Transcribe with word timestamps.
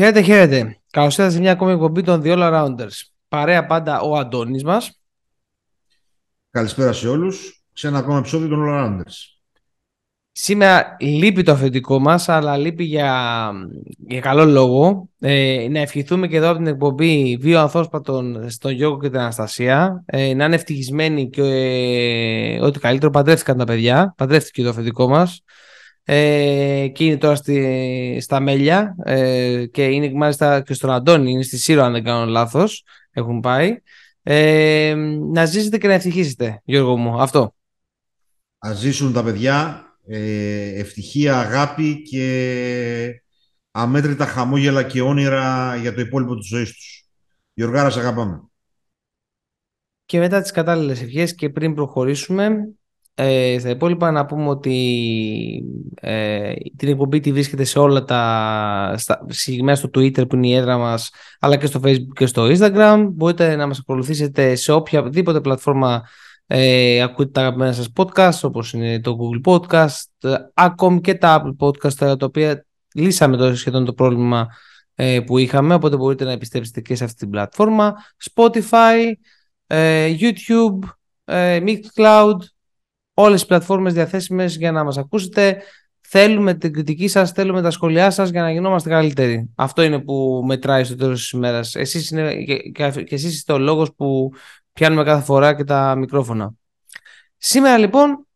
Χαίρετε, 0.00 0.20
χαίρετε. 0.22 0.80
Καλώς 0.90 1.16
ήρθατε 1.16 1.34
σε 1.34 1.40
μια 1.40 1.52
ακόμη 1.52 1.72
εκπομπή 1.72 2.02
των 2.02 2.22
The 2.24 2.26
All 2.26 2.38
Arounders. 2.38 3.02
Παρέα 3.28 3.66
πάντα 3.66 4.00
ο 4.00 4.16
Αντώνης 4.16 4.64
μας. 4.64 5.00
Καλησπέρα 6.50 6.92
σε 6.92 7.08
όλους. 7.08 7.64
Σε 7.72 7.88
ένα 7.88 7.98
ακόμα 7.98 8.18
επεισόδιο 8.18 8.48
των 8.48 8.58
All 8.62 8.70
Arounders. 8.70 9.14
Σήμερα 10.32 10.96
λείπει 11.00 11.42
το 11.42 11.52
αφεντικό 11.52 11.98
μας, 11.98 12.28
αλλά 12.28 12.56
λείπει 12.56 12.84
για, 12.84 13.52
για 14.08 14.20
καλό 14.20 14.44
λόγο. 14.44 15.08
Ε, 15.18 15.66
να 15.70 15.80
ευχηθούμε 15.80 16.28
και 16.28 16.36
εδώ 16.36 16.48
από 16.48 16.56
την 16.56 16.66
εκπομπή 16.66 17.36
δύο 17.40 17.60
ανθόσπατων 17.60 18.50
στον 18.50 18.72
Γιώργο 18.72 18.98
και 18.98 19.08
την 19.08 19.18
Αναστασία. 19.18 20.02
Ε, 20.06 20.34
να 20.34 20.44
είναι 20.44 20.54
ευτυχισμένοι 20.54 21.28
και 21.28 21.42
ε, 21.42 22.60
ό,τι 22.60 22.78
καλύτερο 22.78 23.10
παντρεύτηκαν 23.10 23.56
τα 23.56 23.64
παιδιά. 23.64 24.14
Παντρεύτηκε 24.16 24.62
το 24.62 24.68
αφεντικό 24.68 25.08
μας. 25.08 25.42
Ε, 26.12 26.88
και 26.88 27.04
είναι 27.04 27.16
τώρα 27.16 27.34
στη, 27.34 28.18
στα 28.20 28.40
Μέλια 28.40 28.96
ε, 29.04 29.66
και 29.66 29.84
είναι 29.84 30.12
μάλιστα 30.12 30.62
και 30.62 30.74
στον 30.74 30.90
Αντώνη, 30.90 31.30
είναι 31.30 31.42
στη 31.42 31.58
Σύρο 31.58 31.82
αν 31.82 31.92
δεν 31.92 32.04
κάνω 32.04 32.24
λάθος, 32.24 32.84
έχουν 33.10 33.40
πάει. 33.40 33.82
Ε, 34.22 34.94
να 35.32 35.44
ζήσετε 35.44 35.78
και 35.78 35.86
να 35.86 35.92
ευτυχίσετε, 35.92 36.60
Γιώργο 36.64 36.96
μου, 36.96 37.20
αυτό. 37.20 37.54
Ας 38.58 38.78
ζήσουν 38.78 39.12
τα 39.12 39.22
παιδιά, 39.22 39.84
ε, 40.06 40.80
ευτυχία, 40.80 41.38
αγάπη 41.38 42.02
και 42.02 43.22
αμέτρητα 43.70 44.26
χαμόγελα 44.26 44.82
και 44.82 45.00
όνειρα 45.00 45.76
για 45.76 45.94
το 45.94 46.00
υπόλοιπο 46.00 46.36
της 46.36 46.46
ζωής 46.48 46.72
τους. 46.72 47.04
Γιωργάρα, 47.52 47.90
σε 47.90 48.00
αγαπάμε. 48.00 48.42
Και 50.04 50.18
μετά 50.18 50.42
τις 50.42 50.50
κατάλληλες 50.50 51.02
ευχές 51.02 51.34
και 51.34 51.50
πριν 51.50 51.74
προχωρήσουμε, 51.74 52.74
ε, 53.22 53.58
στα 53.58 53.68
υπόλοιπα 53.68 54.10
να 54.10 54.26
πούμε 54.26 54.48
ότι 54.48 55.64
ε, 56.00 56.52
την 56.76 56.88
εκπομπή 56.88 57.20
τη 57.20 57.32
βρίσκεται 57.32 57.64
σε 57.64 57.78
όλα 57.78 58.04
τα 58.04 58.94
συγκεκριμένα 59.26 59.76
στο 59.76 59.88
Twitter 59.94 60.28
που 60.28 60.36
είναι 60.36 60.46
η 60.46 60.54
έδρα 60.54 60.78
μας 60.78 61.10
αλλά 61.40 61.56
και 61.56 61.66
στο 61.66 61.80
Facebook 61.84 62.12
και 62.14 62.26
στο 62.26 62.46
Instagram. 62.46 63.08
Μπορείτε 63.12 63.56
να 63.56 63.66
μας 63.66 63.78
ακολουθήσετε 63.78 64.54
σε 64.54 64.72
οποιαδήποτε 64.72 65.40
πλατφόρμα 65.40 66.02
ε, 66.46 67.02
ακούτε 67.02 67.30
τα 67.30 67.40
αγαπημένα 67.40 67.72
σας 67.72 67.88
podcast 67.96 68.40
όπως 68.42 68.72
είναι 68.72 69.00
το 69.00 69.16
Google 69.20 69.52
Podcast 69.52 70.30
ακόμη 70.54 71.00
και 71.00 71.14
τα 71.14 71.42
Apple 71.42 71.66
Podcast 71.66 71.92
τα 71.92 72.16
οποία 72.26 72.66
λύσαμε 72.94 73.36
το, 73.36 73.56
σχεδόν 73.56 73.84
το 73.84 73.92
πρόβλημα 73.92 74.48
ε, 74.94 75.20
που 75.20 75.38
είχαμε. 75.38 75.74
Οπότε 75.74 75.96
μπορείτε 75.96 76.24
να 76.24 76.32
επιστρέψετε 76.32 76.80
και 76.80 76.94
σε 76.94 77.04
αυτή 77.04 77.16
την 77.16 77.30
πλατφόρμα. 77.30 77.94
Spotify, 78.34 79.12
ε, 79.66 80.14
YouTube, 80.18 80.78
ε, 81.24 81.60
Mixcloud 81.66 82.36
όλες 83.20 83.38
τις 83.38 83.48
πλατφόρμες 83.48 83.92
διαθέσιμες 83.92 84.56
για 84.56 84.72
να 84.72 84.84
μας 84.84 84.98
ακούσετε. 84.98 85.62
Θέλουμε 86.00 86.54
την 86.54 86.72
κριτική 86.72 87.08
σας, 87.08 87.30
θέλουμε 87.30 87.62
τα 87.62 87.70
σχόλιά 87.70 88.10
σας 88.10 88.30
για 88.30 88.42
να 88.42 88.52
γινόμαστε 88.52 88.88
καλύτεροι. 88.88 89.50
Αυτό 89.54 89.82
είναι 89.82 89.98
που 89.98 90.42
μετράει 90.46 90.84
στο 90.84 90.96
τέλος 90.96 91.20
της 91.20 91.30
ημέρας. 91.30 91.74
Εσείς 91.74 92.10
είναι, 92.10 92.34
και, 92.42 92.56
και 93.04 93.14
εσείς 93.14 93.34
είστε 93.34 93.52
ο 93.52 93.58
λόγος 93.58 93.94
που 93.94 94.32
πιάνουμε 94.72 95.04
κάθε 95.04 95.24
φορά 95.24 95.54
και 95.54 95.64
τα 95.64 95.94
μικρόφωνα. 95.96 96.52
Σήμερα 97.36 97.78
λοιπόν 97.78 98.26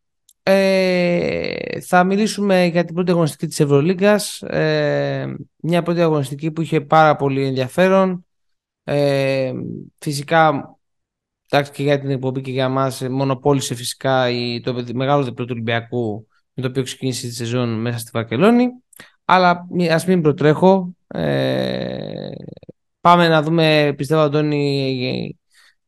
ε, 0.42 1.80
θα 1.80 2.04
μιλήσουμε 2.04 2.64
για 2.64 2.84
την 2.84 2.94
πρώτη 2.94 3.10
αγωνιστική 3.10 3.46
της 3.46 3.60
Ευρωλίγκας. 3.60 4.42
Ε, 4.42 5.34
μια 5.56 5.82
πρώτη 5.82 6.00
αγωνιστική 6.00 6.50
που 6.50 6.60
είχε 6.60 6.80
πάρα 6.80 7.16
πολύ 7.16 7.46
ενδιαφέρον. 7.46 8.26
Ε, 8.84 9.52
φυσικά 9.98 10.74
εντάξει 11.54 11.72
και 11.72 11.82
για 11.82 12.00
την 12.00 12.10
εκπομπή 12.10 12.40
και 12.40 12.50
για 12.50 12.68
μας 12.68 13.00
μονοπόλησε 13.08 13.74
φυσικά 13.74 14.26
το 14.62 14.84
μεγάλο 14.94 15.24
διπλό 15.24 15.44
του 15.44 15.52
Ολυμπιακού 15.54 16.26
με 16.54 16.62
το 16.62 16.68
οποίο 16.68 16.82
ξεκίνησε 16.82 17.26
τη 17.26 17.34
σεζόν 17.34 17.80
μέσα 17.80 17.98
στη 17.98 18.10
Βαρκελόνη. 18.12 18.68
Αλλά 19.24 19.66
ας 19.90 20.06
μην 20.06 20.22
προτρέχω 20.22 20.94
ε, 21.06 22.30
πάμε 23.00 23.28
να 23.28 23.42
δούμε 23.42 23.94
πιστεύω 23.96 24.20
Αντώνη 24.20 25.38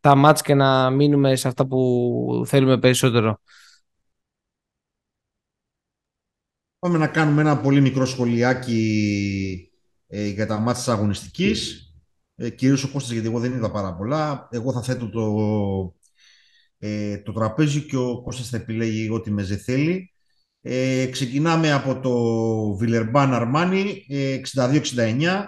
τα 0.01 0.15
μάτς 0.15 0.43
και 0.43 0.55
να 0.55 0.91
μείνουμε 0.91 1.37
σε 1.37 1.49
αυτά 1.49 1.67
που 1.67 2.45
θέλουμε 2.47 2.79
περισσότερο. 2.79 3.41
Πάμε 6.79 6.99
να 6.99 7.09
κάνουμε 7.09 7.41
ένα 7.41 7.61
πολύ 7.61 7.81
μικρό 7.81 8.07
σχολιάκι 8.07 9.71
ε, 10.07 10.27
για 10.29 10.47
τα 10.47 10.59
μάτς 10.59 10.79
της 10.79 10.89
αγωνιστικής 10.89 11.86
ε, 12.37 12.51
κυρίως 12.51 12.85
ο 12.85 12.89
Κώστας 12.91 13.13
γιατί 13.13 13.27
εγώ 13.27 13.39
δεν 13.39 13.53
είδα 13.53 13.71
πάρα 13.71 13.95
πολλά. 13.95 14.49
Εγώ 14.51 14.73
θα 14.73 14.83
θέτω 14.83 15.11
το, 15.11 15.25
ε, 16.79 17.19
το 17.19 17.33
τραπέζι 17.33 17.81
και 17.81 17.97
ο 17.97 18.23
Κώστας 18.23 18.49
θα 18.49 18.57
επιλέγει 18.57 19.11
ό,τι 19.11 19.31
με 19.31 19.43
θέλει. 19.43 20.11
Ε, 20.61 21.07
ξεκινάμε 21.07 21.73
από 21.73 22.01
το 22.01 22.13
Βιλερμπάν 22.77 23.35
Αρμάνι 23.35 24.07
62-69 24.55 25.45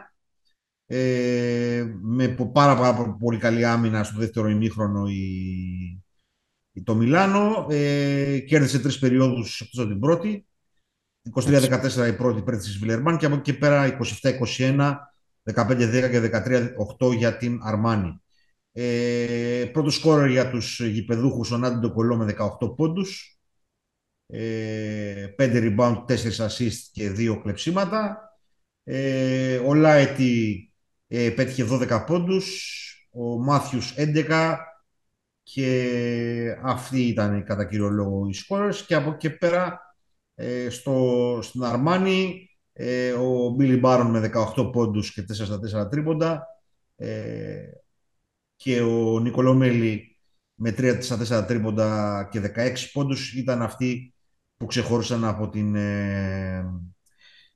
ε, 0.90 1.84
με 2.00 2.28
πάρα, 2.28 2.76
πάρα 2.76 3.16
πολύ 3.18 3.38
καλή 3.38 3.64
άμυνα 3.64 4.04
στο 4.04 4.18
δεύτερο 4.18 4.48
ημίχρονο 4.48 5.08
η, 5.08 6.82
το 6.84 6.94
Μιλάνο. 6.94 7.66
Ε, 7.70 8.38
κέρδισε 8.38 8.78
τρεις 8.78 8.98
περιόδους 8.98 9.60
εκτός 9.60 9.80
από 9.80 9.88
την 9.88 10.00
πρώτη. 10.00 10.46
23-14 11.34 12.08
η 12.08 12.16
πρώτη 12.16 12.38
υπέρ 12.38 12.56
της 12.56 12.78
Βιλερμπάν 12.78 13.16
και 13.16 13.26
από 13.26 13.34
εκεί 13.34 13.52
και 13.52 13.58
πέρα 13.58 13.98
27-21 14.56 14.94
15-10 15.54 16.10
και 16.10 16.20
13-8 17.00 17.14
για 17.16 17.36
την 17.36 17.60
Αρμάνι. 17.62 18.20
Ε, 18.72 19.70
πρώτο 19.72 19.90
σκόρερ 19.90 20.30
για 20.30 20.50
τους 20.50 20.80
γηπεδούχους 20.80 21.50
ο 21.50 21.56
Νάντι 21.56 21.78
Ντοκολό 21.78 22.16
με 22.16 22.24
18 22.24 22.74
πόντους. 22.76 23.38
Ε, 24.26 25.26
5 25.38 25.74
rebound, 25.76 26.04
4 26.06 26.46
assist 26.46 26.78
και 26.92 27.10
2 27.10 27.40
κλεψίματα. 27.42 28.18
Ε, 28.84 29.56
ο 29.56 29.74
Λάιτι 29.74 30.72
ε, 31.06 31.30
πέτυχε 31.30 31.64
12 31.64 32.04
πόντους. 32.06 32.74
Ο 33.10 33.38
Μάθιους 33.38 33.94
11 33.96 34.56
και 35.42 36.58
αυτοί 36.62 37.00
ήταν 37.00 37.44
κατά 37.44 37.64
κύριο 37.64 37.88
λόγο 37.88 38.26
οι 38.28 38.32
σκόρες 38.32 38.84
και 38.86 38.94
από 38.94 39.10
εκεί 39.10 39.30
πέρα 39.30 39.80
ε, 40.34 40.70
στο, 40.70 41.38
στην 41.42 41.62
Αρμάνι 41.62 42.47
ε, 42.80 43.12
ο 43.12 43.48
Μπίλι 43.48 43.76
Μπάρον 43.76 44.10
με 44.10 44.30
18 44.56 44.72
πόντους 44.72 45.12
και 45.12 45.22
4 45.22 45.24
στα 45.34 45.84
4 45.84 45.90
τρίποντα 45.90 46.46
ε, 46.96 47.62
και 48.56 48.80
ο 48.80 49.20
Νικολομέλη 49.20 50.18
με 50.54 50.74
3 50.78 50.98
στα 51.00 51.42
4 51.42 51.46
τρίποντα 51.46 52.28
και 52.30 52.52
16 52.56 52.72
πόντους 52.92 53.34
ήταν 53.34 53.62
αυτοί 53.62 54.14
που 54.56 54.66
ξεχώρισαν 54.66 55.24
από 55.24 55.48
την, 55.48 55.74
ε, 55.74 56.58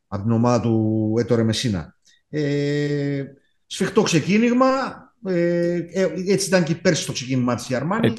από 0.07 0.23
την 0.23 0.33
ομάδα 0.33 0.61
του 0.61 1.15
Έτορε 1.19 1.43
Μεσίνα. 1.43 1.97
Ε, 2.29 3.25
σφιχτό 3.67 4.03
ξεκίνημα, 4.03 4.67
ε, 5.27 5.75
ε, 5.75 6.13
έτσι 6.27 6.47
ήταν 6.47 6.65
και 6.65 6.75
πέρσι 6.75 7.07
το 7.07 7.13
ξεκίνημα 7.13 7.55
της 7.55 7.69
Ιαρμάνη. 7.69 8.15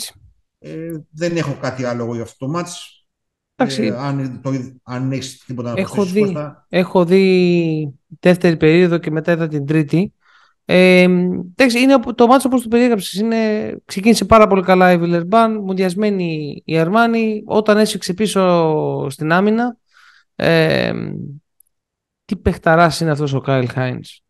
Ε, 0.60 0.98
δεν 1.10 1.38
έχω 1.38 1.58
κάτι 1.62 1.84
άλλο 1.84 2.14
για 2.14 2.24
αυτό 2.24 2.46
το 2.46 2.52
μάτς. 2.52 3.03
Εντάξει, 3.56 3.84
ε, 3.84 3.96
αν, 3.98 4.40
το, 4.44 4.52
αν 4.84 5.12
έχεις 5.12 5.44
τίποτα 5.46 5.74
να 5.74 5.80
έχω 5.80 6.06
δει, 6.06 6.36
έχω 6.70 7.06
δει 7.06 7.94
δεύτερη 8.20 8.58
περίοδο 8.58 8.98
και 8.98 9.12
μετά 9.12 9.32
είδα 9.32 9.48
την 9.48 9.66
τρίτη. 9.66 10.14
Ε, 10.66 11.02
εντάξει, 11.02 11.80
είναι 11.80 12.00
το 12.16 12.28
μάτσο 12.28 12.48
όπως 12.48 12.62
το 12.62 12.68
περιέγραψες. 12.68 13.20
Είναι, 13.20 13.76
ξεκίνησε 13.86 14.26
πάρα 14.26 14.48
πολύ 14.48 14.62
καλά 14.62 14.92
η 14.92 14.98
Βιλερμπάν, 14.98 15.58
μουδιασμένη 15.58 16.62
η 16.66 16.78
Αρμάνη. 16.78 17.44
Όταν 17.46 17.78
έσυξε 17.78 18.14
πίσω 18.14 19.08
στην 19.10 19.32
άμυνα, 19.32 19.78
ε, 20.36 20.94
τι 22.26 22.36
παιχταράς 22.36 23.00
είναι 23.00 23.12
αυτός 23.12 23.34
ο 23.34 23.40
Κάιλ 23.40 23.70
Χάινς. 23.70 24.22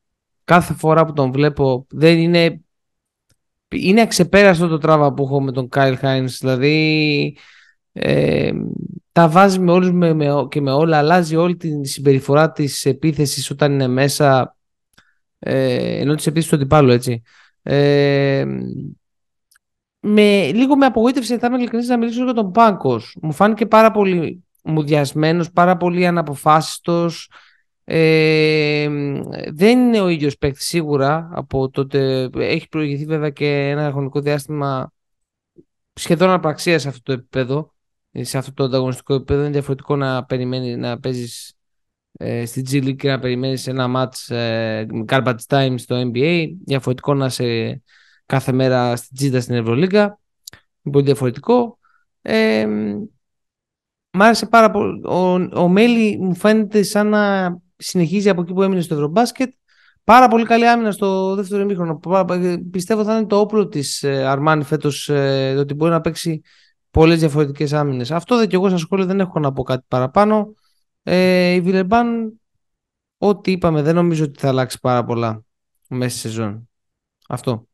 Κάθε 0.43 0.73
φορά 0.73 1.05
που 1.05 1.13
τον 1.13 1.31
βλέπω 1.31 1.85
δεν 1.89 2.17
είναι... 2.17 2.61
Είναι 3.75 4.01
αξεπέραστο 4.01 4.67
το 4.67 4.77
τράβα 4.77 5.13
που 5.13 5.23
έχω 5.23 5.41
με 5.41 5.51
τον 5.51 5.69
Κάιλ 5.69 5.97
Χάινς. 5.97 6.37
Δηλαδή, 6.37 7.37
ε, 7.91 8.51
τα 9.13 9.29
βάζει 9.29 9.59
με 9.59 9.71
όλους 9.71 9.91
με, 9.91 10.13
με, 10.13 10.47
και 10.49 10.61
με 10.61 10.71
όλα, 10.71 10.97
αλλάζει 10.97 11.35
όλη 11.35 11.55
την 11.55 11.85
συμπεριφορά 11.85 12.51
της 12.51 12.85
επίθεσης 12.85 13.49
όταν 13.49 13.71
είναι 13.71 13.87
μέσα, 13.87 14.55
ε, 15.39 15.99
ενώ 15.99 16.15
της 16.15 16.25
επίθεσης 16.27 16.49
του 16.49 16.55
αντιπάλου, 16.55 16.91
έτσι. 16.91 17.21
Ε, 17.61 18.45
με, 19.99 20.51
λίγο 20.51 20.75
με 20.75 20.85
απογοήτευσε, 20.85 21.37
θα 21.37 21.47
είμαι 21.47 21.57
ειλικρινής 21.57 21.87
να 21.87 21.97
μιλήσω 21.97 22.23
για 22.23 22.33
τον 22.33 22.51
Πάγκος. 22.51 23.17
Μου 23.21 23.31
φάνηκε 23.31 23.65
πάρα 23.65 23.91
πολύ 23.91 24.43
μουδιασμένος, 24.63 25.51
πάρα 25.51 25.77
πολύ 25.77 26.07
αναποφάσιστος. 26.07 27.31
Ε, 27.83 28.89
δεν 29.53 29.79
είναι 29.79 29.99
ο 29.99 30.07
ίδιος 30.07 30.37
παίκτης 30.37 30.65
σίγουρα 30.65 31.29
από 31.33 31.69
τότε. 31.69 32.29
Έχει 32.35 32.67
προηγηθεί 32.67 33.05
βέβαια 33.05 33.29
και 33.29 33.69
ένα 33.69 33.91
χρονικό 33.91 34.19
διάστημα 34.19 34.91
σχεδόν 35.93 36.29
απαξία 36.29 36.79
σε 36.79 36.87
αυτό 36.87 37.01
το 37.03 37.11
επίπεδο 37.11 37.72
σε 38.21 38.37
αυτό 38.37 38.53
το 38.53 38.63
ανταγωνιστικό 38.63 39.13
επίπεδο 39.13 39.41
είναι 39.41 39.51
διαφορετικό 39.51 39.95
να 39.95 40.25
περιμένει 40.25 40.75
να 40.75 40.99
παίζεις 40.99 41.53
ε, 42.17 42.45
στη 42.45 42.63
G 42.69 42.83
League 42.85 42.95
και 42.95 43.09
να 43.09 43.19
περιμένεις 43.19 43.67
ένα 43.67 43.87
match 43.95 44.35
ε, 44.35 44.85
garbage 45.07 45.35
time 45.47 45.73
στο 45.77 46.11
NBA. 46.13 46.49
Διαφορετικό 46.65 47.13
να 47.13 47.25
είσαι 47.25 47.81
κάθε 48.25 48.51
μέρα 48.51 48.95
στη 48.95 49.15
Τζίτα 49.15 49.41
στην 49.41 49.55
Ευρωλίγκα. 49.55 50.19
Είναι 50.81 50.93
πολύ 50.93 51.05
διαφορετικό. 51.05 51.79
Ε, 52.21 52.65
μ' 54.11 54.21
άρεσε 54.21 54.45
πάρα 54.45 54.71
πολύ. 54.71 55.01
Ο, 55.05 55.33
ο 55.61 55.67
Μέλη 55.67 56.17
μου 56.17 56.35
φαίνεται 56.35 56.83
σαν 56.83 57.07
να 57.07 57.55
συνεχίζει 57.75 58.29
από 58.29 58.41
εκεί 58.41 58.53
που 58.53 58.63
έμεινε 58.63 58.81
στο 58.81 58.93
Ευρωμπάσκετ. 58.93 59.53
Πάρα 60.03 60.27
πολύ 60.27 60.45
καλή 60.45 60.67
άμυνα 60.67 60.91
στο 60.91 61.35
δεύτερο 61.35 61.61
ημίχρονο. 61.61 61.99
Πιστεύω 62.71 63.03
θα 63.03 63.17
είναι 63.17 63.27
το 63.27 63.39
όπλο 63.39 63.67
της 63.67 64.03
Αρμάνι 64.03 64.63
φέτος 64.63 65.09
ότι 65.57 65.73
μπορεί 65.73 65.91
να 65.91 66.01
παίξει 66.01 66.41
πολλές 66.93 67.19
διαφορετικές 67.19 67.73
άμυνες. 67.73 68.11
Αυτό 68.11 68.37
δεν 68.37 68.47
και 68.47 68.55
εγώ 68.55 68.67
στα 68.67 68.77
σχόλια 68.77 69.05
δεν 69.05 69.19
έχω 69.19 69.39
να 69.39 69.53
πω 69.53 69.63
κάτι 69.63 69.85
παραπάνω. 69.87 70.53
Ε, 71.03 71.49
η 71.49 71.61
Βιλεμπάν, 71.61 72.39
ό,τι 73.17 73.51
είπαμε, 73.51 73.81
δεν 73.81 73.95
νομίζω 73.95 74.23
ότι 74.23 74.39
θα 74.39 74.47
αλλάξει 74.47 74.79
πάρα 74.79 75.03
πολλά 75.03 75.43
μέσα 75.87 76.17
στη 76.17 76.27
σεζόν. 76.27 76.69
Αυτό. 77.27 77.67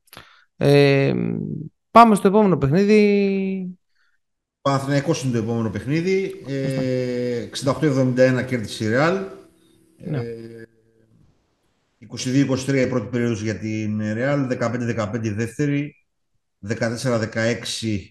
Ε, 0.58 1.14
πάμε 1.92 2.16
στο 2.16 2.28
επόμενο 2.28 2.58
παιχνίδι. 2.58 3.78
Παναθηναϊκός 4.62 5.24
είναι 5.24 5.32
το 5.32 5.38
επόμενο 5.38 5.70
παιχνίδι. 5.70 6.44
Ε, 6.48 7.50
68-71 7.66 8.46
κέρδισε 8.48 8.84
η 8.84 8.88
Ρεάλ. 8.88 9.24
Ναι. 9.98 10.22
22-23 12.08 12.76
η 12.76 12.88
πρώτη 12.88 13.08
περίοδος 13.12 13.42
για 13.42 13.60
την 13.60 14.14
Ρεάλ, 14.14 14.48
15-15 14.60 15.20
η 15.22 15.30
δεύτερη, 15.30 15.96
14-16 16.68 17.62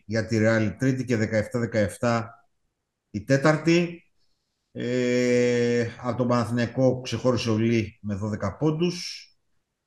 για 0.04 0.26
τη 0.26 0.38
Ρεάλ 0.38 0.66
η 0.66 0.76
τρίτη 0.76 1.04
και 1.04 1.42
17-17 2.00 2.24
η 3.10 3.24
τέταρτη. 3.24 4.02
Ε, 4.72 5.90
από 6.00 6.16
τον 6.16 6.28
Παναθηναϊκό 6.28 7.00
ξεχώρισε 7.00 7.50
ο 7.50 7.56
Λί 7.56 7.98
με 8.02 8.18
12 8.22 8.56
πόντους, 8.58 9.26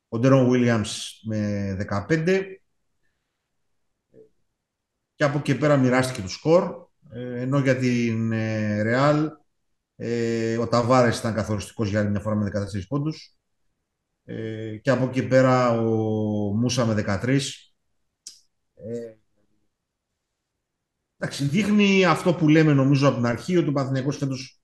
ο 0.07 0.19
Ντερόν 0.19 0.49
Βίλιαμς 0.49 1.21
με 1.23 1.75
15 2.07 2.45
και 5.15 5.23
από 5.23 5.37
εκεί 5.37 5.57
πέρα 5.57 5.77
μοιράστηκε 5.77 6.21
το 6.21 6.27
σκορ, 6.27 6.87
ε, 7.09 7.41
ενώ 7.41 7.59
για 7.59 7.77
την 7.77 8.29
Ρεάλ 8.81 9.29
ε, 9.95 10.57
ο 10.57 10.67
Ταβάρες 10.67 11.19
ήταν 11.19 11.33
καθοριστικός 11.33 11.89
για 11.89 11.99
άλλη 11.99 12.09
μια 12.09 12.19
φορά 12.19 12.35
με 12.35 12.51
14 12.53 12.87
πόντους 12.87 13.37
ε, 14.23 14.77
και 14.77 14.89
από 14.89 15.05
εκεί 15.05 15.27
πέρα 15.27 15.71
ο 15.71 15.89
Μούσα 16.55 16.85
με 16.85 17.19
13. 17.23 17.39
Ε, 18.83 19.15
εντάξει, 21.17 21.43
δείχνει 21.45 22.05
αυτό 22.05 22.33
που 22.33 22.47
λέμε 22.47 22.73
νομίζω 22.73 23.07
από 23.07 23.15
την 23.15 23.25
αρχή 23.25 23.57
ότι 23.57 23.69
ο 23.69 23.71
Παναθηναϊκός 23.71 24.17
φέτος 24.17 24.61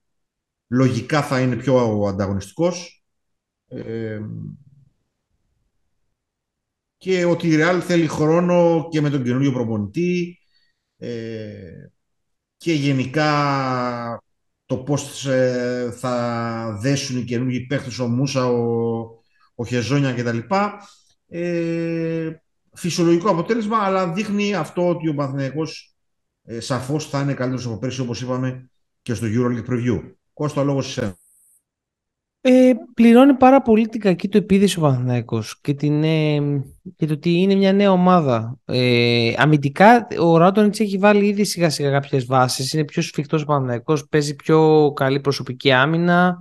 λογικά 0.68 1.22
θα 1.22 1.40
είναι 1.40 1.56
πιο 1.56 2.02
ανταγωνιστικός 2.08 3.04
ε, 3.68 4.20
και 6.96 7.24
ότι 7.24 7.48
η 7.48 7.56
Real 7.60 7.80
θέλει 7.82 8.06
χρόνο 8.06 8.88
και 8.90 9.00
με 9.00 9.10
τον 9.10 9.24
καινούριο 9.24 9.52
προπονητή 9.52 10.38
ε, 10.96 11.88
και 12.56 12.72
γενικά 12.72 14.22
το 14.66 14.76
πώς 14.78 15.26
ε, 15.26 15.94
θα 15.98 16.78
δέσουν 16.80 17.18
οι 17.18 17.24
καινούργιοι 17.24 17.66
παίχτες 17.66 17.98
ο 17.98 18.08
Μούσα, 18.08 18.46
ο, 18.46 19.22
ο 19.54 19.64
Χεζόνια 19.64 20.12
κτλ. 20.14 20.38
Ε, 21.28 22.32
φυσιολογικό 22.78 23.30
αποτέλεσμα, 23.30 23.78
αλλά 23.78 24.12
δείχνει 24.12 24.54
αυτό 24.54 24.88
ότι 24.88 25.08
ο 25.08 25.14
Παναθηναϊκός 25.14 25.96
ε, 26.44 26.60
σαφώς 26.60 27.08
θα 27.08 27.20
είναι 27.20 27.34
καλύτερος 27.34 27.66
από 27.66 27.78
πέρσι, 27.78 28.00
όπως 28.00 28.20
είπαμε 28.20 28.70
και 29.02 29.14
στο 29.14 29.26
EuroLeague 29.26 29.70
Preview. 29.70 30.12
Κώστα, 30.32 30.62
λόγος 30.62 30.92
σε 30.92 31.16
ε, 32.40 32.72
πληρώνει 32.94 33.34
πάρα 33.34 33.62
πολύ 33.62 33.88
την 33.88 34.00
κακή 34.00 34.28
του 34.28 34.36
επίδυση 34.36 34.78
ο 34.78 34.82
Παναθηναϊκός 34.82 35.60
και, 35.60 35.74
την, 35.74 36.04
ε, 36.04 36.38
και 36.96 37.06
το 37.06 37.12
ότι 37.12 37.30
είναι 37.30 37.54
μια 37.54 37.72
νέα 37.72 37.90
ομάδα. 37.90 38.58
Ε, 38.64 39.32
αμυντικά 39.36 40.06
ο 40.20 40.36
Ράτονιτς 40.36 40.80
έχει 40.80 40.98
βάλει 40.98 41.26
ήδη 41.26 41.44
σιγά 41.44 41.70
σιγά 41.70 41.90
κάποιες 41.90 42.24
βάσεις, 42.24 42.72
είναι 42.72 42.84
πιο 42.84 43.02
σφιχτός 43.02 43.42
ο 43.42 43.44
Παναθηναϊκός, 43.44 44.08
παίζει 44.08 44.34
πιο 44.34 44.92
καλή 44.96 45.20
προσωπική 45.20 45.72
άμυνα, 45.72 46.38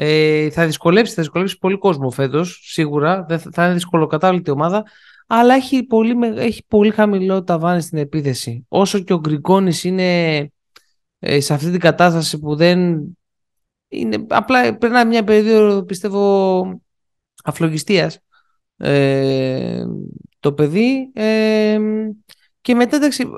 ε, 0.00 0.50
θα 0.50 0.66
δυσκολέψει, 0.66 1.14
θα 1.14 1.22
δυσκολέψει 1.22 1.58
πολύ 1.58 1.78
κόσμο 1.78 2.10
φέτος, 2.10 2.60
σίγουρα. 2.62 3.24
Δεν 3.28 3.38
θα, 3.38 3.64
είναι 3.64 3.74
δυσκολοκατάβλητη 3.74 4.50
ομάδα. 4.50 4.84
Αλλά 5.30 5.54
έχει 5.54 5.82
πολύ, 5.82 6.16
έχει 6.36 6.64
πολύ 6.68 6.90
χαμηλό 6.90 7.44
ταβάνι 7.44 7.80
στην 7.80 7.98
επίθεση. 7.98 8.64
Όσο 8.68 8.98
και 8.98 9.12
ο 9.12 9.18
Γκριγκόνης 9.18 9.84
είναι 9.84 10.50
ε, 11.18 11.40
σε 11.40 11.54
αυτή 11.54 11.70
την 11.70 11.80
κατάσταση 11.80 12.38
που 12.38 12.56
δεν. 12.56 13.00
Είναι, 13.88 14.26
απλά 14.28 14.78
περνάει 14.78 15.04
μια 15.04 15.24
περίοδο, 15.24 15.82
πιστεύω, 15.84 16.64
αφλογιστίας 17.44 18.18
ε, 18.76 19.84
το 20.40 20.52
παιδί. 20.52 21.10
Ε, 21.14 21.78
και 22.60 22.74
μετά, 22.74 22.96
εντάξει, 22.96 23.28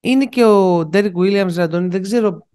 είναι 0.00 0.26
και 0.26 0.44
ο 0.44 0.86
Ντέρικ 0.86 1.18
Βίλιαμς, 1.18 1.54
δεν 1.54 2.02
ξέρω 2.02 2.46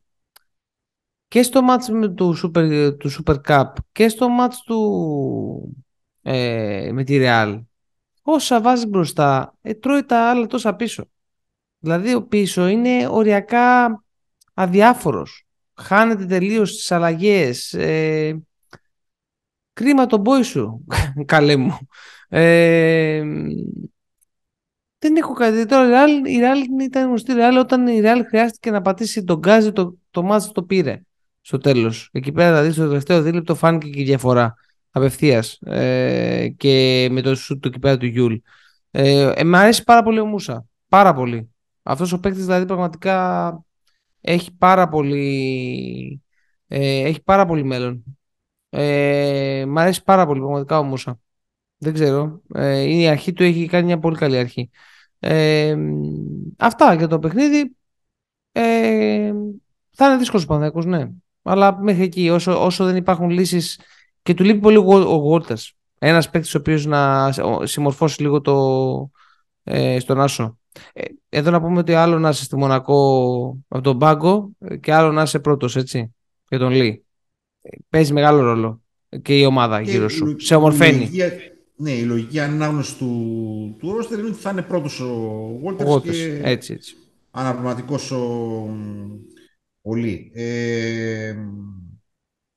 και 1.27 1.44
στο 1.44 1.62
μάτς 1.62 1.89
με 1.89 2.07
του 2.07 2.36
Super, 2.44 2.95
του 2.98 3.10
Super 3.12 3.36
Cup 3.48 3.74
και 3.92 4.10
στο 4.10 4.30
μάτς 4.30 4.62
του 4.62 5.75
ε, 6.21 6.89
με 6.94 7.04
τη 7.04 7.18
Real 7.21 7.62
όσα 8.23 8.61
βάζεις 8.61 8.87
μπροστά 8.87 9.57
ε, 9.61 9.73
τρώει 9.73 10.03
τα 10.03 10.29
άλλα 10.29 10.47
τόσα 10.47 10.75
πίσω 10.75 11.05
δηλαδή 11.79 12.13
ο 12.13 12.23
πίσω 12.23 12.67
είναι 12.67 13.07
οριακά 13.07 14.03
αδιάφορος 14.53 15.45
χάνεται 15.73 16.25
τελείως 16.25 16.75
τις 16.75 16.91
αλλαγές 16.91 17.73
ε, 17.73 18.41
κρίμα 19.73 20.05
τον 20.05 20.23
πόη 20.23 20.43
σου 20.43 20.85
καλέ 21.25 21.55
μου 21.55 21.77
ε, 22.29 23.23
δεν 25.03 25.15
έχω 25.15 25.33
κάτι. 25.33 25.65
Τώρα 25.65 26.05
η 26.07 26.39
Real, 26.41 26.81
ήταν 26.81 27.07
γνωστή 27.07 27.33
Real 27.35 27.59
όταν 27.59 27.87
η 27.87 28.01
Real 28.03 28.21
χρειάστηκε 28.27 28.71
να 28.71 28.81
πατήσει 28.81 29.23
τον 29.23 29.37
γκάζι 29.37 29.71
το, 29.71 29.97
το 30.11 30.23
μάτς 30.23 30.51
το 30.51 30.63
πήρε 30.63 31.01
στο 31.41 31.57
τέλος. 31.57 32.09
Εκεί 32.11 32.31
πέρα 32.31 32.51
δηλαδή 32.51 32.71
στο 32.71 32.87
τελευταίο 32.87 33.21
δίλεπτο 33.21 33.55
φάνηκε 33.55 33.89
και 33.89 34.01
η 34.01 34.03
διαφορά 34.03 34.55
απευθείας 34.95 35.59
ε, 35.61 36.47
και 36.57 37.07
με 37.11 37.21
το 37.21 37.35
σουτ 37.35 37.61
του 37.61 37.67
εκεί 37.67 37.79
πέρα 37.79 37.97
του 37.97 38.05
Γιούλ. 38.05 38.35
Ε, 38.91 39.31
ε, 39.35 39.43
μ' 39.43 39.55
αρέσει 39.55 39.83
πάρα 39.83 40.03
πολύ 40.03 40.19
ο 40.19 40.25
Μούσα. 40.25 40.65
Πάρα 40.87 41.13
πολύ. 41.13 41.49
Αυτός 41.83 42.11
ο 42.11 42.19
παίκτης 42.19 42.45
δηλαδή 42.45 42.65
πραγματικά 42.65 43.65
έχει 44.21 44.55
πάρα 44.57 44.89
πολύ, 44.89 46.21
ε, 46.67 46.99
έχει 46.99 47.21
πάρα 47.23 47.45
πολύ 47.45 47.63
μέλλον. 47.63 48.03
Ε, 48.69 49.65
μ' 49.67 49.77
αρέσει 49.77 50.03
πάρα 50.03 50.25
πολύ 50.25 50.39
πραγματικά 50.39 50.79
ο 50.79 50.83
Μούσα. 50.83 51.19
Δεν 51.77 51.93
ξέρω. 51.93 52.41
Ε, 52.53 52.81
η 52.81 53.07
αρχή 53.07 53.33
του 53.33 53.43
έχει 53.43 53.65
κάνει 53.67 53.85
μια 53.85 53.99
πολύ 53.99 54.17
καλή 54.17 54.37
αρχή. 54.37 54.69
Ε, 55.19 55.75
αυτά 56.57 56.93
για 56.93 57.07
το 57.07 57.19
παιχνίδι. 57.19 57.75
Ε, 58.51 59.33
θα 59.91 60.07
είναι 60.07 60.17
δύσκολος 60.17 60.43
ο 60.43 60.47
Παναθηναϊκός, 60.47 60.85
ναι. 60.85 61.09
Αλλά 61.41 61.81
μέχρι 61.81 62.03
εκεί, 62.03 62.29
όσο, 62.29 62.65
όσο 62.65 62.85
δεν 62.85 62.95
υπάρχουν 62.95 63.29
λύσεις. 63.29 63.79
Και 64.24 64.34
του 64.34 64.44
λείπει 64.44 64.60
πολύ 64.60 64.77
ο 64.77 65.15
Γουόρτα. 65.15 65.58
Ένας 66.00 66.30
παίκτης 66.30 66.56
ο 66.56 66.58
οποίος 66.58 66.86
να 66.86 67.32
συμμορφώσει 67.63 68.22
λίγο 68.22 68.42
το, 68.42 69.12
ε, 69.63 70.00
στον 70.00 70.22
Άσο. 70.22 70.58
Ε, 70.94 71.03
εδώ 71.30 71.51
να 71.51 71.62
πούμε 71.62 71.80
ότι 71.80 71.94
άλλο 71.94 72.20
να 72.20 72.30
είσαι 72.30 72.44
στη 72.44 72.58
Μονακό 72.58 73.58
από 73.68 73.84
τον 73.84 73.98
πάγκο 73.98 74.50
και 74.80 74.94
άλλο 74.94 75.12
να 75.12 75.22
είσαι 75.22 75.39
πρώτος, 75.39 75.75
έτσι. 75.75 76.13
Για 76.50 76.60
τον 76.60 76.72
Λί. 76.72 77.06
Παίζει 77.89 78.13
μεγάλο 78.13 78.42
ρόλο 78.42 78.82
και 79.22 79.38
η 79.39 79.46
ομάδα 79.46 79.84
και 79.84 79.92
γύρω 79.92 80.10
σου. 80.10 80.36
σε 80.39 80.56
ομορφαίνει. 80.56 81.10
ναι, 81.75 81.92
η 81.92 82.03
λογική 82.03 82.39
ανάγνωση 82.39 82.98
του, 82.98 83.75
του 83.80 83.92
Ρώστερ 83.92 84.20
είναι 84.20 84.27
ότι 84.27 84.38
θα 84.38 84.50
είναι 84.50 84.62
πρώτος 84.62 85.00
ο 85.00 85.06
Γουόρτα. 85.62 86.01
έτσι, 86.44 86.74
έτσι. 86.74 86.96
Αναπληρωματικός 87.32 88.12
ο, 88.12 88.22
Πολύ. 89.82 90.32
Ε, 90.34 91.36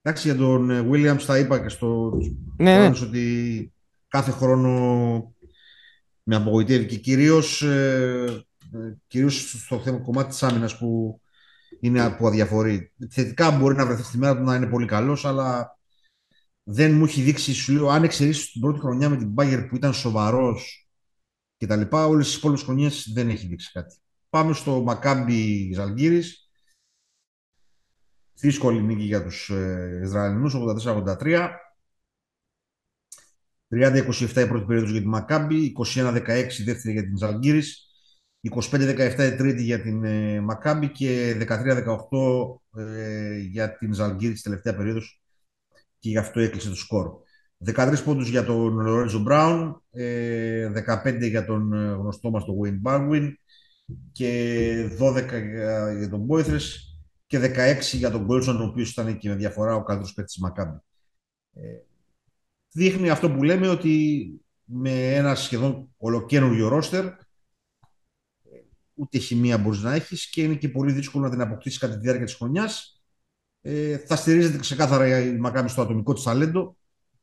εντάξει, 0.07 0.29
για 0.29 0.37
τον 0.37 0.91
Williams 0.91 1.19
θα 1.19 1.39
είπα 1.39 1.63
και 1.63 1.69
στο 1.69 2.19
ναι, 2.57 2.79
ναι. 2.79 2.99
ότι 3.03 3.73
κάθε 4.09 4.31
χρόνο 4.31 4.71
με 6.23 6.37
απογοητεύει 6.37 6.87
και 6.87 6.97
κυρίως, 6.97 7.63
ε, 7.63 8.47
κυρίως 9.07 9.51
στο 9.65 9.79
θέμα 9.79 9.99
κομμάτι 9.99 10.29
της 10.29 10.43
άμυνας 10.43 10.79
που 10.79 11.21
είναι 11.81 12.11
που 12.11 12.27
αδιαφορεί. 12.27 12.93
Θετικά 13.11 13.51
μπορεί 13.51 13.77
να 13.77 13.87
βρεθεί 13.87 14.03
στη 14.03 14.19
μέρα 14.19 14.37
του 14.37 14.43
να 14.43 14.55
είναι 14.55 14.67
πολύ 14.67 14.87
καλός, 14.87 15.25
αλλά 15.25 15.79
δεν 16.63 16.95
μου 16.95 17.05
έχει 17.05 17.23
δείξει, 17.23 17.55
σου 17.55 17.73
λέω, 17.73 17.89
αν 17.89 18.05
εξαιρέσεις 18.05 18.53
την 18.53 18.61
πρώτη 18.61 18.81
χρονιά 18.81 19.09
με 19.09 19.17
την 19.17 19.35
Bagger 19.37 19.67
που 19.69 19.77
ήταν 19.77 19.95
σοβαρός 19.95 20.89
και 21.57 21.67
τα 21.67 21.77
λοιπά, 21.77 22.07
όλες 22.07 22.27
τις 22.27 22.37
υπόλοιπες 22.37 22.63
χρονιές 22.63 23.11
δεν 23.15 23.29
έχει 23.29 23.47
δείξει 23.47 23.71
κάτι. 23.73 23.97
Πάμε 24.31 24.53
στο 24.53 24.83
Μακάμπι 24.83 25.73
Ζαλγκύρης 25.75 26.46
Δύσκολη 28.39 28.83
νίκη 28.83 29.03
για 29.03 29.23
τους 29.23 29.51
ε, 29.51 30.01
Ισραηλινούς, 30.05 30.55
84-83. 30.85 31.51
30-27 33.71 34.37
η 34.37 34.47
πρώτη 34.47 34.65
περίοδος 34.65 34.91
για 34.91 35.01
τη 35.01 35.07
Μακάμπη, 35.07 35.73
21-16 35.95 36.53
η 36.59 36.63
δεύτερη 36.63 36.93
για 36.93 37.03
την 37.03 37.17
Ζαλγκύρης, 37.17 37.87
25-17 38.71 39.33
η 39.33 39.37
τρίτη 39.37 39.63
για 39.63 39.81
την 39.81 40.05
ε, 40.05 40.41
Μακάμπη 40.41 40.89
και 40.89 41.37
13-18 41.49 42.81
ε, 42.81 43.39
για 43.39 43.77
την 43.77 43.93
Ζαλγκύρης 43.93 44.43
τελευταία 44.43 44.77
περίοδος 44.77 45.23
και 45.99 46.09
γι' 46.09 46.19
αυτό 46.19 46.41
έκλεισε 46.41 46.69
το 46.69 46.77
σκορ. 46.77 47.11
13 47.75 47.95
πόντους 48.05 48.29
για 48.29 48.45
τον 48.45 48.81
Λορέντζο 48.81 49.19
Μπράουν, 49.19 49.83
15 49.93 51.29
για 51.29 51.45
τον 51.45 51.75
γνωστό 51.75 52.31
μας 52.31 52.45
τον 52.45 52.57
Wayne 52.63 52.91
Barwin 52.91 53.33
και 54.13 54.91
12 55.01 55.25
για 55.99 56.09
τον 56.11 56.21
Μπόηθρες 56.21 56.96
και 57.27 57.39
16 57.39 57.81
για 57.97 58.11
τον 58.11 58.25
Γκόλσον, 58.25 58.61
ο 58.61 58.65
οποίος 58.65 58.91
ήταν 58.91 59.19
και 59.19 59.29
με 59.29 59.35
διαφορά 59.35 59.75
ο 59.75 59.83
καλύτερο 59.83 60.13
παίκτης 60.15 60.35
της 60.35 60.43
Μακάμπη. 60.43 60.79
Ε, 61.53 61.61
δείχνει 62.73 63.11
αυτό 63.11 63.31
που 63.31 63.43
λέμε 63.43 63.69
ότι 63.69 64.27
με 64.65 65.15
ένα 65.15 65.35
σχεδόν 65.35 65.95
ολοκένουργιο 65.97 66.69
ρόστερ 66.69 67.05
ούτε 68.97 69.19
χημεία 69.19 69.59
μπορείς 69.59 69.81
να 69.81 69.95
έχεις 69.95 70.31
και 70.31 70.43
είναι 70.43 70.55
και 70.55 70.69
πολύ 70.69 70.93
δύσκολο 70.93 71.25
να 71.25 71.31
την 71.31 71.41
αποκτήσεις 71.41 71.79
κατά 71.79 71.95
τη 71.95 72.01
διάρκεια 72.01 72.25
της 72.25 72.35
χρονιάς. 72.35 73.03
Ε, 73.61 73.99
θα 73.99 74.17
στηρίζεται 74.17 74.59
ξεκάθαρα 74.59 75.21
η 75.21 75.37
Μακάμπη 75.37 75.69
στο 75.69 75.83
ατομικό 75.83 76.13
της 76.13 76.23
ταλέντο 76.23 76.77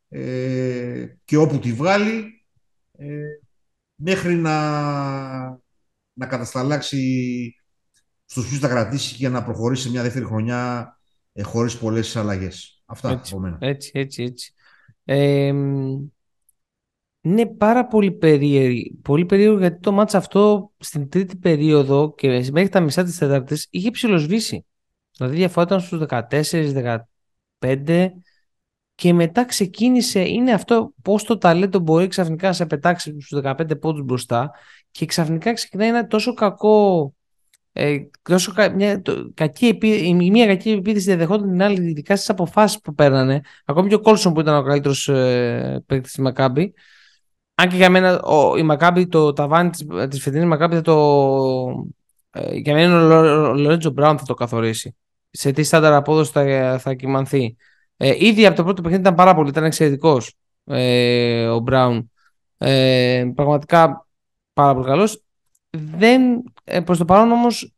ε, 0.10 1.06
και 1.26 1.38
όπου 1.38 1.60
τη 1.60 1.74
βγάλει 1.74 2.46
ε, 2.92 3.24
μέχρι 3.96 4.36
να, 4.36 4.60
να 6.14 6.26
κατασταλάξει 6.28 7.56
στους 8.34 8.48
ποιους 8.48 8.60
θα 8.60 8.68
κρατήσει 8.68 9.16
και 9.16 9.30
να 9.30 9.44
προχωρήσει 9.44 9.90
μια 9.90 10.02
δεύτερη 10.02 10.26
χρονιά 10.26 10.94
ε, 11.34 11.44
χωρίς 11.44 11.78
πολλές 11.78 12.16
αλλαγές. 12.16 12.84
Αυτά 12.86 13.10
έτσι, 13.10 13.34
από 13.34 13.42
μένα. 13.42 13.58
Έτσι, 13.62 13.92
έτσι, 13.94 14.24
έτσι. 14.24 14.54
Ε, 15.04 15.54
είναι 17.22 17.46
πάρα 17.58 17.88
πολύ 17.88 18.12
περίεργο, 18.12 18.82
πολύ 19.02 19.26
περίεργο 19.26 19.60
γιατί 19.60 19.80
το 19.80 19.92
μάτς 19.92 20.16
αυτό 20.16 20.72
στην 20.78 21.10
τρίτη 21.10 21.36
περίοδο 21.36 22.14
και 22.14 22.28
μέχρι 22.28 22.70
τα 22.70 22.80
μισά 22.80 23.04
της 23.04 23.18
τέταρτης 23.18 23.68
είχε 23.70 23.92
ψηλοσβήσει. 23.92 24.66
Δηλαδή 25.18 25.36
διαφορά 25.36 25.66
ήταν 25.66 25.80
στους 25.80 26.02
14-15 27.60 28.10
και 28.96 29.14
μετά 29.14 29.46
ξεκίνησε, 29.46 30.20
είναι 30.20 30.54
αυτό 30.54 30.94
πώς 31.02 31.24
το 31.24 31.38
ταλέντο 31.38 31.80
μπορεί 31.80 32.08
ξαφνικά 32.08 32.48
να 32.48 32.54
σε 32.54 32.66
πετάξει 32.66 33.22
στους 33.22 33.42
15 33.44 33.80
πόντους 33.80 34.04
μπροστά 34.04 34.52
και 34.92 35.06
ξαφνικά 35.06 35.54
ξεκινάει 35.54 35.88
ένα 35.88 36.08
τόσο 36.08 36.34
κακό 36.34 37.14
ε, 37.74 37.98
τόσο 38.22 38.54
μια, 38.76 39.02
το, 39.02 39.32
κακή, 39.34 39.78
η 39.82 40.14
μία 40.14 40.46
κακή 40.46 40.70
επίθεση 40.70 41.06
διαδεχόταν 41.06 41.50
την 41.50 41.62
άλλη, 41.64 41.90
ειδικά 41.90 42.16
στις 42.16 42.30
αποφάσεις 42.30 42.80
που 42.82 42.94
παίρνανε. 42.94 43.42
Ακόμη 43.66 43.90
και 43.90 43.96
ο 43.96 44.00
Κόλσον 44.00 44.34
που 44.34 44.40
ήταν 44.40 44.56
ο 44.56 44.64
καλύτερος 44.64 45.08
ε, 45.08 45.84
παίκτης 45.86 46.12
της 46.12 46.24
Μακάμπη. 46.24 46.74
Αν 47.56 47.70
και 47.70 47.76
για 47.76 47.90
μένα 47.90 48.22
ο, 48.22 48.58
η 48.58 48.64
Μακάμπη, 48.64 49.08
το 49.08 49.34
ταβάνι 49.34 49.70
της 49.70 49.86
της 50.10 50.22
φετινής 50.22 50.46
Μακάμπης 50.46 50.78
θα 50.78 50.84
το. 50.84 51.90
Ε, 52.32 52.56
για 52.56 52.74
μένα 52.74 53.20
ο 53.50 53.54
Λορέντζο 53.54 53.90
Μπράουν 53.90 54.18
θα 54.18 54.26
το 54.26 54.34
καθορίσει. 54.34 54.96
Σε 55.30 55.52
τι 55.52 55.64
στάνταρ 55.64 55.94
απόδοση 55.94 56.32
θα, 56.32 56.78
θα 56.80 56.94
κοιμανθεί. 56.94 57.58
Ε, 57.98 58.26
ήδη 58.26 58.46
από 58.46 58.56
το 58.56 58.64
πρώτο 58.64 58.82
παιχνίδι 58.82 59.02
ήταν 59.02 59.16
πάρα 59.16 59.36
πολύ, 59.36 59.50
ήταν 59.50 59.64
εξαιρετικός 59.64 60.36
ε, 60.66 61.48
ο 61.48 61.60
Μπράουν. 61.60 62.12
Ε, 62.58 63.26
πραγματικά 63.36 64.08
πάρα 64.54 64.74
πολύ 64.74 64.86
καλός. 64.86 65.24
Δεν, 65.78 66.44
ε, 66.64 66.82
προς 66.82 66.98
το 66.98 67.06
παρόν 67.06 67.32
όμως 67.32 67.74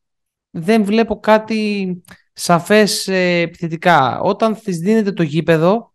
δεν 0.50 0.84
βλέπω 0.84 1.20
κάτι 1.20 2.02
σαφές 2.34 3.08
ε, 3.08 3.40
επιθετικά. 3.40 4.20
Όταν 4.20 4.60
της 4.64 4.78
δίνεται 4.78 5.12
το 5.12 5.24
γήπεδο, 5.24 5.94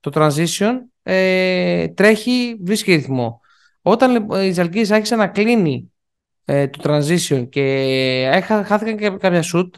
το 0.00 0.10
transition, 0.14 0.78
ε, 1.02 1.88
τρέχει, 1.88 2.56
βρίσκει 2.60 2.94
ρυθμό. 2.94 3.40
Όταν 3.82 4.30
η 4.30 4.52
Ζαλγκής 4.52 4.90
άρχισε 4.90 5.16
να 5.16 5.28
κλείνει 5.28 5.92
ε, 6.44 6.68
το 6.68 6.80
transition 6.82 7.48
και 7.48 8.42
χάθηκαν 8.44 8.96
και 8.96 9.10
κάποια 9.10 9.44
shoot, 9.52 9.68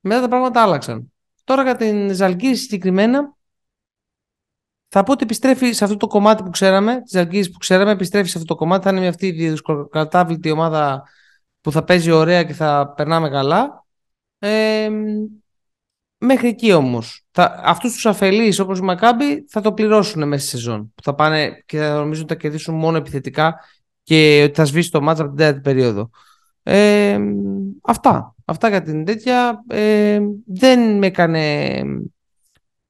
μετά 0.00 0.20
τα 0.20 0.28
πράγματα 0.28 0.62
άλλαξαν. 0.62 1.12
Τώρα 1.44 1.62
για 1.62 1.76
την 1.76 2.14
Ζαλγκής 2.14 2.60
συγκεκριμένα, 2.60 3.36
θα 4.94 5.02
πω 5.02 5.12
ότι 5.12 5.24
επιστρέφει 5.24 5.72
σε 5.72 5.84
αυτό 5.84 5.96
το 5.96 6.06
κομμάτι 6.06 6.42
που 6.42 6.50
ξέραμε, 6.50 7.00
της 7.02 7.10
Ζαλγκής 7.10 7.50
που 7.50 7.58
ξέραμε, 7.58 7.90
επιστρέφει 7.90 8.28
σε 8.28 8.38
αυτό 8.38 8.54
το 8.54 8.60
κομμάτι. 8.60 8.84
Θα 8.84 8.90
είναι 8.90 9.00
μια 9.00 9.08
αυτή 9.08 9.26
η 9.26 9.48
δυσκολοκατάβλητη 9.48 10.50
ομάδα 10.50 11.02
που 11.60 11.72
θα 11.72 11.84
παίζει 11.84 12.10
ωραία 12.10 12.42
και 12.42 12.52
θα 12.52 12.92
περνάμε 12.96 13.28
καλά. 13.28 13.84
Ε, 14.38 14.88
μέχρι 16.18 16.48
εκεί 16.48 16.72
όμως. 16.72 17.24
Αυτούς 17.64 17.92
τους 17.92 18.06
αφελείς 18.06 18.58
όπως 18.58 18.78
η 18.78 18.82
Μακάμπη 18.82 19.44
θα 19.48 19.60
το 19.60 19.72
πληρώσουν 19.72 20.28
μέσα 20.28 20.46
στη 20.46 20.56
σεζόν. 20.56 20.92
Που 20.94 21.02
θα 21.02 21.14
πάνε 21.14 21.62
και 21.66 21.78
θα 21.78 21.94
νομίζουν 21.94 22.24
ότι 22.24 22.32
θα 22.32 22.38
κερδίσουν 22.38 22.74
μόνο 22.74 22.96
επιθετικά 22.96 23.60
και 24.02 24.42
ότι 24.44 24.54
θα 24.54 24.64
σβήσει 24.64 24.90
το 24.90 25.00
μάτσα 25.00 25.22
από 25.22 25.30
την 25.30 25.40
τέταρτη 25.40 25.60
περίοδο. 25.60 26.10
Ε, 26.62 27.18
αυτά. 27.82 28.34
Αυτά 28.44 28.68
για 28.68 28.82
την 28.82 29.04
τέτοια. 29.04 29.64
Ε, 29.68 30.20
δεν 30.46 30.98
με 30.98 31.06
έκανε 31.06 31.82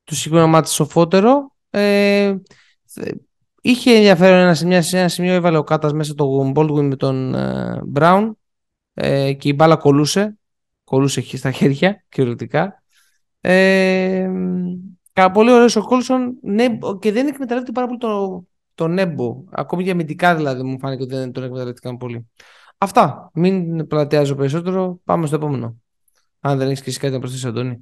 το 0.05 0.15
συγκεκριμένο 0.15 0.49
μάτι 0.49 0.69
σοφότερο. 0.69 1.52
Ε, 1.75 2.35
είχε 3.61 3.95
ενδιαφέρον 3.95 4.39
ένα, 4.39 4.55
σημείο, 4.55 4.83
σε 4.83 4.99
ένα 4.99 5.09
σημείο 5.09 5.33
έβαλε 5.33 5.57
ο 5.57 5.65
Κάτας 5.65 5.93
μέσα 5.93 6.15
το 6.15 6.53
Baldwin 6.55 6.83
με 6.83 6.97
τον 6.97 7.35
ε, 7.35 7.81
Brown 7.95 8.31
ε, 8.95 9.33
και 9.33 9.49
η 9.49 9.53
μπάλα 9.57 9.77
κολούσε. 9.77 10.37
Κολούσε 10.85 11.21
εκεί 11.21 11.37
στα 11.37 11.51
χέρια, 11.51 12.05
κυριολεκτικά. 12.09 12.83
Ε, 13.41 14.31
πολύ 15.33 15.53
ωραίος 15.53 15.77
ο 15.77 15.83
Κόλσον 15.83 16.39
ναι, 16.43 16.79
και 16.99 17.13
δεν 17.13 17.27
εκμεταλλεύεται 17.27 17.73
πάρα 17.73 17.87
πολύ 17.87 17.99
το, 17.99 18.45
το 18.75 18.89
Νέμπο. 18.89 19.45
Ακόμη 19.51 19.83
για 19.83 19.93
αμυντικά 19.93 20.35
δηλαδή 20.37 20.63
μου 20.63 20.79
φάνηκε 20.79 21.03
ότι 21.03 21.15
δεν 21.15 21.33
τον 21.33 21.45
εκμεταλλεύτηκαν 21.45 21.97
πολύ. 21.97 22.29
Αυτά. 22.79 23.31
Μην 23.35 23.87
πλατιάζω 23.87 24.35
περισσότερο. 24.35 25.01
Πάμε 25.05 25.27
στο 25.27 25.37
επόμενο. 25.37 25.77
Αν 26.41 26.59
δεν 26.59 26.69
έχεις 26.69 26.83
και 26.83 26.91
εσύ 26.91 26.99
κάτι 26.99 27.13
να 27.13 27.19
προσθέσεις, 27.19 27.47
Αντώνη. 27.47 27.81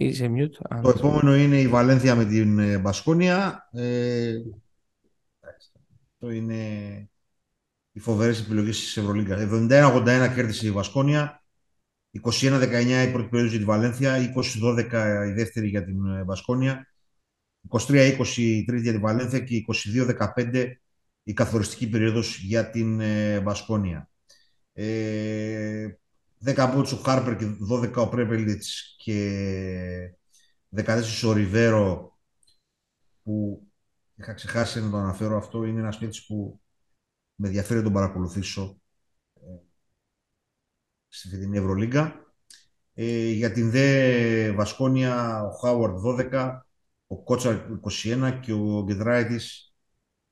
Είσαι 0.00 0.30
mute. 0.34 0.80
Το 0.82 0.88
επόμενο 0.88 1.36
είναι 1.36 1.60
η 1.60 1.68
Βαλένθια 1.68 2.14
με 2.14 2.24
την 2.24 2.80
Μπασκόνια. 2.80 3.68
Ε, 3.72 4.34
το 6.18 6.30
είναι 6.30 6.54
οι 7.92 8.00
φοβερέ 8.00 8.30
επιλογέ 8.30 8.70
της 8.70 8.96
Ευρωλίγκα. 8.96 9.36
71-81 9.40 10.32
κέρδισε 10.34 10.66
η 10.66 10.70
Βασκόνια. 10.70 11.42
21-19 12.22 13.06
η 13.08 13.12
πρώτη 13.12 13.28
περίοδος 13.28 13.50
για 13.50 13.58
τη 13.58 13.64
Βαλένθια. 13.64 14.34
20-12 14.92 15.26
η 15.28 15.32
δεύτερη 15.32 15.68
για 15.68 15.84
την 15.84 16.06
ε, 16.06 16.24
Βασκόνια. 16.24 16.86
23-20 17.68 18.26
η 18.36 18.64
τρίτη 18.64 18.82
για 18.82 18.92
τη 18.92 18.98
Βαλένθια 18.98 19.38
και 19.38 19.64
22-15 20.34 20.72
η 21.22 21.32
καθοριστική 21.32 21.88
περίοδος 21.88 22.38
για 22.38 22.70
την 22.70 23.00
ε, 23.00 23.40
Βασκόνια. 23.40 24.10
Ε, 24.72 25.88
10 26.44 26.70
πόντους 26.74 26.92
ο 26.92 26.96
Χάρπερ 26.96 27.36
και 27.36 27.46
12 27.72 27.92
ο 27.94 28.08
Πρέπελιτς 28.08 28.96
και 28.98 30.16
14 30.76 31.02
ο 31.26 31.32
Ριβέρο 31.32 32.18
που 33.22 33.66
είχα 34.14 34.32
ξεχάσει 34.34 34.80
να 34.80 34.90
το 34.90 34.96
αναφέρω 34.96 35.36
αυτό 35.36 35.64
είναι 35.64 35.80
ένας 35.80 35.98
παίκτης 35.98 36.26
που 36.26 36.60
με 37.34 37.46
ενδιαφέρει 37.46 37.78
να 37.78 37.84
τον 37.84 37.92
παρακολουθήσω 37.92 38.80
ε, 39.34 39.40
στη 41.08 41.28
φετινή 41.28 41.58
Ευρωλίγκα. 41.58 42.32
Ε, 42.94 43.30
για 43.30 43.52
την 43.52 43.70
ΔΕ 43.70 44.52
Βασκόνια 44.52 45.42
ο 45.42 45.50
Χάουαρντ 45.50 45.96
12, 46.32 46.60
ο 47.06 47.22
Κότσαρ 47.22 47.66
21 47.82 48.38
και 48.42 48.52
ο 48.52 48.84
Γκεντράιτης 48.84 49.74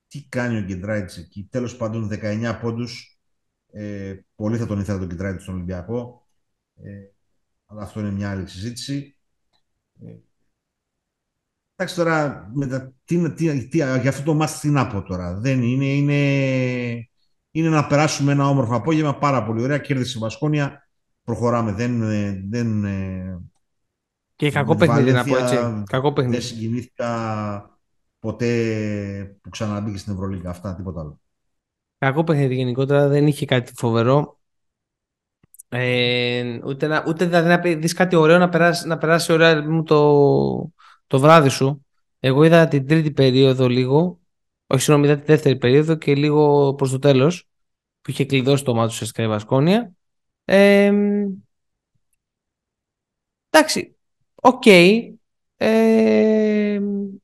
τι 0.07 0.27
κάνει 0.29 0.57
ο 0.57 0.61
Γκεντράιτης 0.61 1.17
εκεί; 1.17 1.47
Τέλος 1.51 1.77
πάντων 1.77 2.09
19 2.11 2.59
πόντους. 2.61 3.16
Ε, 3.71 4.15
πολύ 4.35 4.57
θα 4.57 4.65
τον 4.65 4.79
ήθελα 4.79 4.97
τον 4.99 5.07
Γκεντράιτη 5.07 5.41
στον 5.41 5.53
Ολυμπιακό. 5.53 6.27
Ε, 6.75 6.89
αλλά 7.65 7.81
αυτό 7.81 7.99
είναι 7.99 8.11
μια 8.11 8.29
άλλη 8.31 8.47
συζήτηση. 8.47 9.17
Ε, 10.01 10.15
Εντάξει 11.79 11.95
τώρα, 11.95 12.49
με 12.53 12.93
τι, 13.03 13.33
τι, 13.33 13.67
τι, 13.67 13.77
για 13.77 14.09
αυτό 14.09 14.23
το 14.23 14.33
μάτι 14.33 14.59
τι 14.59 14.69
να 14.69 14.87
πω 14.87 15.01
τώρα. 15.01 15.33
Δεν 15.33 15.61
είναι, 15.61 15.85
είναι, 15.85 17.09
είναι 17.51 17.69
να 17.69 17.87
περάσουμε 17.87 18.31
ένα 18.31 18.47
όμορφο 18.47 18.75
απόγευμα, 18.75 19.17
πάρα 19.17 19.43
πολύ 19.43 19.61
ωραία. 19.61 19.77
Κέρδισε 19.77 20.17
η 20.17 20.21
Βασκόνια, 20.21 20.89
προχωράμε. 21.23 21.71
Δεν, 21.71 21.99
δεν, 22.49 22.85
και 24.35 24.51
κακό 24.51 24.75
παιχνίδι 24.75 25.11
να 25.11 25.23
πω 25.23 25.37
έτσι. 25.37 25.83
Κακό 25.85 26.13
παιχνίδι. 26.13 26.37
Δεν 26.37 26.45
συγκινήθηκα 26.45 27.79
ποτέ 28.19 29.37
που 29.41 29.49
ξαναμπήκε 29.49 29.97
στην 29.97 30.13
Ευρωλίγα. 30.13 30.49
Αυτά, 30.49 30.75
τίποτα 30.75 30.99
άλλο. 30.99 31.21
Κακό 31.97 32.23
παιχνίδι 32.23 32.55
γενικότερα, 32.55 33.07
δεν 33.07 33.27
είχε 33.27 33.45
κάτι 33.45 33.73
φοβερό. 33.75 34.39
Ε, 35.69 36.59
ούτε, 36.65 36.87
να, 36.87 37.03
ούτε 37.07 37.25
δηλαδή 37.25 37.47
να 37.47 37.79
δεις 37.79 37.93
κάτι 37.93 38.15
ωραίο 38.15 38.37
να 38.37 38.49
περάσει, 38.49 38.87
να 38.87 38.97
περάσει 38.97 39.33
ωραία 39.33 39.69
μου 39.69 39.83
το, 39.83 40.71
το 41.07 41.19
βράδυ 41.19 41.49
σου. 41.49 41.85
Εγώ 42.19 42.43
είδα 42.43 42.67
την 42.67 42.87
τρίτη 42.87 43.11
περίοδο 43.11 43.67
λίγο, 43.67 44.19
όχι 44.67 44.81
συγγνώμη, 44.81 45.07
είδα 45.07 45.19
τη 45.19 45.25
δεύτερη 45.25 45.57
περίοδο 45.57 45.95
και 45.95 46.15
λίγο 46.15 46.73
προς 46.73 46.91
το 46.91 46.99
τέλος, 46.99 47.47
που 48.01 48.11
είχε 48.11 48.25
κλειδώσει 48.25 48.63
το 48.63 48.73
ματς 48.75 48.91
ουσιαστικά 48.91 49.23
η 49.23 49.27
Βασκόνια. 49.27 49.91
Ε, 50.45 50.93
εντάξει, 53.49 53.97
OK. 54.35 54.63
Okay. 54.65 55.16
Ε, 55.57 56.79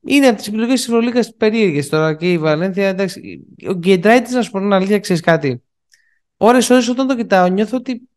είναι 0.06 0.26
από 0.26 0.36
τις 0.36 0.46
επιλογές 0.46 0.74
της 0.74 0.86
Ευρωλίγα 0.88 1.24
περίεργες 1.36 1.88
τώρα 1.88 2.14
και 2.14 2.32
η 2.32 2.38
Βαλένθια. 2.38 2.88
Εντάξει, 2.88 3.46
ο 3.68 3.72
Γκεντράιτις, 3.72 4.34
να 4.34 4.42
σου 4.42 4.50
πω 4.50 4.60
την 4.60 4.76
αλήθεια, 4.76 4.98
ξέρεις 4.98 5.22
κάτι. 5.22 5.62
Ώρες-ώρες 6.36 6.90
όταν 6.90 7.06
το 7.06 7.16
κοιτάω, 7.16 7.46
νιώθω 7.46 7.76
ότι 7.76 8.08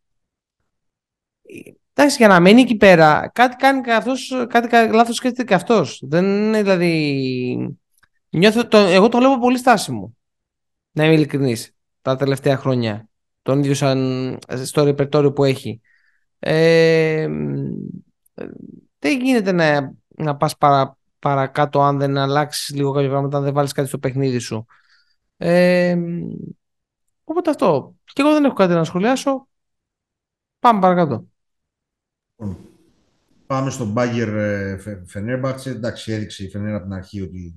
Εντάξει, 2.00 2.16
για 2.16 2.28
να 2.28 2.40
μείνει 2.40 2.60
εκεί 2.60 2.76
πέρα, 2.76 3.30
κάτι 3.34 3.56
κάνει 3.56 3.80
και 3.80 3.92
αυτός, 3.92 4.46
κάτι 4.48 4.92
λάθος 4.92 5.16
σκέφτεται 5.16 5.44
και 5.44 5.54
αυτός. 5.54 6.00
Δεν 6.04 6.24
είναι 6.24 6.62
δηλαδή... 6.62 7.76
Νιώθω, 8.30 8.66
το, 8.66 8.78
εγώ 8.78 9.08
το 9.08 9.18
βλέπω 9.18 9.38
πολύ 9.38 9.58
στάσιμο, 9.58 10.16
να 10.92 11.04
είμαι 11.04 11.14
ειλικρινής, 11.14 11.74
τα 12.02 12.16
τελευταία 12.16 12.56
χρόνια. 12.56 13.08
Τον 13.42 13.58
ίδιο 13.58 13.74
σαν 13.74 14.38
στο 14.64 14.84
ρεπερτόριο 14.84 15.32
που 15.32 15.44
έχει. 15.44 15.80
Ε, 16.38 17.28
δεν 18.98 19.20
γίνεται 19.20 19.52
να, 19.52 19.94
να 20.18 20.36
πας 20.36 20.56
παρα, 20.56 20.98
παρακάτω 21.18 21.82
αν 21.82 21.98
δεν 21.98 22.16
αλλάξεις 22.16 22.74
λίγο 22.74 22.92
κάποια 22.92 23.08
πράγματα, 23.08 23.36
αν 23.36 23.42
δεν 23.44 23.54
βάλεις 23.54 23.72
κάτι 23.72 23.88
στο 23.88 23.98
παιχνίδι 23.98 24.38
σου. 24.38 24.66
Ε, 25.36 25.96
οπότε 27.24 27.50
αυτό. 27.50 27.94
Και 28.04 28.22
εγώ 28.22 28.32
δεν 28.32 28.44
έχω 28.44 28.54
κάτι 28.54 28.72
να 28.72 28.84
σχολιάσω. 28.84 29.48
Πάμε 30.58 30.80
παρακάτω. 30.80 31.24
Λοιπόν, 32.36 32.56
πάμε 33.46 33.70
στον 33.70 33.92
Μπάγκερ 33.92 34.28
Φενέρμπατσε. 35.06 35.70
Εντάξει, 35.70 36.12
έδειξε 36.12 36.44
η 36.44 36.50
Φενέρα 36.50 36.76
από 36.76 36.84
την 36.84 36.94
αρχή 36.94 37.20
ότι 37.20 37.54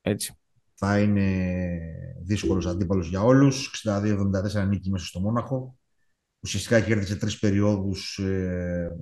Έτσι. 0.00 0.34
θα 0.74 1.00
είναι 1.00 1.78
δύσκολος 2.22 2.66
αντίπαλος 2.66 3.08
για 3.08 3.22
όλους. 3.22 3.82
62-74 3.86 4.66
νίκη 4.68 4.90
μέσα 4.90 5.06
στο 5.06 5.20
Μόναχο. 5.20 5.74
Ουσιαστικά 6.40 6.80
κέρδισε 6.80 7.16
τρεις 7.16 7.38
περιόδους 7.38 8.18
ε, 8.18 8.96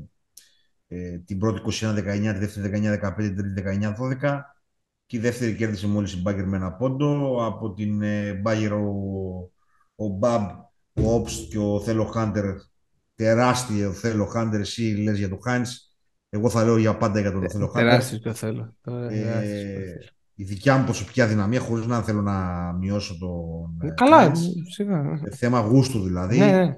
ε, 0.89 1.19
την 1.19 1.39
πρώτη 1.39 1.61
21-19, 1.65 2.03
τη 2.33 2.39
δεύτερη 2.39 2.99
19-15, 3.03 3.15
την 3.17 3.37
τρίτη 3.37 3.63
19-12 4.21 4.41
και 5.07 5.17
η 5.17 5.21
δεύτερη 5.21 5.55
κέρδισε 5.55 5.87
μόλις 5.87 6.13
η 6.13 6.21
Μπάγκερ 6.21 6.47
με 6.47 6.57
ένα 6.57 6.73
πόντο. 6.73 7.45
Από 7.47 7.73
την 7.73 8.03
ε, 8.03 8.33
Μπάγκερ 8.33 8.73
ο, 8.73 8.93
ο 9.95 10.07
Μπαμπ, 10.07 10.49
ο 10.93 11.15
Όπστ 11.15 11.51
και 11.51 11.59
ο 11.59 11.81
Θέλο 11.81 12.05
Χάντερ 12.05 12.45
τεράστιο 13.15 13.93
Θέλο 13.93 14.27
Χάντερ, 14.27 14.61
εσύ 14.61 14.83
λες 14.83 15.19
για 15.19 15.29
τον 15.29 15.39
Χάιντς. 15.43 15.97
Εγώ 16.29 16.49
θα 16.49 16.65
λέω 16.65 16.77
για 16.77 16.97
πάντα 16.97 17.21
για 17.21 17.33
τον 17.33 17.51
Θέλω 17.51 17.67
Χάντερ. 17.67 17.89
Τεράστιος 17.89 18.21
το 18.21 18.33
θέλω. 18.33 18.77
Ε, 19.11 19.95
η 20.35 20.45
δικιά 20.45 20.77
μου 20.77 20.85
προσωπική 20.85 21.21
αδυναμία, 21.21 21.61
χωρίς 21.61 21.87
να 21.87 22.03
θέλω 22.03 22.23
να 22.23 22.73
μειώσω 22.73 23.19
τον 23.19 23.95
Καλά, 23.95 24.33
σίγουρα. 24.69 25.21
Θέμα 25.31 25.61
γούστου 25.61 26.03
δηλαδή. 26.03 26.39
Ναι, 26.39 26.51
ναι 26.51 26.77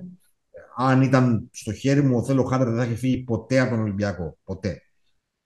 αν 0.77 1.03
ήταν 1.03 1.49
στο 1.53 1.73
χέρι 1.73 2.03
μου 2.03 2.17
ο 2.17 2.25
Θέλω 2.25 2.45
Χάντερ 2.45 2.69
δεν 2.69 2.77
θα 2.77 2.85
είχε 2.85 2.95
φύγει 2.95 3.19
ποτέ 3.23 3.59
από 3.59 3.71
τον 3.71 3.81
Ολυμπιακό. 3.81 4.39
Ποτέ. 4.45 4.83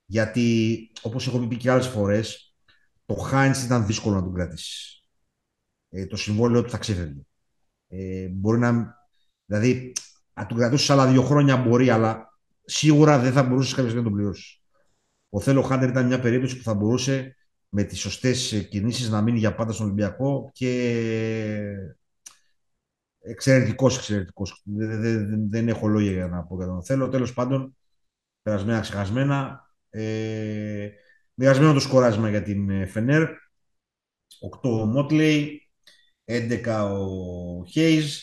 Γιατί, 0.07 0.91
όπως 1.03 1.27
έχω 1.27 1.39
πει 1.39 1.57
και 1.57 1.71
άλλες 1.71 1.87
φορές, 1.87 2.55
το 3.07 3.15
Χάιντς 3.15 3.65
ήταν 3.65 3.87
δύσκολο 3.87 4.15
να 4.15 4.23
τον 4.23 4.35
κρατήσεις. 4.35 5.03
Ε, 5.89 6.07
το 6.07 6.17
συμβόλαιο 6.17 6.63
του 6.63 6.71
θα 6.71 6.79
ξέφευγε. 6.79 7.21
Ε, 7.89 8.29
μπορεί 8.29 8.59
να. 8.59 8.95
Δηλαδή, 9.45 9.93
να 10.35 10.47
τον 10.47 10.59
κρατήσεις 10.59 10.91
άλλα 10.91 11.07
δύο 11.07 11.23
χρόνια 11.23 11.57
μπορεί, 11.57 11.91
αλλά 11.91 12.39
σίγουρα 12.65 13.19
δεν 13.19 13.33
θα 13.33 13.43
μπορούσες 13.43 13.75
κάποια 13.75 13.91
στιγμή 13.91 14.05
να 14.05 14.11
τον 14.11 14.19
πληρώσεις. 14.19 14.63
Ο 15.29 15.41
Θέλω 15.41 15.63
Χάντερ 15.63 15.89
ήταν 15.89 16.07
μια 16.07 16.21
περίπτωση 16.21 16.57
που 16.57 16.63
θα 16.63 16.75
μπορούσε 16.75 17.37
με 17.69 17.83
τις 17.83 18.01
σωστές 18.01 18.67
κινήσεις 18.71 19.11
να 19.11 19.23
μείνει 19.23 19.39
για 19.39 19.55
πάντα 19.55 19.73
στον 19.73 19.87
Ολυμπιακό 19.87 20.51
και 20.53 21.63
Εξαιρετικός, 23.27 23.97
εξαιρετικός. 23.97 24.63
Δεν, 24.65 25.01
δεν, 25.01 25.51
δεν, 25.51 25.69
έχω 25.69 25.87
λόγια 25.87 26.13
για 26.13 26.27
να 26.27 26.43
πω 26.43 26.57
για 26.57 26.67
τον 26.67 26.85
θέλω. 26.85 27.09
Τέλος 27.09 27.33
πάντων, 27.33 27.77
περασμένα, 28.43 28.81
ξεχασμένα. 28.81 29.69
Ε, 29.91 30.89
μοιρασμένο 31.35 31.73
το 31.73 31.81
σκοράσμα 31.81 32.29
για 32.29 32.43
την 32.43 32.71
ε, 32.71 32.87
Φενέρ. 32.87 33.23
8 33.23 33.31
ο 34.63 34.85
Μότλεϊ, 34.85 35.69
11 36.25 36.67
ο 36.91 37.65
Χέιζ, 37.65 38.21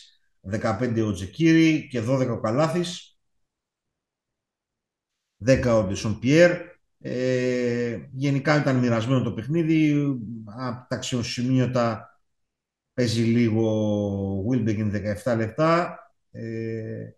15 0.51 1.03
ο 1.08 1.12
Τζεκίρι 1.12 1.88
και 1.88 2.01
12 2.08 2.29
ο 2.29 2.39
Καλάθης. 2.39 3.20
10 5.46 5.65
ο 5.65 5.84
Ντεσον 5.84 6.20
Πιέρ. 6.20 6.70
Ε, 7.00 8.08
γενικά 8.12 8.62
ήταν 8.62 8.75
μοιρασμένο 8.75 9.24
το 9.24 9.34
παιχνίδι. 9.34 9.93
Από 10.46 10.86
τα 10.88 10.96
αξιοσημείωτα 10.96 12.11
παίζει 12.93 13.21
λίγο 13.24 14.45
Wilbekin 14.51 15.15
17 15.24 15.38
λεπτά 15.38 16.00
ε, 16.31 17.10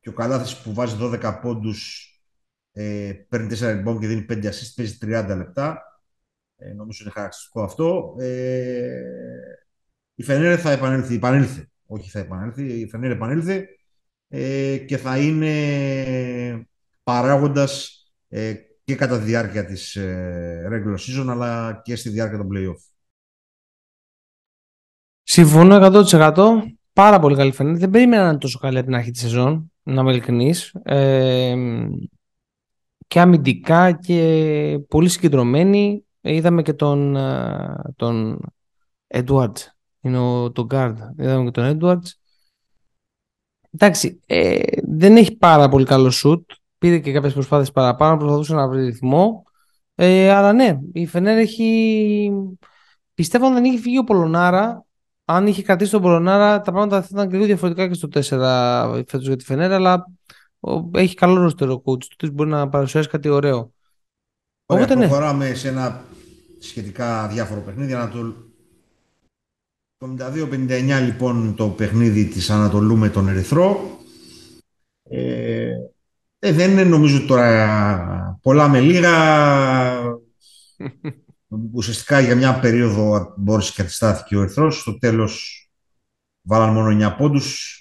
και 0.00 0.08
ο 0.08 0.12
Καλάθης 0.12 0.56
που 0.56 0.74
βάζει 0.74 0.96
12 1.00 1.38
πόντους 1.42 2.10
ε, 2.72 3.12
παίρνει 3.28 3.56
4 3.60 3.84
rebound 3.84 3.98
και 4.00 4.06
δίνει 4.06 4.26
5 4.28 4.44
assist, 4.44 4.72
παίζει 4.76 4.98
30 5.02 5.34
λεπτά. 5.36 5.82
Ε, 6.56 6.72
νομίζω 6.72 7.02
είναι 7.02 7.12
χαρακτηριστικό 7.12 7.62
αυτό. 7.62 8.16
Ε, 8.18 9.02
η 10.14 10.22
Φενέρε 10.22 10.56
θα 10.56 10.70
επανέλθει, 10.70 11.14
επανέλθει, 11.14 11.70
όχι 11.86 12.10
θα 12.10 12.18
επανέλθει, 12.18 12.80
η 12.80 12.88
Φενέρε 12.88 13.12
επανέλθει 13.12 13.66
ε, 14.28 14.76
και 14.76 14.96
θα 14.96 15.18
είναι 15.18 16.68
παράγοντας 17.02 18.04
ε, 18.28 18.54
και 18.84 18.94
κατά 18.94 19.18
τη 19.18 19.24
διάρκεια 19.24 19.64
της 19.64 19.96
ε, 19.96 20.68
regular 20.70 20.98
season 20.98 21.26
αλλά 21.28 21.80
και 21.84 21.96
στη 21.96 22.08
διάρκεια 22.08 22.38
των 22.38 22.48
playoff. 22.52 22.90
Συμφωνώ 25.32 26.02
100%. 26.10 26.62
Πάρα 26.92 27.18
πολύ 27.18 27.36
καλή 27.36 27.52
φαίνεται. 27.52 27.78
Δεν 27.78 27.90
περίμενα 27.90 28.22
να 28.22 28.28
είναι 28.28 28.38
τόσο 28.38 28.58
καλή 28.58 28.76
από 28.76 28.86
την 28.86 28.94
αρχή 28.94 29.10
της 29.10 29.20
σεζόν, 29.20 29.72
να 29.82 30.00
είμαι 30.00 30.10
ειλικρινής. 30.10 30.74
Ε, 30.82 31.56
και 33.06 33.20
αμυντικά 33.20 33.92
και 33.92 34.80
πολύ 34.88 35.08
συγκεντρωμένη. 35.08 36.04
Είδαμε 36.20 36.62
και 36.62 36.72
τον, 36.72 37.16
ε, 37.16 37.74
τον 37.96 38.40
Edwards. 39.08 39.56
Είναι 40.00 40.18
ο, 40.18 40.52
τον 40.52 40.66
Guard. 40.70 40.96
Είδαμε 41.18 41.44
και 41.44 41.50
τον 41.50 41.78
Edwards. 41.78 42.08
Εντάξει, 43.70 44.20
ε, 44.26 44.60
δεν 44.82 45.16
έχει 45.16 45.36
πάρα 45.36 45.68
πολύ 45.68 45.84
καλό 45.84 46.10
σουτ. 46.10 46.50
Πήρε 46.78 46.98
και 46.98 47.12
κάποιες 47.12 47.32
προσπάθειες 47.32 47.70
παραπάνω, 47.72 48.16
προσπαθούσε 48.16 48.54
να 48.54 48.68
βρει 48.68 48.84
ρυθμό. 48.84 49.42
Ε, 49.94 50.30
αλλά 50.30 50.52
ναι, 50.52 50.78
η 50.92 51.06
Φενέρ 51.06 51.38
έχει... 51.38 52.30
Πιστεύω 53.14 53.46
αν 53.46 53.54
δεν 53.54 53.64
είχε 53.64 53.78
φύγει 53.78 53.98
ο 53.98 54.04
Πολωνάρα, 54.04 54.84
αν 55.32 55.46
είχε 55.46 55.62
κρατήσει 55.62 55.90
τον 55.90 56.02
Πολωνάρα, 56.02 56.60
τα 56.60 56.72
πράγματα 56.72 57.02
θα 57.02 57.08
ήταν 57.12 57.30
λίγο 57.30 57.44
διαφορετικά 57.44 57.88
και 57.88 57.94
στο 57.94 58.08
4 58.14 59.04
φέτος 59.06 59.26
για 59.26 59.36
τη 59.36 59.44
Φενέρα, 59.44 59.74
αλλά 59.74 60.06
έχει 60.94 61.14
καλό 61.14 61.40
ροστερό 61.40 61.82
coach 61.84 62.04
του, 62.04 62.32
μπορεί 62.32 62.50
να 62.50 62.68
παρουσιάσει 62.68 63.08
κάτι 63.08 63.28
ωραίο. 63.28 63.72
Ωραία, 64.66 64.84
Οπότε, 64.84 64.94
ναι. 64.94 65.06
προχωράμε 65.06 65.54
σε 65.54 65.68
ένα 65.68 66.04
σχετικά 66.58 67.28
διάφορο 67.28 67.60
παιχνίδι. 67.60 67.92
Ανατολ... 67.92 68.32
52-59 70.04 71.00
λοιπόν 71.04 71.54
το 71.54 71.68
παιχνίδι 71.68 72.24
της 72.24 72.50
Ανατολού 72.50 72.96
με 72.96 73.08
τον 73.08 73.28
Ερυθρό. 73.28 73.98
Ε, 75.02 75.70
ε, 76.38 76.52
δεν 76.52 76.70
είναι 76.70 76.84
νομίζω 76.84 77.26
τώρα 77.26 78.38
πολλά 78.42 78.68
με 78.68 78.80
λίγα. 78.80 79.10
ουσιαστικά 81.72 82.20
για 82.20 82.36
μια 82.36 82.60
περίοδο 82.60 83.34
μπόρεσε 83.36 83.72
και 83.74 83.82
αντιστάθηκε 83.82 84.36
ο 84.36 84.42
Ερθρός. 84.42 84.80
Στο 84.80 84.98
τέλος 84.98 85.64
βάλαν 86.42 86.72
μόνο 86.72 87.08
9 87.08 87.14
πόντους. 87.16 87.74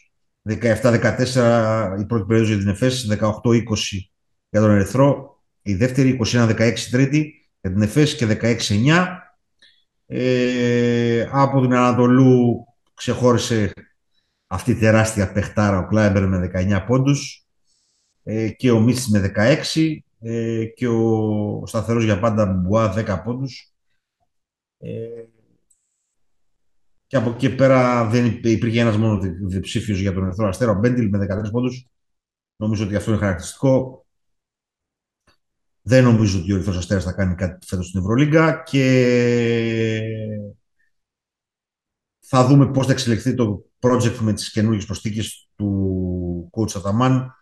17-14 0.50 1.98
η 2.00 2.06
πρώτη 2.06 2.26
περίοδος 2.26 2.50
για 2.50 2.58
την 2.58 2.68
ΕΦΕΣ, 2.68 3.08
18-20 3.10 4.12
για 4.50 4.62
τον 4.62 4.72
Ερυθρό, 4.72 5.42
η 5.62 5.76
δεύτερη 5.76 6.20
21-16 6.34 6.74
τρίτη 6.92 7.50
για 7.62 7.72
την 7.72 7.82
ΕΦΕΣ 7.82 8.16
και 8.16 8.26
16-9. 8.26 9.18
Ε, 10.06 11.30
από 11.32 11.62
την 11.62 11.74
Ανατολού 11.74 12.66
ξεχώρισε 12.94 13.74
αυτή 14.48 14.72
η 14.72 14.76
τεράστια 14.76 15.32
παιχτάρα 15.32 15.78
ο 15.78 15.88
Κλάιμπερ 15.88 16.28
με 16.28 16.52
19 16.54 16.84
πόντους 16.88 17.48
ε, 18.24 18.50
και 18.50 18.72
ο 18.72 18.80
Μίτσις 18.80 19.08
με 19.08 19.32
16 19.36 19.98
ε, 20.20 20.66
και 20.66 20.88
ο 20.88 21.64
σταθερός 21.66 22.04
για 22.04 22.20
πάντα 22.20 22.46
Μπουά 22.46 22.94
10 22.94 23.22
πόντους. 23.24 23.74
Ε, 24.78 25.26
και 27.08 27.18
από 27.18 27.30
εκεί 27.30 27.56
πέρα 27.56 28.08
δεν 28.10 28.26
υπήρχε 28.26 28.80
ένας 28.80 28.98
μόνο 28.98 29.20
διψήφιος 29.48 30.00
για 30.00 30.14
τον 30.14 30.26
Ερθρό 30.26 30.48
Αστέρα, 30.48 30.72
ο 30.72 30.80
Μπέντιλ 30.80 31.10
με 31.10 31.18
13 31.18 31.52
πόντους. 31.52 31.88
Νομίζω 32.56 32.86
ότι 32.86 32.96
αυτό 32.96 33.12
είναι 33.12 33.20
χαρακτηριστικό. 33.20 34.06
Δεν 35.82 36.04
νομίζω 36.04 36.40
ότι 36.40 36.52
ο 36.52 36.56
Ερυθρός 36.56 36.78
Αστέρας 36.78 37.04
θα 37.04 37.14
κάνει 37.14 37.36
κάτι 37.36 37.66
φέτος 37.66 37.88
στην 37.88 38.00
Ευρωλίγκα 38.00 38.64
και 38.64 40.02
θα 42.20 42.48
δούμε 42.48 42.72
πώς 42.72 42.86
θα 42.86 42.92
εξελιχθεί 42.92 43.34
το 43.34 43.66
project 43.80 44.18
με 44.20 44.34
τις 44.34 44.52
καινούργιες 44.52 44.86
προσθήκες 44.86 45.50
του 45.56 46.50
coach 46.52 46.76
Αταμάν 46.76 47.36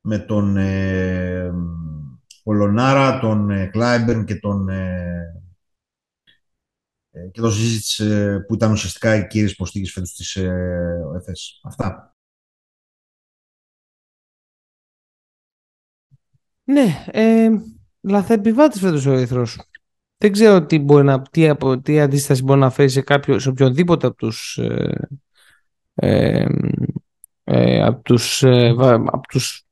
με 0.00 0.18
τον 0.18 0.56
ε, 0.56 1.52
ο 2.42 2.52
Λονάρα, 2.52 3.18
τον 3.18 3.50
ε, 3.50 3.66
Κλάιμπερν 3.66 4.24
και 4.24 4.34
τον, 4.34 4.68
ε, 4.68 5.42
ε, 7.10 7.28
και 7.28 7.40
τον 7.40 7.50
Ζίζιτς 7.50 8.02
που 8.46 8.54
ήταν 8.54 8.72
ουσιαστικά 8.72 9.16
οι 9.16 9.26
κύριες 9.26 9.54
προστίκες 9.54 9.92
φέτος 9.92 10.12
της 10.12 10.36
ΕΦΕΣ. 11.16 11.60
Αυτά. 11.64 12.16
Ναι, 16.64 17.04
ε, 17.10 17.48
λαθεπιβάτης 18.00 18.80
φέτος 18.80 19.06
ο 19.06 19.12
Ερυθρός. 19.12 19.60
Δεν 20.16 20.32
ξέρω 20.32 20.66
τι, 20.66 20.78
μπορεί 20.78 21.04
να, 21.04 21.22
τι, 21.22 21.48
από, 21.48 21.80
τι 21.80 22.00
αντίσταση 22.00 22.42
μπορεί 22.42 22.60
να 22.60 22.70
φέρει 22.70 22.88
σε, 22.88 23.00
κάποιο, 23.00 23.38
σε 23.38 23.48
οποιονδήποτε 23.48 24.06
από 24.06 24.16
τους, 24.16 24.58
ε, 24.58 25.08
ε, 25.94 26.46
ε, 27.44 27.82
από 27.82 28.02
τους, 28.02 28.42
από 28.86 29.26
τους 29.28 29.66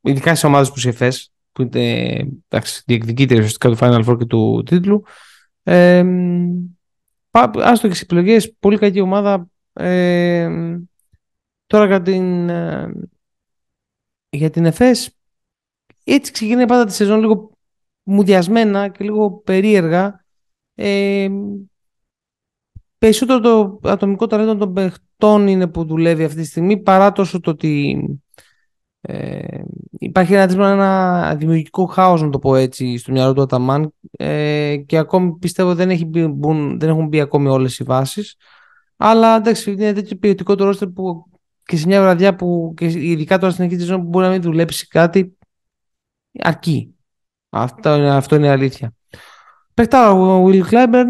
ειδικά 0.00 0.34
σε 0.34 0.46
ομάδες 0.46 0.70
που 0.70 0.78
σε 0.78 0.88
ΕΦΕΣ 0.88 1.32
που 1.58 1.76
είναι 1.76 2.26
εντάξει, 2.48 2.82
διεκδικείται 2.86 3.34
ουσιαστικά 3.34 3.68
του 3.68 3.76
Final 3.80 4.04
Four 4.04 4.18
και 4.18 4.24
του 4.24 4.62
τίτλου. 4.66 5.02
Ε, 5.62 6.04
άστο 7.30 7.88
και 7.88 7.94
στις 7.94 8.00
επιλογές, 8.00 8.54
πολύ 8.58 8.78
κακή 8.78 9.00
ομάδα. 9.00 9.48
Ε, 9.72 10.48
τώρα 11.66 11.86
για 11.86 12.02
την, 12.02 12.48
για 14.28 14.50
την 14.50 14.64
ΕΦΕΣ, 14.64 15.10
έτσι 16.04 16.32
ξεκινάει 16.32 16.66
πάντα 16.66 16.84
τη 16.84 16.92
σεζόν 16.92 17.20
λίγο 17.20 17.50
μουδιασμένα 18.02 18.88
και 18.88 19.04
λίγο 19.04 19.30
περίεργα. 19.30 20.24
Ε, 20.74 21.28
περισσότερο 22.98 23.40
το 23.40 23.80
ατομικό 23.90 24.26
ταλέντο 24.26 24.56
των 24.56 24.72
παιχτών 24.72 25.48
είναι 25.48 25.66
που 25.66 25.84
δουλεύει 25.84 26.24
αυτή 26.24 26.40
τη 26.40 26.46
στιγμή 26.46 26.82
παρά 26.82 27.12
τόσο 27.12 27.40
το 27.40 27.50
ότι 27.50 28.02
ε, 29.00 29.58
υπάρχει 29.98 30.34
ένα, 30.34 30.70
ένα 30.70 31.34
δημιουργικό 31.34 31.86
χάος 31.86 32.22
να 32.22 32.30
το 32.30 32.38
πω 32.38 32.54
έτσι 32.54 32.96
στο 32.96 33.12
μυαλό 33.12 33.32
του 33.32 33.42
Αταμάν. 33.42 33.92
Ε, 34.10 34.76
και 34.76 34.96
ακόμη 34.96 35.36
πιστεύω 35.38 35.74
δεν, 35.74 35.90
έχει 35.90 36.04
μπει, 36.04 36.20
δεν 36.76 36.88
έχουν 36.88 37.06
μπει 37.06 37.20
ακόμη 37.20 37.48
όλες 37.48 37.78
οι 37.78 37.84
βάσεις. 37.84 38.36
Αλλά 38.96 39.36
εντάξει 39.36 39.72
είναι 39.72 39.92
τέτοιο 39.92 40.16
ποιοτικό 40.16 40.54
το 40.54 40.64
ρόστερ 40.64 40.88
που 40.88 41.24
και 41.64 41.76
σε 41.76 41.86
μια 41.86 42.00
βραδιά 42.00 42.34
που 42.34 42.72
και 42.76 42.84
ειδικά 42.84 43.38
τώρα 43.38 43.52
στην 43.52 43.64
αρχή 43.64 43.76
της 43.76 43.90
που 43.90 44.02
μπορεί 44.02 44.26
να 44.26 44.32
μην 44.32 44.42
δουλέψει 44.42 44.86
κάτι 44.86 45.38
αρκεί. 46.38 46.94
Αυτό 47.48 47.94
είναι, 47.94 48.10
αυτό 48.10 48.36
είναι 48.36 48.46
η 48.46 48.50
αλήθεια. 48.50 48.94
Πέχτα 49.74 50.12
ο 50.12 50.46
Will 50.46 50.62
Clyburn. 50.70 51.06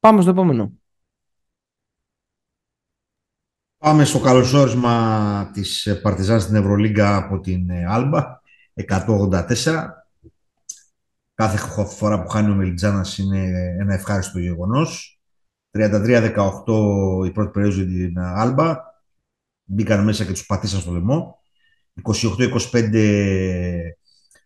Πάμε 0.00 0.20
στο 0.20 0.30
επόμενο 0.30 0.72
Πάμε 3.78 4.04
στο 4.04 4.20
καλωσόρισμα 4.20 5.50
της 5.52 5.98
Παρτιζάν 6.02 6.40
στην 6.40 6.54
Ευρωλίγκα 6.54 7.16
από 7.16 7.40
την 7.40 7.70
Άλμπα, 7.88 8.40
184. 8.74 10.04
Κάθε 11.34 11.84
φορά 11.84 12.22
που 12.22 12.28
χάνει 12.28 12.50
ο 12.50 12.54
Μελιτζάνας 12.54 13.18
είναι 13.18 13.74
ένα 13.78 13.94
ευχάριστο 13.94 14.38
γεγονός. 14.38 15.20
33-18 15.70 17.26
η 17.26 17.30
πρώτη 17.30 17.50
περίοδος 17.50 17.76
για 17.76 18.06
την 18.06 18.18
Άλμπα. 18.18 18.76
Μπήκαν 19.64 20.04
μέσα 20.04 20.24
και 20.24 20.32
τους 20.32 20.46
πατήσαν 20.46 20.80
στο 20.80 20.92
λαιμό. 20.92 21.38
28-25 22.72 23.92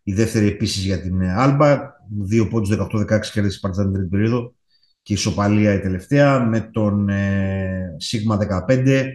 η 0.03 0.13
δεύτερη 0.13 0.47
επίσης 0.47 0.83
για 0.83 1.01
την 1.01 1.23
Άλμπα. 1.23 1.79
Δύο 2.21 2.47
πόντους 2.47 2.69
18-16 2.69 3.31
κέρδισε 3.31 3.57
η 3.57 3.59
Παρτιζάν 3.59 3.85
την 3.85 3.93
τρίτη 3.93 4.09
περίοδο 4.09 4.53
και 5.01 5.13
ισοπαλία 5.13 5.73
η 5.73 5.79
τελευταία 5.79 6.45
με 6.45 6.59
τον 6.59 7.09
ε, 7.09 7.95
Σίγμα 7.97 8.65
15 8.67 9.07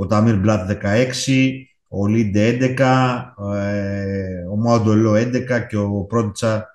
ο 0.00 0.06
Ταμίρ 0.06 0.38
Μπλάτ 0.38 0.70
16, 0.82 1.52
ο 1.88 2.06
Λίντε 2.06 2.74
11, 2.78 3.22
ε, 3.56 4.44
ο 4.50 4.56
Μόαντολό 4.56 5.12
11 5.12 5.66
και 5.68 5.76
ο 5.76 6.04
Πρόντιτσα, 6.04 6.66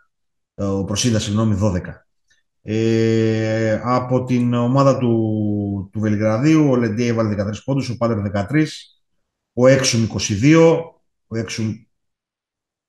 ε, 0.55 0.63
ο 0.63 0.83
Προσίδα, 0.83 1.19
συγγνώμη, 1.19 1.57
12. 1.61 1.81
Ε, 2.61 3.81
από 3.83 4.23
την 4.23 4.53
ομάδα 4.53 4.97
του, 4.97 5.89
του 5.91 5.99
Βελιγραδίου, 5.99 6.69
ο 6.69 6.75
Λεντέ 6.75 7.05
έβαλε 7.05 7.29
13 7.29 7.63
πόντους, 7.63 7.89
ο 7.89 7.97
Πάντερ 7.97 8.45
13, 8.51 8.65
ο 9.53 9.67
Έξουμ 9.67 10.05
22, 10.41 10.79
ο 11.27 11.37
Έξουμ 11.37 11.73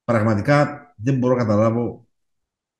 πραγματικά 0.05 0.85
δεν 0.97 1.19
μπορώ 1.19 1.35
να 1.35 1.41
καταλάβω 1.41 2.07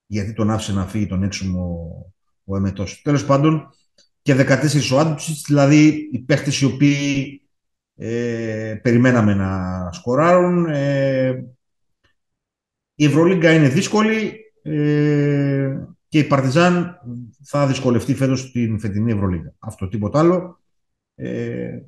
γιατί 0.05 0.33
τον 0.33 0.51
άφησε 0.51 0.73
να 0.73 0.87
φύγει 0.87 1.07
τον 1.07 1.23
Έξουμ 1.23 1.57
ο, 1.57 2.13
ο 2.45 2.55
Εμετός. 2.55 3.01
Τέλος 3.01 3.25
πάντων, 3.25 3.69
και 4.21 4.35
14 4.35 4.91
ο 4.93 4.99
Άντουτσιτς, 4.99 5.41
δηλαδή 5.47 6.09
οι 6.11 6.19
παίχτες 6.19 6.61
οι 6.61 6.65
οποίοι 6.65 7.41
ε, 7.95 8.79
περιμέναμε 8.81 9.33
να 9.33 9.91
σκοράρουν. 9.91 10.65
Ε, 10.65 11.45
η 12.95 13.05
Ευρωλίγκα 13.05 13.53
είναι 13.53 13.69
δύσκολη 13.69 14.39
ε, 14.61 15.77
και 16.07 16.17
η 16.19 16.23
Παρτιζάν 16.23 16.99
θα 17.43 17.67
δυσκολευτεί 17.67 18.15
φέτος 18.15 18.39
στην 18.39 18.79
φετινή 18.79 19.11
Ευρωλίγκα. 19.11 19.53
Αυτό 19.59 19.87
τίποτα 19.87 20.19
άλλο. 20.19 20.59
Ε, 21.15 21.79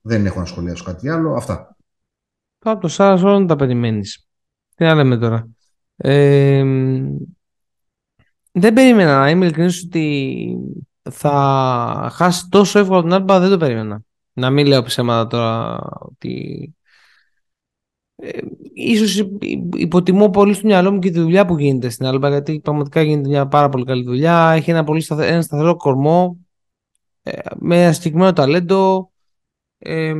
δεν 0.00 0.26
έχω 0.26 0.38
να 0.38 0.46
σχολιάσω 0.46 0.84
κάτι 0.84 1.08
άλλο. 1.08 1.34
Αυτά. 1.34 1.76
Από 2.58 2.80
το 2.80 2.88
Σάρας 2.88 3.22
όλων 3.22 3.46
τα 3.46 3.56
περιμένεις. 3.56 4.28
Τι 4.74 4.84
να 4.84 4.94
λέμε 4.94 5.18
τώρα. 5.18 5.48
Ε, 5.96 6.64
δεν 8.52 8.72
περίμενα 8.72 9.18
να 9.18 9.30
είμαι 9.30 9.44
ειλικρινής 9.44 9.84
ότι 9.84 10.56
θα 11.10 12.10
χάσει 12.12 12.48
τόσο 12.48 12.78
εύκολα 12.78 13.00
τον 13.00 13.12
Άλμπα. 13.12 13.40
Δεν 13.40 13.50
το 13.50 13.56
περίμενα. 13.56 14.02
Να 14.32 14.50
μην 14.50 14.66
λέω 14.66 14.82
ψέματα 14.82 15.26
τώρα 15.26 15.78
ότι 16.00 16.74
ε, 18.16 18.38
ίσως 18.72 19.28
υποτιμώ 19.76 20.30
πολύ 20.30 20.54
στο 20.54 20.66
μυαλό 20.66 20.92
μου 20.92 20.98
και 20.98 21.10
τη 21.10 21.20
δουλειά 21.20 21.46
που 21.46 21.58
γίνεται 21.58 21.88
στην 21.88 22.06
Άλμπα 22.06 22.28
γιατί 22.28 22.60
πραγματικά 22.60 23.02
γίνεται 23.02 23.28
μια 23.28 23.46
πάρα 23.46 23.68
πολύ 23.68 23.84
καλή 23.84 24.04
δουλειά 24.04 24.50
έχει 24.50 24.70
ένα 24.70 24.84
πολύ 24.84 25.00
σταθε, 25.00 25.26
ένα 25.26 25.42
σταθερό 25.42 25.76
κορμό 25.76 26.38
ε, 27.22 27.38
με 27.58 27.82
ένα 27.82 27.92
συγκεκριμένο 27.92 28.32
ταλέντο 28.32 29.12
ε, 29.78 30.14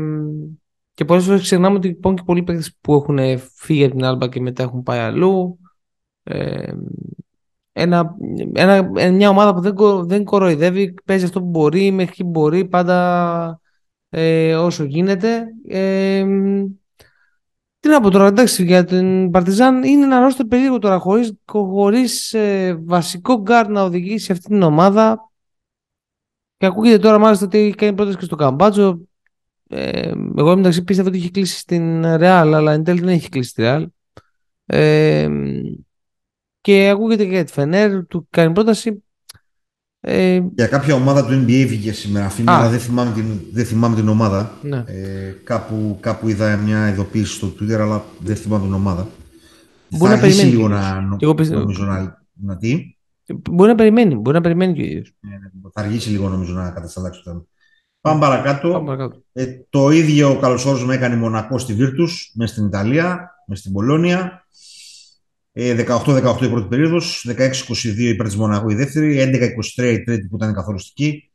και 0.94 1.04
πολλές 1.04 1.24
φορές 1.24 1.40
ξεχνάμε 1.40 1.76
ότι 1.76 1.88
υπάρχουν 1.88 2.16
και 2.16 2.26
πολλοί 2.26 2.42
παίκτες 2.42 2.76
που 2.80 2.94
έχουν 2.94 3.38
φύγει 3.54 3.84
από 3.84 3.94
την 3.94 4.04
Άλμπα 4.04 4.28
και 4.28 4.40
μετά 4.40 4.62
έχουν 4.62 4.82
πάει 4.82 4.98
αλλού 4.98 5.58
ε, 6.22 6.72
ένα, 7.80 8.16
ένα, 8.54 9.10
μια 9.10 9.28
ομάδα 9.28 9.54
που 9.54 9.60
δεν, 9.60 9.74
δεν 10.06 10.24
κοροϊδεύει 10.24 10.94
παίζει 11.04 11.24
αυτό 11.24 11.40
που 11.40 11.48
μπορεί 11.48 11.90
μέχρι 11.90 12.24
που 12.24 12.30
μπορεί 12.30 12.64
πάντα 12.64 13.60
ε, 14.08 14.54
όσο 14.54 14.84
γίνεται. 14.84 15.46
Ε, 15.68 16.24
τι 17.80 17.88
να 17.88 18.00
πω 18.00 18.10
τώρα, 18.10 18.26
εντάξει, 18.26 18.64
για 18.64 18.84
την 18.84 19.30
Παρτιζάν 19.30 19.82
είναι 19.82 20.04
ένα 20.04 20.20
ρόστερ 20.20 20.46
περίεργο 20.46 20.78
τώρα, 20.78 20.98
χωρίς, 20.98 21.34
χωρίς 21.46 22.32
ε, 22.32 22.80
βασικό 22.84 23.40
γκαρντ 23.40 23.68
να 23.68 23.82
οδηγήσει 23.82 24.32
αυτή 24.32 24.44
την 24.44 24.62
ομάδα. 24.62 25.30
Και 26.56 26.66
ακούγεται 26.66 26.98
τώρα 26.98 27.18
μάλιστα 27.18 27.44
ότι 27.44 27.74
κάνει 27.76 27.94
πρόταση 27.94 28.16
και 28.16 28.24
στο 28.24 28.36
Καμπάτζο. 28.36 29.00
Ε, 29.68 30.12
εγώ 30.36 30.56
μεταξύ 30.56 30.84
πίστευα 30.84 31.08
ότι 31.08 31.18
είχε 31.18 31.30
κλείσει 31.30 31.58
στην 31.58 32.16
Ρεάλ, 32.16 32.54
αλλά 32.54 32.72
εν 32.72 32.84
τέλει 32.84 33.00
δεν 33.00 33.08
έχει 33.08 33.28
κλείσει 33.28 33.50
στη 33.50 33.62
Ρεάλ. 33.62 33.88
Ε, 34.66 35.28
και 36.60 36.88
ακούγεται 36.88 37.24
και 37.24 37.30
για 37.30 37.44
τη 37.44 37.52
Φενέρ, 37.52 38.06
του 38.06 38.26
κάνει 38.30 38.52
πρόταση. 38.52 39.02
Ε... 40.00 40.40
Για 40.54 40.66
κάποια 40.66 40.94
ομάδα 40.94 41.26
του 41.26 41.32
NBA 41.32 41.64
βγήκε 41.68 41.92
σήμερα 41.92 42.26
αυτή, 42.26 42.42
αλλά 42.46 42.68
δεν 42.68 42.78
θυμάμαι 42.78 43.12
την, 43.12 43.24
δεν 43.52 43.64
θυμάμαι 43.64 43.96
την 43.96 44.08
ομάδα. 44.08 44.52
Ναι. 44.62 44.84
Ε, 44.86 45.34
κάπου, 45.44 45.98
κάπου 46.00 46.28
είδα 46.28 46.56
μια 46.56 46.88
ειδοποίηση 46.88 47.34
στο 47.34 47.52
Twitter, 47.60 47.72
αλλά 47.72 48.04
δεν 48.18 48.36
θυμάμαι 48.36 48.64
την 48.64 48.74
ομάδα. 48.74 49.08
Μπορεί 49.88 50.12
θα 50.12 50.16
να 50.18 50.22
αργήσει 50.22 50.46
λίγο 50.46 50.68
να, 50.68 51.00
νο, 51.00 51.16
νομίζω 51.50 51.84
να, 51.84 52.24
να 52.32 52.56
τι; 52.56 52.94
Μπορεί 53.50 53.68
να 53.68 53.74
περιμένει, 53.74 54.14
μπορεί 54.14 54.36
να 54.36 54.42
περιμένει 54.42 54.72
και 54.72 54.80
ο 54.80 54.84
ίδιος. 54.84 55.12
Ναι, 55.20 55.30
ναι, 55.30 55.70
θα 55.72 55.80
αργήσει 55.80 56.10
λίγο 56.10 56.28
νομίζω 56.28 56.54
να 56.54 56.70
κατασταλάξει 56.70 57.22
το 57.22 57.30
θέμα. 57.30 57.44
Πάμε 58.00 58.20
παρακάτω. 58.20 58.70
Πάμε 58.70 58.84
παρακάτω. 58.84 59.22
Ε, 59.32 59.46
το 59.70 59.90
ίδιο 59.90 60.38
καλωσόρισμα 60.40 60.94
έκανε 60.94 61.14
η 61.14 61.18
Μονακό 61.18 61.58
στη 61.58 61.74
Βίρτους, 61.74 62.32
μέσα 62.34 62.52
στην 62.52 62.66
Ιταλία, 62.66 63.30
μέσα 63.46 63.60
στην 63.60 63.72
Μπολόνια. 63.72 64.39
18-18 65.60 66.42
η 66.42 66.48
πρώτη 66.48 66.68
περίοδος, 66.68 67.26
16-22 67.28 67.98
υπέρ 67.98 68.28
τη 68.28 68.36
Μονακό 68.36 68.70
η 68.70 68.74
δεύτερη, 68.74 69.16
11-23 69.76 69.92
η 69.92 70.02
τρίτη 70.02 70.28
που 70.28 70.36
ήταν 70.36 70.54
καθοριστική 70.54 71.30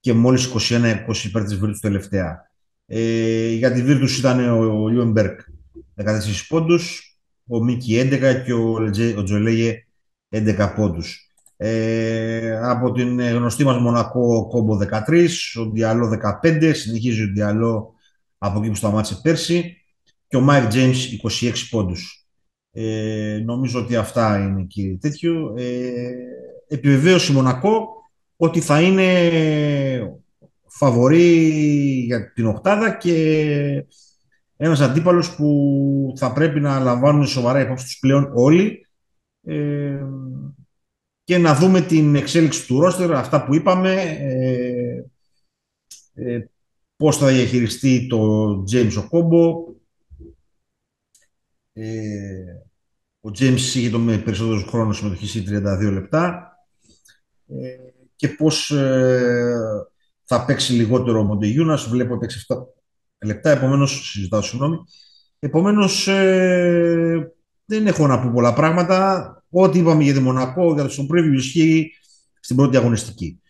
και 0.00 0.12
μόλις 0.12 0.52
21-20 0.70 1.24
υπέρ 1.24 1.44
της 1.44 1.56
Βίρτου 1.56 1.78
τελευταία. 1.78 2.50
Ε, 2.86 3.48
για 3.48 3.72
τη 3.72 3.82
Βίρτου 3.82 4.06
ήταν 4.18 4.48
ο 4.48 4.88
Λούντμπεργκ 4.88 5.40
14 6.04 6.46
πόντους, 6.48 7.16
ο 7.46 7.64
Μίκη 7.64 8.00
11 8.00 8.42
και 8.44 8.52
ο, 8.52 8.74
ο 9.16 9.22
Τζολέγε 9.22 9.86
11 10.30 10.72
πόντους. 10.76 11.30
Ε, 11.56 12.58
από 12.62 12.92
την 12.92 13.20
γνωστή 13.20 13.64
μας 13.64 13.78
Μονακό 13.78 14.46
Οκόμπο 14.48 14.78
13, 15.08 15.28
ο 15.54 15.70
Διαλό 15.70 16.08
15, 16.42 16.70
συνεχίζει 16.74 17.22
ο 17.22 17.32
Διαλό 17.34 17.94
από 18.38 18.58
εκεί 18.58 18.68
που 18.68 18.74
σταμάτησε 18.74 19.20
πέρσι 19.22 19.76
και 20.28 20.36
ο 20.36 20.40
Μάικ 20.40 20.68
Τζέιμς 20.68 21.06
26 21.40 21.52
πόντους. 21.70 22.25
Ε, 22.78 23.42
νομίζω 23.44 23.80
ότι 23.80 23.96
αυτά 23.96 24.38
είναι 24.38 24.62
κύριε 24.62 24.96
τέτοιο. 24.96 25.54
Ε, 25.56 26.12
επιβεβαίωσε 26.68 27.32
η 27.32 27.34
Μονακό 27.34 27.88
ότι 28.36 28.60
θα 28.60 28.82
είναι 28.82 29.06
φαβορί 30.66 31.48
για 32.06 32.32
την 32.32 32.46
οκτάδα 32.46 32.96
και 32.96 33.84
ένας 34.56 34.80
αντίπαλος 34.80 35.34
που 35.34 36.12
θα 36.16 36.32
πρέπει 36.32 36.60
να 36.60 36.78
λαμβάνουν 36.78 37.26
σοβαρά 37.26 37.60
υπόψη 37.60 37.84
τους 37.84 37.98
πλέον 37.98 38.30
όλοι. 38.34 38.86
Ε, 39.42 40.06
και 41.24 41.38
να 41.38 41.54
δούμε 41.54 41.80
την 41.80 42.14
εξέλιξη 42.14 42.66
του 42.66 42.80
ρόστερ, 42.80 43.14
αυτά 43.14 43.44
που 43.44 43.54
είπαμε, 43.54 43.94
ε, 44.20 45.04
ε, 46.14 46.50
πώς 46.96 47.16
θα 47.16 47.26
διαχειριστεί 47.26 48.06
το 48.06 48.48
James 48.72 48.92
Okombo, 48.92 49.52
ε, 51.78 52.62
ο 53.20 53.30
James 53.38 53.56
είχε 53.56 53.90
το 53.90 53.98
με 53.98 54.18
περισσότερο 54.18 54.70
χρόνο 54.70 54.92
συμμετοχή 54.92 55.44
32 55.48 55.92
λεπτά 55.92 56.52
ε, 57.48 57.54
και 58.16 58.28
πώς 58.28 58.70
ε, 58.70 59.86
θα 60.24 60.44
παίξει 60.44 60.72
λιγότερο 60.72 61.20
ο 61.20 61.22
Μοντεγιούνας. 61.22 61.88
Βλέπω 61.88 62.14
ότι 62.14 62.20
παίξει 62.20 62.46
7 62.48 62.56
λεπτά, 63.24 63.50
επομένως, 63.50 64.10
συζητάω 64.10 64.42
συγγνώμη. 64.42 64.76
Επομένως, 65.38 66.08
ε, 66.08 67.32
δεν 67.64 67.86
έχω 67.86 68.06
να 68.06 68.20
πω 68.20 68.30
πολλά 68.34 68.52
πράγματα. 68.52 69.30
Ό,τι 69.50 69.78
είπαμε 69.78 70.02
για 70.02 70.14
τη 70.14 70.20
Μονακό, 70.20 70.74
για 70.74 70.84
το 70.84 71.06
preview 71.10 71.36
ισχύει 71.36 71.92
στην 72.40 72.56
πρώτη 72.56 72.76
αγωνιστική. 72.76 73.40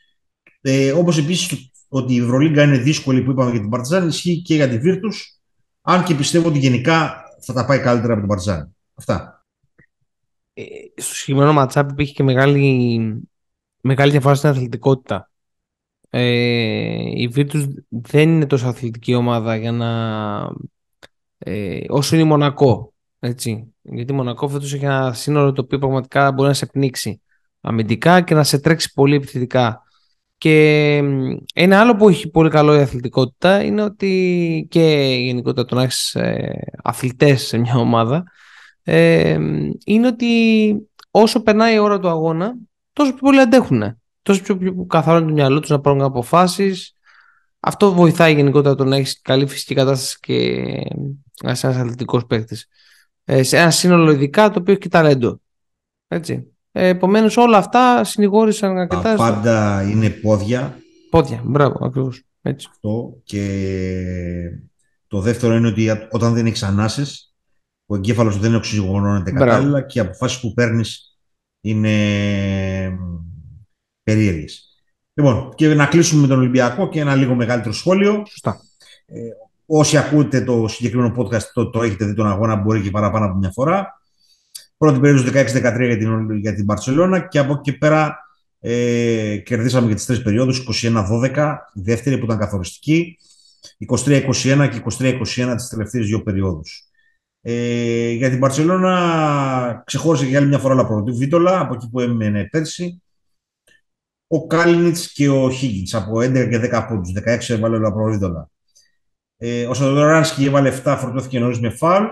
Ε, 0.60 0.92
όπως 0.92 1.18
επίσης 1.18 1.70
ότι 1.88 2.14
η 2.14 2.18
Ευρωλίγκα 2.18 2.62
είναι 2.62 2.78
δύσκολη 2.78 3.22
που 3.22 3.30
είπαμε 3.30 3.50
για 3.50 3.60
την 3.60 3.68
Παρτιζάν, 3.68 4.08
ισχύει 4.08 4.42
και 4.42 4.54
για 4.54 4.68
τη 4.68 4.78
Βίρτους, 4.78 5.40
αν 5.80 6.04
και 6.04 6.14
πιστεύω 6.14 6.48
ότι 6.48 6.58
γενικά 6.58 7.25
θα 7.40 7.53
τα 7.53 7.64
πάει 7.64 7.79
καλύτερα 7.79 8.12
από 8.12 8.20
την 8.20 8.29
Παρτιζάν. 8.29 8.75
Αυτά. 8.94 9.44
στο 10.96 11.14
συγκεκριμένο 11.14 11.53
ματσάπ 11.53 11.90
υπήρχε 11.90 12.12
και 12.12 12.22
μεγάλη, 12.22 13.29
μεγάλη 13.81 14.11
διαφορά 14.11 14.35
στην 14.35 14.49
αθλητικότητα. 14.49 15.31
Ε, 16.11 17.20
η 17.20 17.33
Virtus 17.37 17.66
δεν 17.88 18.29
είναι 18.29 18.46
τόσο 18.46 18.68
αθλητική 18.68 19.14
ομάδα 19.14 19.57
για 19.57 19.72
να, 19.72 19.90
ε, 21.38 21.81
όσο 21.88 22.14
είναι 22.14 22.25
η 22.25 22.29
Μονακό. 22.29 22.94
Έτσι. 23.18 23.75
Γιατί 23.83 24.12
η 24.12 24.16
Μονακό 24.16 24.49
φέτος 24.49 24.75
έχει 24.75 24.85
ένα 24.85 25.12
σύνολο 25.12 25.53
το 25.53 25.62
οποίο 25.62 25.79
πραγματικά 25.79 26.33
μπορεί 26.33 26.49
να 26.49 26.55
σε 26.55 26.66
πνίξει 26.66 27.20
αμυντικά 27.61 28.20
και 28.20 28.35
να 28.35 28.44
σε 28.44 28.59
τρέξει 28.59 28.92
πολύ 28.92 29.14
επιθετικά. 29.14 29.86
Και 30.38 30.96
ένα 31.55 31.81
άλλο 31.81 31.96
που 31.96 32.09
έχει 32.09 32.31
πολύ 32.31 32.51
καλό 32.51 32.75
η 32.75 32.81
αθλητικότητα 32.81 33.62
είναι 33.62 33.83
ότι 33.83 34.66
και 34.70 35.16
γενικότερα 35.20 35.66
το 35.66 35.75
να 35.75 35.83
έχει 35.83 36.18
ε, 36.18 36.51
αθλητές 36.83 37.42
σε 37.42 37.59
μια 37.59 37.75
ομάδα 37.75 38.25
ε, 38.83 39.38
είναι 39.85 40.07
ότι 40.07 40.72
όσο 41.11 41.42
περνάει 41.42 41.75
η 41.75 41.79
ώρα 41.79 41.99
του 41.99 42.09
αγώνα 42.09 42.55
τόσο 42.92 43.11
πιο 43.11 43.20
πολύ 43.20 43.40
αντέχουν. 43.40 44.01
Τόσο 44.22 44.42
πιο, 44.42 44.57
πιο 44.57 44.85
καθαρό 44.85 45.27
το 45.27 45.33
μυαλό 45.33 45.61
τους 45.61 45.70
να 45.70 45.81
πάρουν 45.81 46.03
αποφάσεις. 46.03 46.94
Αυτό 47.61 47.92
βοηθάει 47.92 48.35
γενικότερα 48.35 48.75
το 48.75 48.85
να 48.85 48.96
έχεις 48.96 49.20
καλή 49.20 49.46
φυσική 49.46 49.75
κατάσταση 49.75 50.18
και 50.20 50.62
να 51.42 51.51
είσαι 51.51 51.66
ένας 51.66 51.81
αθλητικός 51.81 52.27
παίκτης. 52.27 52.66
Ε, 53.25 53.42
σε 53.42 53.59
ένα 53.59 53.70
σύνολο 53.70 54.11
ειδικά 54.11 54.51
το 54.51 54.59
οποίο 54.59 54.72
έχει 54.72 54.83
και 54.83 54.88
ταλέντο. 54.88 55.40
Έτσι. 56.09 56.55
Ε, 56.78 56.88
Επομένως, 56.88 57.36
όλα 57.36 57.56
αυτά 57.56 58.04
συνηγόρησαν 58.04 58.78
αρκετά. 58.78 59.02
Τα 59.02 59.14
πάντα 59.16 59.82
είναι 59.90 60.10
πόδια. 60.10 60.78
Πόδια, 61.10 61.40
μπράβο, 61.44 61.86
ακριβώς. 61.86 62.22
Αυτό. 62.42 63.20
Και 63.24 63.44
το 65.06 65.20
δεύτερο 65.20 65.54
είναι 65.54 65.68
ότι 65.68 65.90
όταν 66.10 66.34
δεν 66.34 66.46
έχεις 66.46 66.62
ανάσες, 66.62 67.34
ο 67.86 67.96
εγκέφαλος 67.96 68.38
δεν 68.38 68.54
οξυγονώνεται 68.54 69.32
κατάλληλα 69.32 69.82
και 69.82 69.98
οι 69.98 70.02
αποφάσεις 70.02 70.40
που 70.40 70.52
παίρνεις 70.52 71.18
είναι 71.60 71.96
περίεργες. 74.02 74.68
Λοιπόν, 75.14 75.54
και 75.54 75.74
να 75.74 75.86
κλείσουμε 75.86 76.20
με 76.20 76.26
τον 76.26 76.38
Ολυμπιακό 76.38 76.88
και 76.88 77.00
ένα 77.00 77.14
λίγο 77.14 77.34
μεγαλύτερο 77.34 77.74
σχόλιο. 77.74 78.22
Σωστά. 78.26 78.60
Ε, 79.06 79.18
όσοι 79.66 79.96
ακούτε 79.96 80.44
το 80.44 80.68
συγκεκριμένο 80.68 81.14
podcast, 81.16 81.42
το, 81.52 81.70
το 81.70 81.82
έχετε 81.82 82.04
δει 82.04 82.14
τον 82.14 82.26
αγώνα, 82.26 82.56
μπορεί 82.56 82.82
και 82.82 82.90
παραπάνω 82.90 83.24
από 83.26 83.34
μια 83.34 83.50
φορά. 83.50 83.95
Πρώτη 84.76 85.00
περίοδος 85.00 85.32
16-13 85.32 85.86
για 85.86 85.96
την, 85.96 86.36
για 86.36 86.54
την 86.54 86.64
Μπαρσελόνα 86.64 87.20
και 87.20 87.38
από 87.38 87.52
εκεί 87.52 87.70
και 87.70 87.72
πέρα 87.72 88.18
ε, 88.60 89.36
κερδίσαμε 89.36 89.88
και 89.88 89.94
τις 89.94 90.06
τρεις 90.06 90.22
περιόδους, 90.22 90.82
21-12, 90.84 91.56
η 91.74 91.80
δεύτερη 91.80 92.18
που 92.18 92.24
ήταν 92.24 92.38
καθοριστική, 92.38 93.18
23-21 93.88 94.68
και 94.72 94.82
23-21 94.98 95.54
τις 95.56 95.68
τελευταίες 95.68 96.06
δύο 96.06 96.22
περιόδους. 96.22 96.88
Ε, 97.40 98.10
για 98.10 98.28
την 98.28 98.38
Μπαρσελόνα 98.38 99.82
ξεχώρισε 99.86 100.26
για 100.26 100.38
άλλη 100.38 100.48
μια 100.48 100.58
φορά 100.58 100.74
Λαπροδοτή 100.74 101.12
Βίτολα, 101.18 101.60
από 101.60 101.74
εκεί 101.74 101.88
που 101.90 102.00
έμεινε 102.00 102.44
πέρσι. 102.44 103.02
Ο 104.26 104.46
Κάλινιτς 104.46 105.12
και 105.12 105.28
ο 105.28 105.50
Χίγγινς 105.50 105.94
από 105.94 106.18
11 106.18 106.48
και 106.48 106.58
10 106.58 106.86
πόντους, 106.88 107.12
16 107.12 107.54
έβαλε 107.54 107.76
ο 107.76 107.78
Λαπροδίτολα. 107.78 108.50
Ε, 109.36 109.66
ο 109.66 109.74
Σαντοράνσκι 109.74 110.44
έβαλε 110.44 110.80
7, 110.84 110.96
φορτώθηκε 110.98 111.38
νωρίς 111.38 111.60
με 111.60 111.70
φάουλ. 111.70 112.04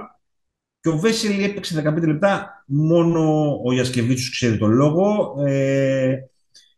Και 0.80 0.88
ο 0.88 0.98
Βέσελη 0.98 1.44
έπαιξε 1.44 1.82
15 1.86 2.06
λεπτά, 2.06 2.53
μόνο 2.64 3.50
ο 3.64 3.72
Ιασκεβίτσιος 3.72 4.30
ξέρει 4.30 4.58
τον 4.58 4.70
λόγο. 4.70 5.34
Ε, 5.46 6.18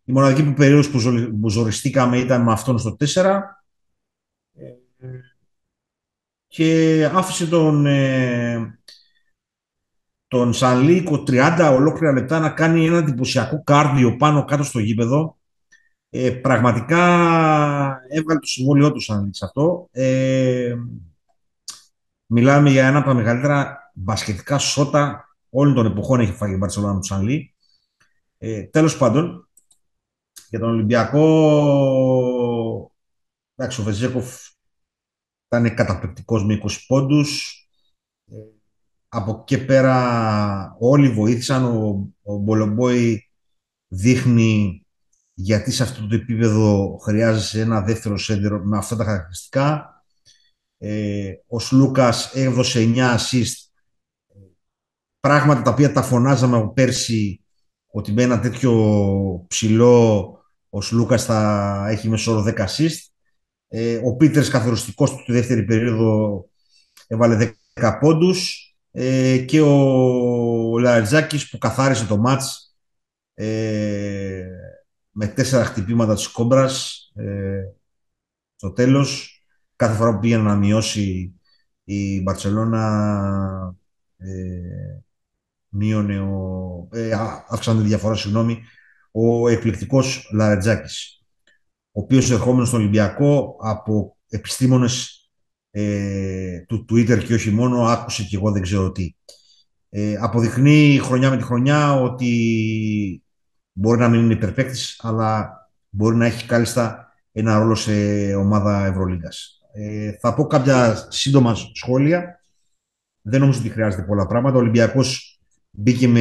η 0.05 0.13
μοναδική 0.13 0.45
που 0.45 0.55
περίοδος 0.55 0.91
που, 0.91 1.31
που 1.41 1.51
ζοριστήκαμε 1.51 2.19
ήταν 2.19 2.43
με 2.43 2.53
αυτόν 2.53 2.79
στο 2.79 2.97
4. 2.97 3.41
Ε, 4.55 4.65
και 6.47 7.05
άφησε 7.13 7.47
τον, 7.47 7.87
ε, 7.87 8.79
τον 10.29 10.53
Σανλίκο 10.53 11.23
30 11.27 11.71
ολόκληρα 11.73 12.13
λεπτά 12.13 12.39
να 12.39 12.51
κάνει 12.51 12.87
ένα 12.87 12.99
εντυπωσιακό 12.99 13.63
κάρδιο 13.63 14.17
πάνω 14.17 14.45
κάτω 14.45 14.63
στο 14.63 14.79
γήπεδο. 14.79 15.39
Ε, 16.11 16.31
πραγματικά 16.31 17.03
έβγαλε 18.09 18.41
το 18.41 18.47
συμβόλαιό 18.47 18.93
του 18.93 19.01
Σανλίκ 19.01 19.35
αυτό. 19.43 19.89
Ε, 19.91 20.75
μιλάμε 22.27 22.71
για 22.71 22.87
ένα 22.87 22.99
από 22.99 23.07
τα 23.07 23.15
μεγαλύτερα 23.15 23.91
μπασκετικά 23.95 24.59
σώτα 24.59 25.26
όλων 25.57 25.75
των 25.75 25.87
εποχών 25.87 26.21
έχει 26.21 26.33
φάγει 26.33 26.55
η 26.55 26.57
Μπαρσελόνα 26.57 26.99
του 26.99 27.07
Σανλί. 27.07 27.55
Ε, 28.39 28.63
τέλος 28.63 28.97
πάντων, 28.97 29.51
για 30.49 30.59
τον 30.59 30.69
Ολυμπιακό, 30.69 31.23
εντάξει, 33.55 33.81
ο 33.81 33.85
Βεζέκοφ 33.85 34.49
ήταν 35.47 35.75
καταπληκτικός 35.75 36.45
με 36.45 36.55
20 36.55 36.85
πόντους. 36.87 37.61
Ε, 38.31 38.35
από 39.09 39.39
εκεί 39.41 39.65
πέρα 39.65 40.77
όλοι 40.79 41.09
βοήθησαν. 41.09 41.65
Ο, 41.65 42.09
ο 42.23 42.37
Μπολομπόη 42.37 43.31
δείχνει 43.89 44.87
γιατί 45.35 45.71
σε 45.71 45.83
αυτό 45.83 46.07
το 46.07 46.15
επίπεδο 46.15 46.97
χρειάζεσαι 47.03 47.61
ένα 47.61 47.81
δεύτερο 47.81 48.17
σέντερο 48.17 48.61
με 48.65 48.77
αυτά 48.77 48.97
τα 48.97 49.05
χαρακτηριστικά. 49.05 49.91
Ε, 50.79 51.33
ο 51.47 51.59
Σλούκας 51.59 52.35
έδωσε 52.35 52.93
9 52.95 53.17
assist 53.17 53.66
πράγματα 55.27 55.63
τα 55.63 55.71
οποία 55.71 55.93
τα 55.93 56.03
φωνάζαμε 56.03 56.57
από 56.57 56.73
πέρσι 56.73 57.41
ότι 57.87 58.13
με 58.13 58.23
ένα 58.23 58.41
τέτοιο 58.41 58.73
ψηλό 59.49 60.31
ο 60.69 60.81
Σλούκας 60.81 61.25
θα 61.25 61.87
έχει 61.89 62.09
μέσω 62.09 62.33
όρο 62.33 62.45
10 62.47 62.59
assist. 62.59 62.99
Ε, 63.69 64.01
ο 64.05 64.17
Πίτερς 64.17 64.49
καθοριστικός 64.49 65.11
του 65.11 65.25
τη 65.25 65.33
δεύτερη 65.33 65.65
περίοδο 65.65 66.45
έβαλε 67.07 67.53
10 67.75 67.99
πόντους 68.01 68.67
ε, 68.91 69.39
και 69.39 69.61
ο, 69.61 69.73
ο 70.71 70.79
Λαρετζάκης 70.79 71.49
που 71.49 71.59
καθάρισε 71.59 72.07
το 72.07 72.17
μάτς 72.17 72.77
ε, 73.35 74.47
με 75.11 75.27
τέσσερα 75.27 75.65
χτυπήματα 75.65 76.15
της 76.15 76.29
κόμπρας 76.29 77.01
ε, 77.15 77.63
στο 78.57 78.73
τέλος. 78.73 79.41
Κάθε 79.77 79.97
φορά 79.97 80.15
που 80.15 80.19
πήγαινε 80.19 80.43
να 80.43 80.57
μειώσει 80.57 81.35
η 81.85 82.23
Μπαρτσελώνα 82.23 83.75
ε, 84.17 85.01
μείωνε 85.77 86.21
ο, 86.21 86.89
ε, 86.93 87.11
αύξανε 87.49 87.81
τη 87.81 87.87
διαφορά, 87.87 88.15
συγγνώμη, 88.15 88.63
ο 89.11 89.49
εκπληκτικός 89.49 90.31
Λαρετζάκης, 90.33 91.25
ο 91.93 92.01
οποίος 92.01 92.31
ερχόμενος 92.31 92.69
στον 92.69 92.81
Ολυμπιακό 92.81 93.57
από 93.61 94.17
επιστήμονες 94.29 95.21
ε, 95.71 96.61
του 96.69 96.85
Twitter 96.91 97.25
και 97.25 97.35
όχι 97.35 97.51
μόνο, 97.51 97.83
άκουσε 97.83 98.23
και 98.23 98.37
εγώ 98.37 98.51
δεν 98.51 98.63
ξέρω 98.63 98.93
τι. 98.93 99.15
Ε, 99.89 100.17
αποδεικνύει 100.21 100.99
χρονιά 101.03 101.31
με 101.31 101.37
τη 101.37 101.43
χρονιά 101.43 102.01
ότι 102.01 103.23
μπορεί 103.73 103.99
να 103.99 104.09
μην 104.09 104.21
είναι 104.21 104.33
υπερπαίκτης, 104.33 105.01
αλλά 105.03 105.51
μπορεί 105.89 106.17
να 106.17 106.27
έχει 106.27 106.47
κάλλιστα 106.47 107.13
ένα 107.33 107.59
ρόλο 107.59 107.75
σε 107.75 107.93
ομάδα 108.35 108.85
Ευρωλίγκας. 108.85 109.61
Ε, 109.73 110.13
θα 110.21 110.35
πω 110.35 110.47
κάποια 110.47 111.07
σύντομα 111.09 111.55
σχόλια. 111.75 112.41
Δεν 113.23 113.41
νομίζω 113.41 113.59
ότι 113.59 113.69
χρειάζεται 113.69 114.03
πολλά 114.03 114.27
πράγματα. 114.27 114.57
Ο 114.57 114.61
Ολυμπιακός 114.61 115.36
Μπήκε 115.79 116.09
με 116.09 116.21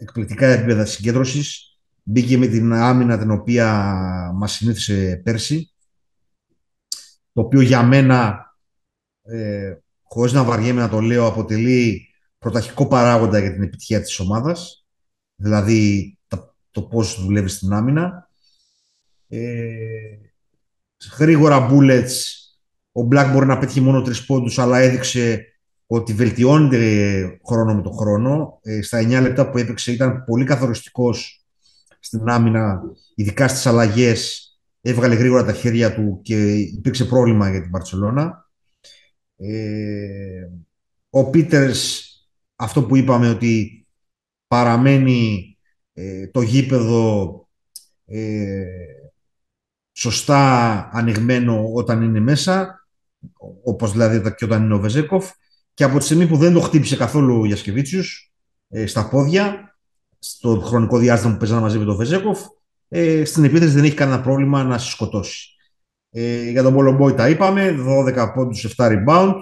εκπληκτικά 0.00 0.46
επίπεδα 0.46 0.84
συγκέντρωσης. 0.84 1.78
Μπήκε 2.02 2.38
με 2.38 2.46
την 2.46 2.72
άμυνα 2.72 3.18
την 3.18 3.30
οποία 3.30 3.66
μας 4.34 4.52
συνήθισε 4.52 5.20
πέρσι. 5.24 5.72
Το 7.32 7.40
οποίο 7.40 7.60
για 7.60 7.82
μένα, 7.82 8.44
ε, 9.22 9.74
χωρίς 10.02 10.32
να 10.32 10.44
βαριέμαι 10.44 10.80
να 10.80 10.88
το 10.88 11.00
λέω, 11.00 11.26
αποτελεί 11.26 12.08
πρωταρχικό 12.38 12.86
παράγοντα 12.86 13.38
για 13.38 13.52
την 13.52 13.62
επιτυχία 13.62 14.00
της 14.00 14.18
ομάδας. 14.18 14.86
Δηλαδή 15.34 16.14
το 16.70 16.82
πώς 16.82 17.24
δουλεύεις 17.24 17.52
στην 17.52 17.72
άμυνα. 17.72 18.30
Ε, 19.28 20.16
γρήγορα 21.18 21.68
bullets. 21.70 22.12
Ο 22.92 23.08
Black 23.10 23.30
μπορεί 23.32 23.46
να 23.46 23.58
πέτυχε 23.58 23.80
μόνο 23.80 24.02
τρεις 24.02 24.24
πόντους, 24.26 24.58
αλλά 24.58 24.78
έδειξε 24.78 25.44
ότι 25.92 26.12
βελτιώνεται 26.12 27.40
χρόνο 27.46 27.74
με 27.74 27.82
το 27.82 27.90
χρόνο. 27.90 28.58
Ε, 28.62 28.82
στα 28.82 28.98
9 28.98 29.20
λεπτά 29.22 29.50
που 29.50 29.58
έπαιξε 29.58 29.92
ήταν 29.92 30.24
πολύ 30.24 30.44
καθοριστικός 30.44 31.44
στην 32.00 32.28
άμυνα, 32.28 32.82
ειδικά 33.14 33.48
στις 33.48 33.66
αλλαγές. 33.66 34.44
Έβγαλε 34.80 35.14
γρήγορα 35.14 35.44
τα 35.44 35.52
χέρια 35.52 35.94
του 35.94 36.20
και 36.22 36.54
υπήρξε 36.54 37.04
πρόβλημα 37.04 37.50
για 37.50 37.60
την 37.60 37.70
Παρσελώνα. 37.70 38.50
Ε, 39.36 40.48
ο 41.10 41.30
Πίτερς, 41.30 42.08
αυτό 42.56 42.82
που 42.82 42.96
είπαμε 42.96 43.28
ότι 43.28 43.86
παραμένει 44.46 45.56
ε, 45.92 46.26
το 46.26 46.40
γήπεδο 46.40 47.48
ε, 48.06 48.64
σωστά 49.92 50.88
ανοιγμένο 50.92 51.72
όταν 51.72 52.02
είναι 52.02 52.20
μέσα, 52.20 52.86
όπως 53.64 53.92
δηλαδή 53.92 54.34
και 54.34 54.44
όταν 54.44 54.64
είναι 54.64 54.74
ο 54.74 54.80
Βεζέκοφ 54.80 55.30
και 55.80 55.86
από 55.86 55.98
τη 55.98 56.04
στιγμή 56.04 56.26
που 56.26 56.36
δεν 56.36 56.52
το 56.52 56.60
χτύπησε 56.60 56.96
καθόλου 56.96 57.40
ο 57.40 57.46
Γιασκεβίτσιους 57.46 58.32
ε, 58.68 58.86
στα 58.86 59.08
πόδια, 59.08 59.76
στο 60.18 60.60
χρονικό 60.60 60.98
διάστημα 60.98 61.32
που 61.32 61.38
παίζανε 61.38 61.60
μαζί 61.60 61.78
με 61.78 61.84
τον 61.84 61.96
Βεζέκοφ, 61.96 62.40
ε, 62.88 63.24
στην 63.24 63.44
επίθεση 63.44 63.74
δεν 63.74 63.84
έχει 63.84 63.94
κανένα 63.94 64.20
πρόβλημα 64.20 64.64
να 64.64 64.78
σε 64.78 64.90
σκοτώσει. 64.90 65.48
Ε, 66.10 66.50
για 66.50 66.62
τον 66.62 66.74
Πολομπόη 66.74 67.14
τα 67.14 67.28
είπαμε, 67.28 67.76
12 67.78 68.32
πόντους, 68.34 68.64
7 68.76 68.88
rebound. 68.88 69.34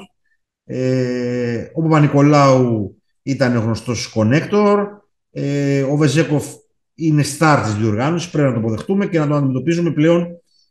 Ε, 0.65 1.67
ο 1.75 1.83
Παπα-Νικολάου 1.83 2.97
ήταν 3.23 3.57
γνωστός 3.57 4.15
connector. 4.15 4.87
Ε, 5.31 5.83
ο 5.83 5.97
Βεζέκοφ 5.97 6.47
είναι 6.95 7.25
star 7.39 7.61
της 7.65 7.75
διοργάνωσης, 7.75 8.31
πρέπει 8.31 8.49
να 8.49 8.55
το 8.55 8.61
αποδεχτούμε 8.61 9.07
και 9.07 9.19
να 9.19 9.27
το 9.27 9.35
αντιμετωπίζουμε 9.35 9.91
πλέον 9.91 10.27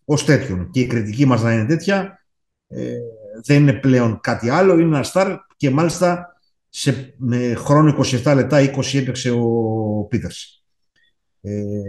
ως 0.05 0.25
τέτοιον. 0.25 0.69
Και 0.71 0.79
η 0.79 0.87
κριτική 0.87 1.25
μας 1.25 1.43
να 1.43 1.53
είναι 1.53 1.65
τέτοια, 1.65 2.25
ε, 2.67 2.93
δεν 3.45 3.61
είναι 3.61 3.73
πλέον 3.73 4.19
κάτι 4.21 4.49
άλλο, 4.49 4.73
είναι 4.73 4.97
ένα 4.97 5.05
star 5.13 5.37
και 5.57 5.69
μάλιστα 5.69 6.35
σε, 6.69 7.13
με 7.17 7.53
χρόνο 7.53 7.97
27 8.23 8.33
λεπτά 8.35 8.73
20 8.75 8.93
έπαιξε 8.93 9.31
ο 9.31 10.05
Πίτερς. 10.09 10.63
Ε, 11.41 11.81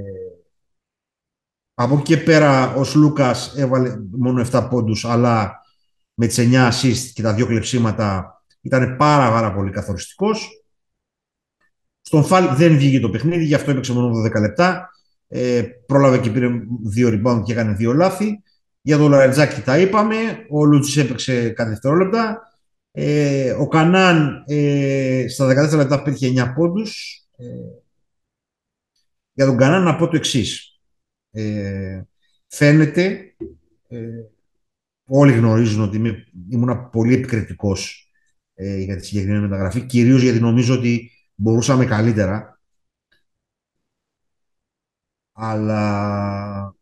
από 1.74 1.94
εκεί 1.94 2.02
και 2.02 2.16
πέρα 2.16 2.74
ο 2.74 2.82
Λούκας 2.94 3.54
έβαλε 3.56 3.96
μόνο 4.10 4.46
7 4.52 4.66
πόντους, 4.70 5.04
αλλά 5.04 5.60
με 6.14 6.26
τις 6.26 6.38
9 6.52 6.68
assist 6.70 7.10
και 7.14 7.22
τα 7.22 7.34
δύο 7.34 7.46
κλεψίματα 7.46 8.32
ήταν 8.60 8.96
πάρα, 8.96 9.30
πάρα 9.30 9.54
πολύ 9.54 9.70
καθοριστικός. 9.70 10.62
Στον 12.00 12.24
Φαλ 12.24 12.56
δεν 12.56 12.76
βγήκε 12.76 13.00
το 13.00 13.10
παιχνίδι, 13.10 13.44
γι' 13.44 13.54
αυτό 13.54 13.70
έπαιξε 13.70 13.92
μόνο 13.92 14.10
12 14.36 14.40
λεπτά. 14.40 14.90
Ε, 15.28 15.62
πρόλαβε 15.86 16.18
και 16.18 16.30
πήρε 16.30 16.48
δύο 16.84 17.08
rebound 17.08 17.42
και 17.44 17.52
έκανε 17.52 17.72
δύο 17.72 17.92
λάθη. 17.92 18.42
Για 18.80 18.98
τον 18.98 19.10
Λαρετζάκη 19.10 19.60
τα 19.60 19.78
είπαμε. 19.78 20.16
Ο 20.50 20.64
Λούτση 20.64 21.00
έπαιξε 21.00 21.48
κάτι 21.48 21.70
δευτερόλεπτα. 21.70 22.42
Ε, 23.00 23.50
ο 23.52 23.68
Κανάν 23.68 24.44
ε, 24.46 25.24
στα 25.28 25.68
14 25.70 25.76
λεπτά 25.76 26.02
πέτυχε 26.02 26.44
9 26.44 26.52
πόντους. 26.54 27.22
Ε, 27.36 27.44
για 29.32 29.46
τον 29.46 29.56
Κανάν 29.56 29.82
να 29.82 29.96
πω 29.96 30.08
το 30.08 30.16
εξής. 30.16 30.80
Ε, 31.30 32.02
φαίνεται, 32.46 33.34
ε, 33.88 34.08
όλοι 35.04 35.32
γνωρίζουν 35.32 35.82
ότι 35.82 35.96
είμαι, 35.96 36.26
ήμουν 36.50 36.90
πολύ 36.90 37.14
επικριτικός 37.14 38.10
ε, 38.54 38.76
για 38.76 38.96
τη 38.96 39.06
συγκεκριμένη 39.06 39.42
μεταγραφή, 39.42 39.86
κυρίως 39.86 40.22
γιατί 40.22 40.40
νομίζω 40.40 40.74
ότι 40.74 41.10
μπορούσαμε 41.34 41.84
καλύτερα. 41.84 42.60
Αλλά 45.32 46.76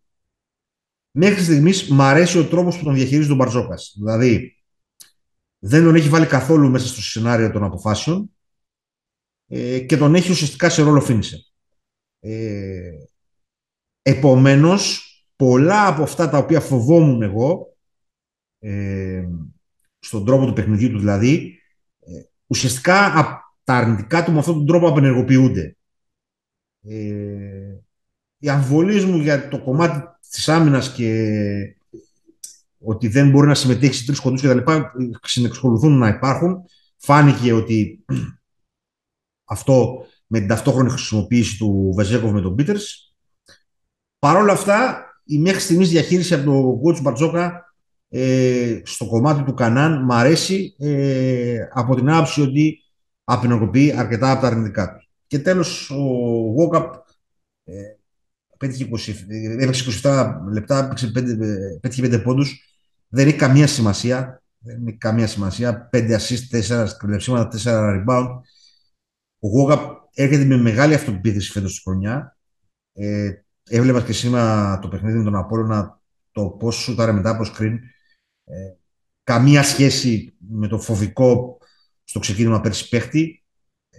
μέχρι 1.11 1.43
στιγμής 1.43 1.89
μ' 1.89 2.03
αρέσει 2.03 2.39
ο 2.39 2.45
τρόπος 2.47 2.79
που 2.79 2.85
τον 2.85 2.95
διαχειρίζει 2.95 3.29
τον 3.29 3.37
Μπαρτζόκας. 3.37 3.95
Δηλαδή, 3.99 4.56
δεν 5.59 5.85
τον 5.85 5.95
έχει 5.95 6.09
βάλει 6.09 6.27
καθόλου 6.27 6.71
μέσα 6.71 6.87
στο 6.87 7.03
σενάριο 7.03 7.51
των 7.51 7.65
αποφάσεων 7.65 8.31
ε, 9.47 9.81
και 9.81 9.97
τον 9.97 10.15
έχει 10.15 10.31
ουσιαστικά 10.31 10.69
σε 10.69 10.83
ρόλο 10.83 11.01
φίνισε. 11.01 11.47
Ε, 12.21 12.91
επομένως, 14.03 15.11
πολλά 15.37 15.87
από 15.87 16.03
αυτά 16.03 16.29
τα 16.29 16.39
οποία 16.39 16.61
φοβόμουν 16.61 17.23
εγώ, 17.23 17.77
ε, 18.59 19.29
στον 19.99 20.25
τρόπο 20.25 20.47
του 20.47 20.53
παιχνιδιού 20.53 20.91
του 20.91 20.99
δηλαδή, 20.99 21.61
ε, 22.01 22.23
ουσιαστικά 22.47 23.13
τα 23.65 23.75
αρνητικά 23.75 24.25
του 24.25 24.33
με 24.33 24.39
αυτόν 24.39 24.55
τον 24.55 24.67
τρόπο 24.67 24.89
απενεργοποιούνται. 24.89 25.77
Ε, 26.83 27.77
οι 28.39 28.49
αμφιβολίες 28.49 29.05
μου 29.05 29.17
για 29.17 29.49
το 29.49 29.63
κομμάτι 29.63 30.09
της 30.31 30.49
άμυνας 30.49 30.93
και 30.93 31.76
ότι 32.87 33.09
δεν 33.09 33.31
μπορεί 33.31 33.47
να 33.47 33.55
συμμετέχει 33.55 33.95
σε 33.95 34.07
τρεις 34.07 34.21
κοντούς 34.21 34.41
και 34.41 34.47
τα 34.47 34.55
λοιπά 34.55 34.93
συνεξακολουθούν 35.23 35.99
να 35.99 36.09
υπάρχουν. 36.09 36.63
Φάνηκε 36.97 37.53
ότι 37.53 38.05
αυτό 39.55 40.07
με 40.27 40.39
την 40.39 40.49
ταυτόχρονη 40.49 40.91
χρησιμοποίηση 40.91 41.59
του 41.59 41.93
Βεζέκοβ 41.97 42.33
με 42.33 42.41
τον 42.41 42.55
Πίτερς. 42.55 43.15
Παρ' 44.19 44.37
όλα 44.37 44.53
αυτά, 44.53 45.07
η 45.25 45.39
μέχρι 45.39 45.61
στιγμής 45.61 45.89
διαχείριση 45.89 46.35
από 46.35 46.45
τον 46.45 46.81
coach 46.83 47.03
Μπαρτζόκα 47.03 47.75
ε, 48.09 48.81
στο 48.85 49.07
κομμάτι 49.07 49.43
του 49.43 49.55
Κανάν 49.55 50.05
μ' 50.05 50.13
αρέσει 50.13 50.75
ε, 50.79 51.59
από 51.73 51.95
την 51.95 52.11
άποψη 52.11 52.41
ότι 52.41 52.79
απεινοκοπεί 53.25 53.93
αρκετά 53.97 54.31
από 54.31 54.41
τα 54.41 54.47
αρνητικά 54.47 54.93
του. 54.93 55.09
Και 55.27 55.39
τέλος, 55.39 55.91
ο 55.91 56.05
Βόκαπ 56.53 56.95
ε, 57.65 57.73
πέτυχε 58.59 58.89
27 60.03 60.35
λεπτά, 60.53 60.95
πέτυχε 61.81 62.17
5 62.17 62.23
πόντους. 62.23 62.61
Δεν 63.09 63.27
έχει 63.27 63.37
καμία 63.37 63.67
σημασία. 63.67 64.43
Δεν 64.59 64.87
έχει 64.87 64.97
καμία 64.97 65.27
σημασία. 65.27 65.89
5 65.93 66.19
assist, 66.19 66.49
4 66.51 66.87
κλεψίματα, 66.99 67.49
4 67.49 68.05
rebound. 68.05 68.29
Ο 69.39 69.49
Γόγαπ 69.49 70.05
έρχεται 70.15 70.45
με 70.45 70.57
μεγάλη 70.57 70.95
αυτοπεποίθηση 70.95 71.51
φέτος 71.51 71.73
στη 71.73 71.83
χρονιά. 71.83 72.37
Ε, 72.93 73.33
έβλεπα 73.69 74.03
και 74.03 74.13
σήμερα 74.13 74.79
το 74.79 74.89
παιχνίδι 74.89 75.19
με 75.19 75.25
τον 75.25 75.37
Απόλλωνα 75.37 76.01
το 76.33 76.49
πώς 76.49 76.77
σούταρε 76.77 77.13
μετά 77.13 77.31
από 77.31 77.45
screen. 77.45 77.79
Ε, 78.45 78.75
καμία 79.23 79.63
σχέση 79.63 80.37
με 80.39 80.69
το 80.69 80.79
φοβικό 80.79 81.59
στο 82.05 82.19
ξεκίνημα 82.19 82.61
πέρσι 82.61 82.89
παίχτη. 82.89 83.45
Ε, 83.91 83.99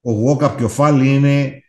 ο 0.00 0.12
Γόκαπ 0.12 0.56
και 0.56 0.64
ο 0.64 0.68
Φάλι 0.68 1.14
είναι 1.14 1.62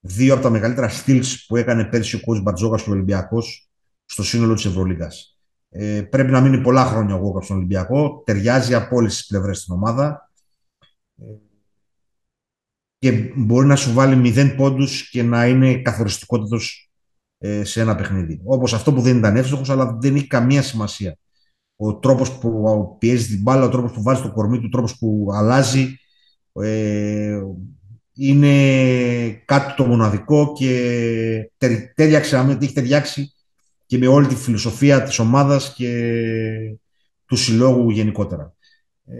δύο 0.00 0.34
από 0.34 0.42
τα 0.42 0.50
μεγαλύτερα 0.50 0.90
skills 0.90 1.44
που 1.46 1.56
έκανε 1.56 1.84
πέρσι 1.84 2.16
ο 2.16 2.20
Κος 2.20 2.42
Μπατζόκα 2.42 2.76
και 2.76 2.90
ο 2.90 2.92
Ολυμπιακός 2.92 3.71
στο 4.12 4.22
σύνολο 4.22 4.54
της 4.54 4.64
Ευρωλίγας. 4.64 5.38
Ε, 5.68 6.02
πρέπει 6.02 6.30
να 6.30 6.40
μείνει 6.40 6.60
πολλά 6.60 6.84
χρόνια 6.84 7.14
ο 7.14 7.18
Γόκαπ 7.18 7.42
στον 7.42 7.56
Ολυμπιακό. 7.56 8.22
Ταιριάζει 8.24 8.74
από 8.74 8.96
όλες 8.96 9.16
τις 9.16 9.26
πλευρές 9.26 9.58
στην 9.58 9.74
ομάδα. 9.74 10.30
Ε, 11.18 11.24
και 12.98 13.32
μπορεί 13.36 13.66
να 13.66 13.76
σου 13.76 13.92
βάλει 13.92 14.16
μηδέν 14.16 14.56
πόντους 14.56 15.10
και 15.10 15.22
να 15.22 15.46
είναι 15.46 15.76
καθοριστικότητος 15.76 16.90
ε, 17.38 17.64
σε 17.64 17.80
ένα 17.80 17.94
παιχνίδι. 17.94 18.40
Όπως 18.44 18.74
αυτό 18.74 18.92
που 18.92 19.00
δεν 19.00 19.16
ήταν 19.16 19.36
εύστοχος, 19.36 19.70
αλλά 19.70 19.96
δεν 20.00 20.14
έχει 20.14 20.26
καμία 20.26 20.62
σημασία 20.62 21.16
ο 21.76 21.98
τρόπος 21.98 22.38
που 22.38 22.96
πιέζει 22.98 23.26
την 23.26 23.42
μπάλα, 23.42 23.64
ο 23.64 23.68
τρόπος 23.68 23.92
που 23.92 24.02
βάζει 24.02 24.22
το 24.22 24.32
κορμί 24.32 24.58
του, 24.58 24.64
ο 24.66 24.68
τρόπος 24.68 24.98
που 24.98 25.28
αλλάζει 25.32 25.96
ε, 26.52 27.40
είναι 28.14 29.30
κάτι 29.44 29.74
το 29.74 29.84
μοναδικό 29.84 30.52
και 30.52 31.50
τέριαξε, 31.94 32.56
έχει 32.60 32.72
ταιριάξει 32.72 33.32
και 33.92 33.98
με 33.98 34.06
όλη 34.06 34.26
τη 34.26 34.34
φιλοσοφία 34.34 35.02
της 35.02 35.18
ομάδας 35.18 35.74
και 35.74 36.78
του 37.26 37.36
συλλόγου 37.36 37.90
γενικότερα. 37.90 38.54
Ε, 39.06 39.12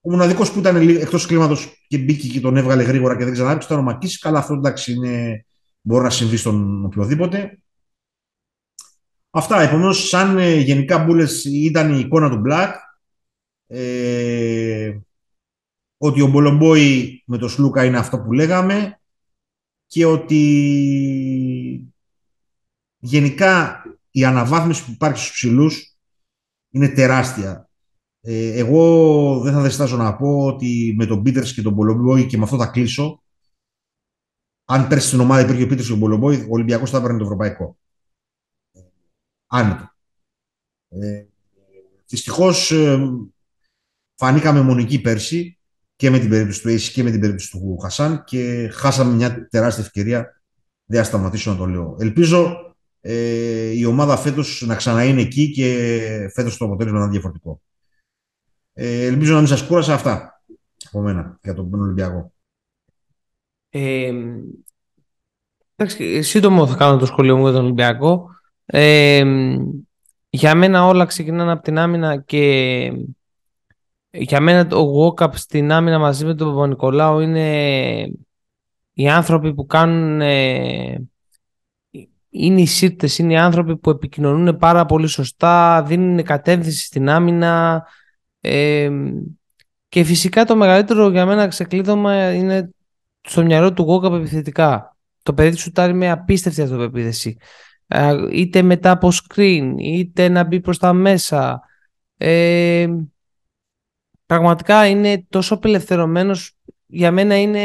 ο 0.00 0.10
μοναδικός 0.10 0.52
που 0.52 0.58
ήταν 0.58 0.88
εκτός 0.88 1.26
κλίματος 1.26 1.84
και 1.88 1.98
μπήκε 1.98 2.28
και 2.28 2.40
τον 2.40 2.56
έβγαλε 2.56 2.82
γρήγορα 2.82 3.16
και 3.16 3.24
δεν 3.24 3.32
ξανάπηξε 3.32 3.66
ήταν 3.66 3.78
ο 3.78 3.82
Μακής. 3.82 4.18
Καλά 4.18 4.38
αυτό 4.38 4.54
εντάξει 4.54 4.92
είναι, 4.92 5.44
μπορεί 5.80 6.04
να 6.04 6.10
συμβεί 6.10 6.36
στον 6.36 6.84
οποιοδήποτε. 6.84 7.58
Αυτά, 9.30 9.60
επομένως, 9.60 10.08
σαν 10.08 10.38
ε, 10.38 10.54
γενικά 10.54 10.98
μπουλε 10.98 11.24
ήταν 11.44 11.94
η 11.94 11.98
εικόνα 11.98 12.30
του 12.30 12.42
Black, 12.46 12.72
ε, 13.66 14.98
ότι 15.96 16.20
ο 16.20 16.26
Μπολομπόη 16.26 17.22
με 17.26 17.38
το 17.38 17.48
Σλούκα 17.48 17.84
είναι 17.84 17.98
αυτό 17.98 18.20
που 18.20 18.32
λέγαμε 18.32 19.00
και 19.86 20.04
ότι 20.04 21.93
γενικά 23.04 23.82
η 24.10 24.24
αναβάθμιση 24.24 24.84
που 24.84 24.90
υπάρχει 24.90 25.18
στους 25.18 25.32
ψηλούς 25.32 25.96
είναι 26.70 26.88
τεράστια. 26.88 27.68
Ε, 28.20 28.58
εγώ 28.58 29.40
δεν 29.40 29.52
θα 29.52 29.60
δεστάζω 29.60 29.96
να 29.96 30.16
πω 30.16 30.44
ότι 30.44 30.94
με 30.98 31.06
τον 31.06 31.22
Πίτερς 31.22 31.54
και 31.54 31.62
τον 31.62 31.72
Μπολομπόη 31.72 32.26
και 32.26 32.36
με 32.36 32.42
αυτό 32.42 32.56
θα 32.56 32.66
κλείσω 32.66 33.22
αν 34.64 34.88
πέρσι 34.88 35.06
στην 35.06 35.20
ομάδα 35.20 35.40
υπήρχε 35.40 35.62
ο 35.62 35.66
Πίτερς 35.66 35.86
και 35.86 35.92
ο 35.92 35.96
Μπολομπόη, 35.96 36.36
ο 36.36 36.46
Ολυμπιακός 36.48 36.90
θα 36.90 36.98
έπαιρνε 36.98 37.18
το 37.18 37.24
ευρωπαϊκό 37.24 37.78
άνετα. 39.46 39.96
Ε, 40.88 41.24
δυστυχώς 42.06 42.70
ε, 42.70 43.10
φανήκαμε 44.14 44.60
μονική 44.60 45.00
πέρσι 45.00 45.58
και 45.96 46.10
με 46.10 46.18
την 46.18 46.28
περίπτωση 46.28 46.62
του 46.62 46.68
Ace 46.68 46.90
και 46.92 47.02
με 47.02 47.10
την 47.10 47.20
περίπτωση 47.20 47.50
του 47.50 47.78
Χασάν 47.78 48.24
και 48.24 48.68
χάσαμε 48.72 49.14
μια 49.14 49.48
τεράστια 49.48 49.84
ευκαιρία. 49.84 50.42
Δεν 50.84 50.98
θα 50.98 51.06
σταματήσω 51.06 51.50
να 51.50 51.56
το 51.56 51.66
λέω. 51.66 51.96
Ελπίζω 52.00 52.73
ε, 53.06 53.70
η 53.70 53.84
ομάδα 53.84 54.16
φέτος 54.16 54.64
να 54.66 54.74
ξαναείνει 54.74 55.22
εκεί 55.22 55.50
και 55.50 55.64
φέτος 56.34 56.56
το 56.56 56.64
αποτέλεσμα 56.64 56.98
να 56.98 57.04
είναι 57.04 57.12
διαφορετικό. 57.12 57.60
Ε, 58.72 59.04
ελπίζω 59.04 59.32
να 59.32 59.38
μην 59.38 59.48
σας 59.48 59.62
κούρασα 59.62 59.94
αυτά 59.94 60.42
από 60.86 61.00
μένα 61.00 61.38
για 61.42 61.54
τον 61.54 61.80
Ολυμπιακό. 61.80 62.32
Ε, 63.68 64.12
εντάξει, 65.76 66.22
σύντομο 66.22 66.66
θα 66.66 66.76
κάνω 66.76 66.96
το 66.96 67.06
σχολείο 67.06 67.36
μου 67.36 67.42
για 67.42 67.52
τον 67.52 67.64
Ολυμπιακό 67.64 68.28
για 70.30 70.54
μένα 70.54 70.86
όλα 70.86 71.04
ξεκινάνε 71.04 71.52
από 71.52 71.62
την 71.62 71.78
άμυνα 71.78 72.20
και 72.20 72.92
για 74.10 74.40
μένα 74.40 74.76
ο 74.76 74.84
walk 74.98 75.34
στην 75.34 75.72
άμυνα 75.72 75.98
μαζί 75.98 76.24
με 76.24 76.34
τον 76.34 76.54
Παπα-Νικολάου 76.54 77.20
είναι 77.20 78.08
οι 78.92 79.08
άνθρωποι 79.08 79.54
που 79.54 79.66
κάνουν 79.66 80.20
είναι 82.36 82.60
οι 82.60 82.66
σύρτες, 82.66 83.18
είναι 83.18 83.32
οι 83.32 83.36
άνθρωποι 83.36 83.76
που 83.76 83.90
επικοινωνούν 83.90 84.56
πάρα 84.56 84.86
πολύ 84.86 85.06
σωστά, 85.06 85.82
δίνουν 85.82 86.22
κατεύθυνση 86.22 86.84
στην 86.84 87.08
άμυνα 87.08 87.84
και 89.88 90.04
φυσικά 90.04 90.44
το 90.44 90.56
μεγαλύτερο 90.56 91.10
για 91.10 91.26
μένα 91.26 91.48
ξεκλείδωμα 91.48 92.32
είναι 92.32 92.70
στο 93.20 93.44
μυαλό 93.44 93.72
του 93.72 93.82
Γόκαπ 93.82 94.14
επιθετικά. 94.14 94.96
Το 95.22 95.34
παιδί 95.34 95.56
σου 95.56 95.70
τάρει 95.70 95.92
με 95.92 96.10
απίστευτη 96.10 96.62
αυτοπεποίθηση 96.62 97.36
είτε 98.32 98.62
μετά 98.62 98.90
από 98.90 99.08
screen, 99.12 99.74
είτε 99.78 100.28
να 100.28 100.44
μπει 100.44 100.60
προς 100.60 100.78
τα 100.78 100.92
μέσα. 100.92 101.60
Ε, 102.16 102.88
πραγματικά 104.26 104.86
είναι 104.86 105.26
τόσο 105.28 105.54
απελευθερωμένος. 105.54 106.56
Για 106.86 107.12
μένα 107.12 107.40
είναι 107.40 107.60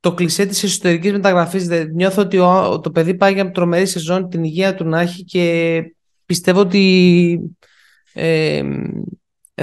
το 0.00 0.14
κλισέ 0.14 0.46
της 0.46 0.62
εσωτερικής 0.62 1.12
μεταγραφής. 1.12 1.68
Νιώθω 1.92 2.22
ότι 2.22 2.36
το 2.82 2.90
παιδί 2.92 3.14
πάει 3.14 3.32
για 3.32 3.50
τρομερή 3.50 3.86
σεζόν, 3.86 4.28
την 4.28 4.44
υγεία 4.44 4.74
του 4.74 4.84
να 4.84 5.00
έχει 5.00 5.24
και 5.24 5.82
πιστεύω 6.26 6.60
ότι 6.60 7.38
ε, 8.12 8.62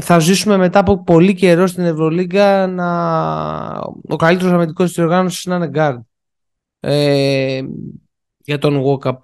θα 0.01 0.19
ζήσουμε 0.19 0.57
μετά 0.57 0.79
από 0.79 1.03
πολύ 1.03 1.34
καιρό 1.34 1.67
στην 1.67 1.84
Ευρωλίγκα 1.84 2.67
να 2.67 3.79
ο 4.07 4.15
καλύτερος 4.15 4.53
αμυντικός 4.53 4.88
της 4.88 4.97
οργάνωσης 4.97 5.45
να 5.45 5.55
είναι 5.55 5.69
guard 5.73 5.99
ε, 6.79 7.63
για 8.38 8.57
τον 8.57 8.84
Walkup. 8.86 9.19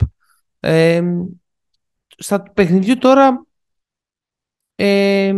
Ε, 0.60 1.04
στα 2.18 2.44
παιχνιδιού 2.44 2.98
τώρα 2.98 3.46
ε, 4.76 5.34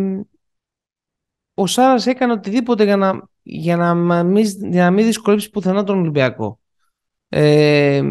ο 1.54 1.68
Σάρας 1.68 2.06
έκανε 2.06 2.34
οτιδήποτε 2.34 2.84
για 2.84 2.98
να, 2.98 3.30
για 3.44 3.78
να, 3.78 4.24
μην, 4.24 4.46
για 4.72 4.84
να 4.84 4.92
μην 4.92 5.06
δυσκολέψεις 5.06 5.50
πουθενά 5.50 5.84
τον 5.84 6.00
Ολυμπιακό. 6.00 6.60
Ε, 7.30 8.02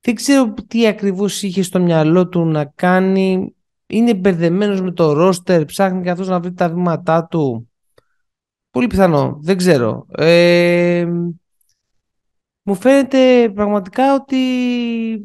δεν 0.00 0.14
ξέρω 0.14 0.54
τι 0.66 0.86
ακριβώς 0.86 1.42
είχε 1.42 1.62
στο 1.62 1.80
μυαλό 1.80 2.28
του 2.28 2.44
να 2.44 2.64
κάνει. 2.64 3.54
Είναι 3.86 4.14
μπερδεμένος 4.14 4.80
με 4.80 4.92
το 4.92 5.12
ρόστερ, 5.12 5.64
ψάχνει 5.64 6.02
καθώς 6.02 6.28
να 6.28 6.40
βρει 6.40 6.52
τα 6.52 6.68
βήματά 6.68 7.26
του. 7.26 7.70
Πολύ 8.70 8.86
πιθανό, 8.86 9.38
δεν 9.42 9.56
ξέρω. 9.56 10.06
Ε, 10.10 11.06
μου 12.62 12.74
φαίνεται 12.74 13.50
πραγματικά 13.54 14.14
ότι... 14.14 14.36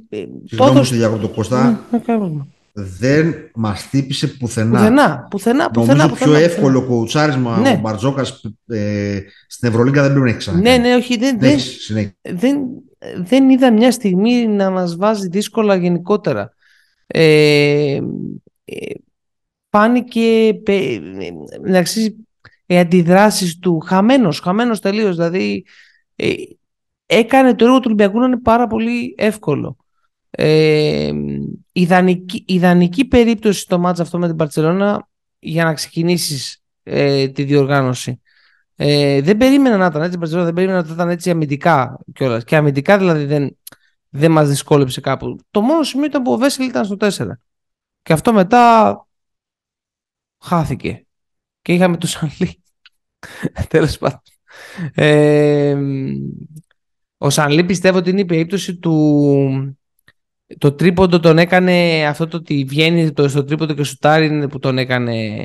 Ε, 0.09 0.25
Συγγνώμη 0.43 0.85
σε 0.85 0.95
διακόπτω 0.95 1.29
Κώστα. 1.29 1.87
Ναι, 1.91 1.99
δεν 2.77 3.51
μας 3.53 3.89
τύπησε 3.89 4.27
πουθενά. 4.27 4.79
Πουθενά, 4.79 5.27
πουθενά, 5.29 5.69
πουθενά. 5.69 6.03
Νομίζω 6.03 6.23
πιο 6.23 6.33
εύκολο 6.35 6.85
κοουτσάρισμα 6.85 7.57
ναι. 7.57 7.69
ο 7.69 7.79
Μπαρτζόκας 7.79 8.41
ε, 8.67 9.19
στην 9.47 9.69
Ευρωλίγκα 9.69 10.01
δεν 10.01 10.11
πρέπει 10.11 10.25
να 10.25 10.29
έχει 10.29 10.39
ξανά. 10.39 10.59
Ναι, 10.59 10.77
ναι, 10.77 10.95
όχι. 10.95 11.17
Δεν, 11.17 11.39
δεν, 11.39 11.59
δεν, 12.21 12.57
δεν 13.17 13.49
είδα 13.49 13.71
μια 13.71 13.91
στιγμή 13.91 14.47
να 14.47 14.69
μας 14.69 14.95
βάζει 14.95 15.27
δύσκολα 15.27 15.75
γενικότερα. 15.75 16.53
Ε, 17.07 17.99
ε, 18.65 18.93
φάνηκε 19.69 20.47
ε, 20.65 20.99
οι 22.65 22.77
αντιδράσεις 22.77 23.59
του 23.59 23.79
χαμένος, 23.79 24.39
χαμένος 24.39 24.79
τελείως 24.79 25.15
δηλαδή 25.15 25.65
ε, 26.15 26.33
έκανε 27.05 27.55
το 27.55 27.65
έργο 27.65 27.77
του 27.77 27.83
Ολυμπιακού 27.85 28.19
να 28.19 28.25
είναι 28.25 28.39
πάρα 28.39 28.67
πολύ 28.67 29.15
εύκολο 29.17 29.77
ε, 30.37 31.11
ιδανική, 31.71 32.43
ιδανική 32.47 33.05
περίπτωση 33.05 33.59
στο 33.59 33.79
μάτς 33.79 33.99
αυτό 33.99 34.17
με 34.17 34.27
την 34.27 34.35
Παρτσελώνα 34.35 35.07
για 35.39 35.63
να 35.63 35.73
ξεκινήσεις 35.73 36.63
ε, 36.83 37.27
τη 37.27 37.43
διοργάνωση. 37.43 38.21
Ε, 38.75 39.21
δεν 39.21 39.37
περίμενα 39.37 39.77
να 39.77 39.85
ήταν 39.85 40.01
έτσι, 40.01 40.17
δεν 40.17 40.53
περίμενα 40.53 40.83
να 40.83 40.93
ήταν 40.93 41.09
έτσι 41.09 41.29
αμυντικά 41.29 41.99
κιόλας. 42.13 42.43
Και 42.43 42.55
αμυντικά 42.55 42.97
δηλαδή 42.97 43.25
δεν, 43.25 43.57
δεν 44.09 44.31
μας 44.31 44.49
δυσκόλεψε 44.49 45.01
κάπου. 45.01 45.39
Το 45.51 45.61
μόνο 45.61 45.83
σημείο 45.83 46.05
ήταν 46.05 46.21
που 46.21 46.31
ο 46.31 46.37
Βέσελ 46.37 46.67
ήταν 46.67 46.85
στο 46.85 46.95
4. 46.99 47.27
Και 48.01 48.13
αυτό 48.13 48.33
μετά 48.33 49.07
χάθηκε. 50.43 51.05
Και 51.61 51.73
είχαμε 51.73 51.97
το 51.97 52.07
Σανλή. 52.07 52.63
Τέλος 53.69 53.97
πάντων. 53.97 54.21
Ε, 54.93 55.77
ο 57.17 57.29
Σανλή 57.29 57.63
πιστεύω 57.63 57.97
ότι 57.97 58.09
είναι 58.09 58.21
η 58.21 58.25
περίπτωση 58.25 58.75
του 58.75 59.77
το 60.57 60.71
τρίποντο 60.71 61.19
τον 61.19 61.37
έκανε 61.37 62.05
αυτό 62.07 62.27
το 62.27 62.37
ότι 62.37 62.65
βγαίνει 62.67 63.11
το, 63.11 63.27
στο 63.27 63.43
τρίποντο 63.43 63.73
και 63.73 63.83
σουτάρει 63.83 64.47
που 64.47 64.59
τον 64.59 64.77
έκανε 64.77 65.37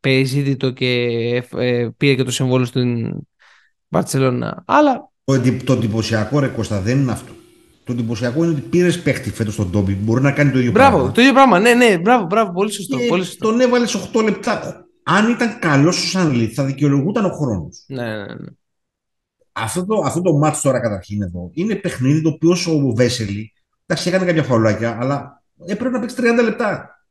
περιζήτητο 0.00 0.70
και 0.70 0.86
ε, 1.56 1.88
πήρε 1.96 2.14
και 2.14 2.22
το 2.22 2.30
συμβόλαιο 2.30 2.66
στην 2.66 3.12
Μπαρτσελώνα. 3.88 4.64
Αλλά... 4.66 5.10
Το, 5.24 5.40
το 5.64 5.72
εντυπωσιακό 5.72 6.38
ρε 6.38 6.46
Κώστα 6.46 6.80
δεν 6.80 6.98
είναι 6.98 7.12
αυτό. 7.12 7.32
Το 7.84 7.92
εντυπωσιακό 7.92 8.44
είναι 8.44 8.52
ότι 8.52 8.60
πήρες 8.60 9.02
παίχτη 9.02 9.30
φέτος 9.30 9.54
στον 9.54 9.70
Τόμπι. 9.70 9.94
Μπορεί 9.94 10.22
να 10.22 10.32
κάνει 10.32 10.50
το 10.50 10.58
ίδιο 10.58 10.70
μπράβο, 10.70 10.96
πράγμα. 10.96 11.12
Το 11.12 11.20
ίδιο 11.20 11.32
πράγμα. 11.32 11.58
Ναι, 11.58 11.74
ναι, 11.74 11.98
μπράβο, 11.98 12.26
μπράβο 12.26 12.52
πολύ 12.52 12.72
σωστό. 12.72 12.98
Και 12.98 13.06
πολύ 13.06 13.24
σωστό. 13.24 13.48
Τον 13.48 13.60
έβαλες 13.60 14.10
8 14.14 14.22
λεπτά. 14.24 14.86
Αν 15.02 15.30
ήταν 15.30 15.58
καλός 15.58 16.04
ο 16.04 16.08
Σανλή, 16.08 16.46
θα 16.46 16.64
δικαιολογούταν 16.64 17.24
ο 17.24 17.28
χρόνος. 17.28 17.84
Ναι, 17.86 18.02
ναι, 18.02 18.24
ναι. 18.24 18.48
Αυτό 19.52 19.86
το, 19.86 20.02
αυτό 20.04 20.20
το 20.20 20.36
μάτι 20.36 20.60
τώρα 20.60 20.80
καταρχήν 20.80 21.22
εδώ 21.22 21.50
είναι 21.52 21.74
παιχνίδι 21.74 22.22
το 22.22 22.28
οποίο 22.28 22.56
ο 22.74 22.94
Βέσελη 22.94 23.52
Εντάξει, 23.90 24.08
έκανε 24.08 24.24
κάποια 24.24 24.42
φαουλάκια, 24.42 24.98
αλλά 25.00 25.42
έπρεπε 25.66 25.90
να 25.90 26.00
παίξει 26.00 26.16
30 26.18 26.42
λεπτά. 26.42 27.02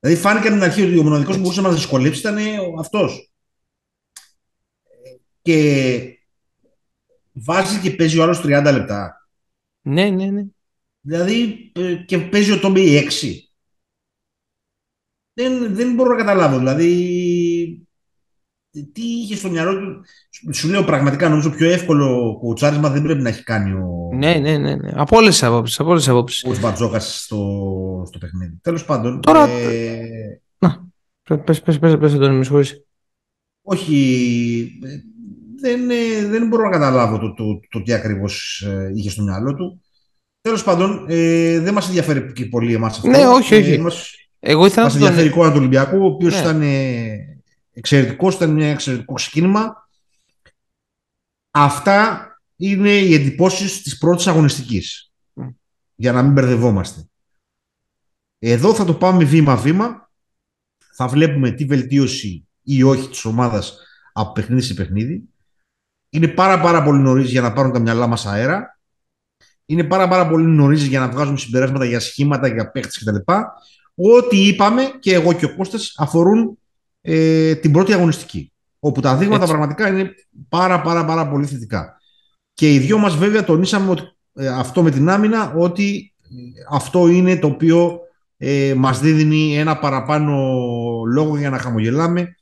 Δηλαδή 0.00 0.20
φάνηκε 0.20 0.46
από 0.46 0.56
την 0.56 0.64
αρχή 0.64 0.82
ότι 0.82 0.98
ο 0.98 1.02
μοναδικός 1.02 1.34
που 1.34 1.40
μπορούσε 1.40 1.60
να 1.60 1.68
μας 1.68 1.76
δυσκολέψει 1.76 2.20
ήταν 2.20 2.38
αυτός. 2.78 3.32
Και 5.42 6.18
βάζει 7.32 7.80
και 7.80 7.90
παίζει 7.90 8.18
ο 8.18 8.22
άλλος 8.22 8.38
30 8.38 8.44
λεπτά. 8.72 9.28
Ναι, 9.80 10.10
ναι, 10.10 10.26
ναι. 10.26 10.44
Δηλαδή 11.00 11.72
ε, 11.74 11.94
και 11.94 12.18
παίζει 12.18 12.52
ο 12.52 12.60
Τόμπι 12.60 13.08
6. 13.22 13.38
Δεν, 15.32 15.74
δεν 15.74 15.94
μπορώ 15.94 16.10
να 16.10 16.16
καταλάβω. 16.16 16.58
Δηλαδή 16.58 17.83
τι 18.92 19.02
είχε 19.02 19.36
στο 19.36 19.50
μυαλό 19.50 19.78
του. 19.78 20.04
Σου 20.52 20.68
λέω 20.68 20.84
πραγματικά 20.84 21.28
νομίζω 21.28 21.50
πιο 21.50 21.70
εύκολο 21.70 22.36
κουτσάρισμα 22.40 22.90
δεν 22.90 23.02
πρέπει 23.02 23.22
να 23.22 23.28
έχει 23.28 23.42
κάνει 23.42 23.72
ο. 23.72 24.10
Ναι, 24.14 24.34
ναι, 24.34 24.58
ναι. 24.58 24.74
ναι. 24.74 24.90
Από 24.94 25.16
όλες 25.16 25.32
τις 25.34 26.08
απόψεις. 26.08 26.44
Ο 26.44 26.56
Μπατζόκα 26.60 27.00
στο, 27.00 27.38
στο 28.06 28.18
παιχνίδι. 28.18 28.58
Τέλος 28.62 28.84
πάντων. 28.84 29.20
Τώρα. 29.20 29.48
Ε... 29.48 30.40
Να. 30.58 30.86
Πες, 31.44 31.62
πες, 31.62 31.78
πες, 31.78 31.96
πες, 31.96 32.12
τον 32.12 32.36
μισχωρήσει. 32.36 32.86
Όχι. 33.62 34.78
Δεν, 35.60 35.90
ε, 35.90 36.26
δεν 36.26 36.48
μπορώ 36.48 36.64
να 36.64 36.70
καταλάβω 36.70 37.18
το, 37.18 37.34
το, 37.34 37.60
το, 37.68 37.82
τι 37.82 37.92
ακριβώς 37.92 38.60
ε, 38.66 38.92
είχε 38.94 39.10
στο 39.10 39.22
μυαλό 39.22 39.54
του. 39.54 39.80
Τέλος 40.40 40.64
πάντων, 40.64 41.06
ε, 41.08 41.60
δεν 41.60 41.74
μας 41.74 41.86
ενδιαφέρει 41.86 42.32
και 42.32 42.44
πολύ 42.44 42.74
εμάς 42.74 42.96
αυτό. 42.96 43.08
Ναι, 43.08 43.26
όχι, 43.26 43.54
όχι. 43.54 43.72
Ε, 43.72 43.78
μας, 43.78 44.14
Εγώ 44.40 44.66
ήθελα 44.66 44.84
μας 44.84 44.94
ενδιαφέρει 44.94 45.26
η 45.26 45.28
εικόνα 45.28 45.50
του 45.50 45.58
Ολυμπιακού, 45.58 45.98
ο 46.02 46.04
οποίος 46.04 46.34
ναι. 46.34 46.40
ήταν 46.40 46.62
εξαιρετικό, 47.74 48.28
ήταν 48.28 48.60
ένα 48.60 48.70
εξαιρετικό 48.70 49.14
ξεκίνημα. 49.14 49.88
Αυτά 51.50 52.28
είναι 52.56 52.90
οι 52.90 53.14
εντυπώσεις 53.14 53.82
της 53.82 53.98
πρώτης 53.98 54.26
αγωνιστικής. 54.26 55.12
Για 55.94 56.12
να 56.12 56.22
μην 56.22 56.32
μπερδευόμαστε. 56.32 57.08
Εδώ 58.38 58.74
θα 58.74 58.84
το 58.84 58.94
πάμε 58.94 59.24
βήμα-βήμα. 59.24 60.10
Θα 60.96 61.08
βλέπουμε 61.08 61.50
τι 61.50 61.64
βελτίωση 61.64 62.48
ή 62.62 62.82
όχι 62.82 63.08
της 63.08 63.24
ομάδας 63.24 63.78
από 64.12 64.32
παιχνίδι 64.32 64.62
σε 64.62 64.74
παιχνίδι. 64.74 65.28
Είναι 66.10 66.28
πάρα 66.28 66.60
πάρα 66.60 66.82
πολύ 66.82 66.98
νωρίς 66.98 67.30
για 67.30 67.40
να 67.40 67.52
πάρουν 67.52 67.72
τα 67.72 67.78
μυαλά 67.78 68.06
μας 68.06 68.26
αέρα. 68.26 68.78
Είναι 69.66 69.84
πάρα 69.84 70.08
πάρα 70.08 70.28
πολύ 70.28 70.46
νωρίς 70.46 70.86
για 70.86 71.00
να 71.00 71.08
βγάζουμε 71.08 71.38
συμπεράσματα 71.38 71.84
για 71.84 72.00
σχήματα, 72.00 72.48
για 72.48 72.70
παίχτε 72.70 72.98
κτλ. 73.00 73.32
Ό,τι 73.94 74.46
είπαμε 74.46 74.82
και 75.00 75.14
εγώ 75.14 75.32
και 75.32 75.44
ο 75.44 75.56
Κώστας 75.56 75.94
αφορούν 75.96 76.58
ε, 77.06 77.54
την 77.54 77.72
πρώτη 77.72 77.92
αγωνιστική. 77.92 78.52
Όπου 78.78 79.00
τα 79.00 79.16
δείγματα 79.16 79.46
πραγματικά 79.46 79.88
είναι 79.88 80.14
πάρα 80.48 80.80
πάρα 80.80 81.04
πάρα 81.04 81.28
πολύ 81.28 81.46
θετικά. 81.46 81.96
Και 82.54 82.74
οι 82.74 82.78
δυο 82.78 82.98
μας 82.98 83.16
βέβαια 83.16 83.44
τονίσαμε 83.44 83.90
ότι, 83.90 84.02
ε, 84.34 84.48
αυτό 84.48 84.82
με 84.82 84.90
την 84.90 85.08
άμυνα 85.08 85.52
ότι 85.56 86.14
ε, 86.22 86.26
αυτό 86.70 87.08
είναι 87.08 87.36
το 87.36 87.46
οποίο 87.46 87.98
ε, 88.36 88.74
μας 88.76 89.00
δίνει 89.00 89.58
ένα 89.58 89.78
παραπάνω 89.78 90.32
λόγο 91.12 91.36
για 91.36 91.50
να 91.50 91.58
χαμογελάμε 91.58 92.34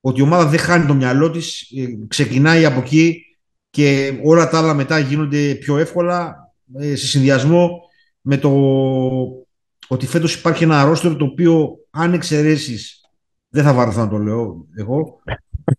ότι 0.00 0.20
η 0.20 0.22
ομάδα 0.22 0.46
δεν 0.46 0.58
χάνει 0.58 0.86
το 0.86 0.94
μυαλό 0.94 1.30
της, 1.30 1.60
ε, 1.76 2.06
ξεκινάει 2.08 2.64
από 2.64 2.80
εκεί 2.80 3.22
και 3.70 4.18
όλα 4.24 4.48
τα 4.48 4.58
άλλα 4.58 4.74
μετά 4.74 4.98
γίνονται 4.98 5.54
πιο 5.54 5.78
εύκολα 5.78 6.36
σε 6.94 7.06
συνδυασμό 7.06 7.80
με 8.20 8.36
το 8.36 8.50
ότι 9.88 10.06
φέτος 10.06 10.34
υπάρχει 10.34 10.64
ένα 10.64 10.80
αρρώστιο 10.80 11.16
το 11.16 11.24
οποίο 11.24 11.78
αν 11.90 12.12
εξαιρέσεις 12.12 12.97
δεν 13.48 13.64
θα 13.64 13.72
βαρεθώ 13.72 14.00
να 14.00 14.08
το 14.08 14.18
λέω 14.18 14.66
εγώ, 14.76 15.22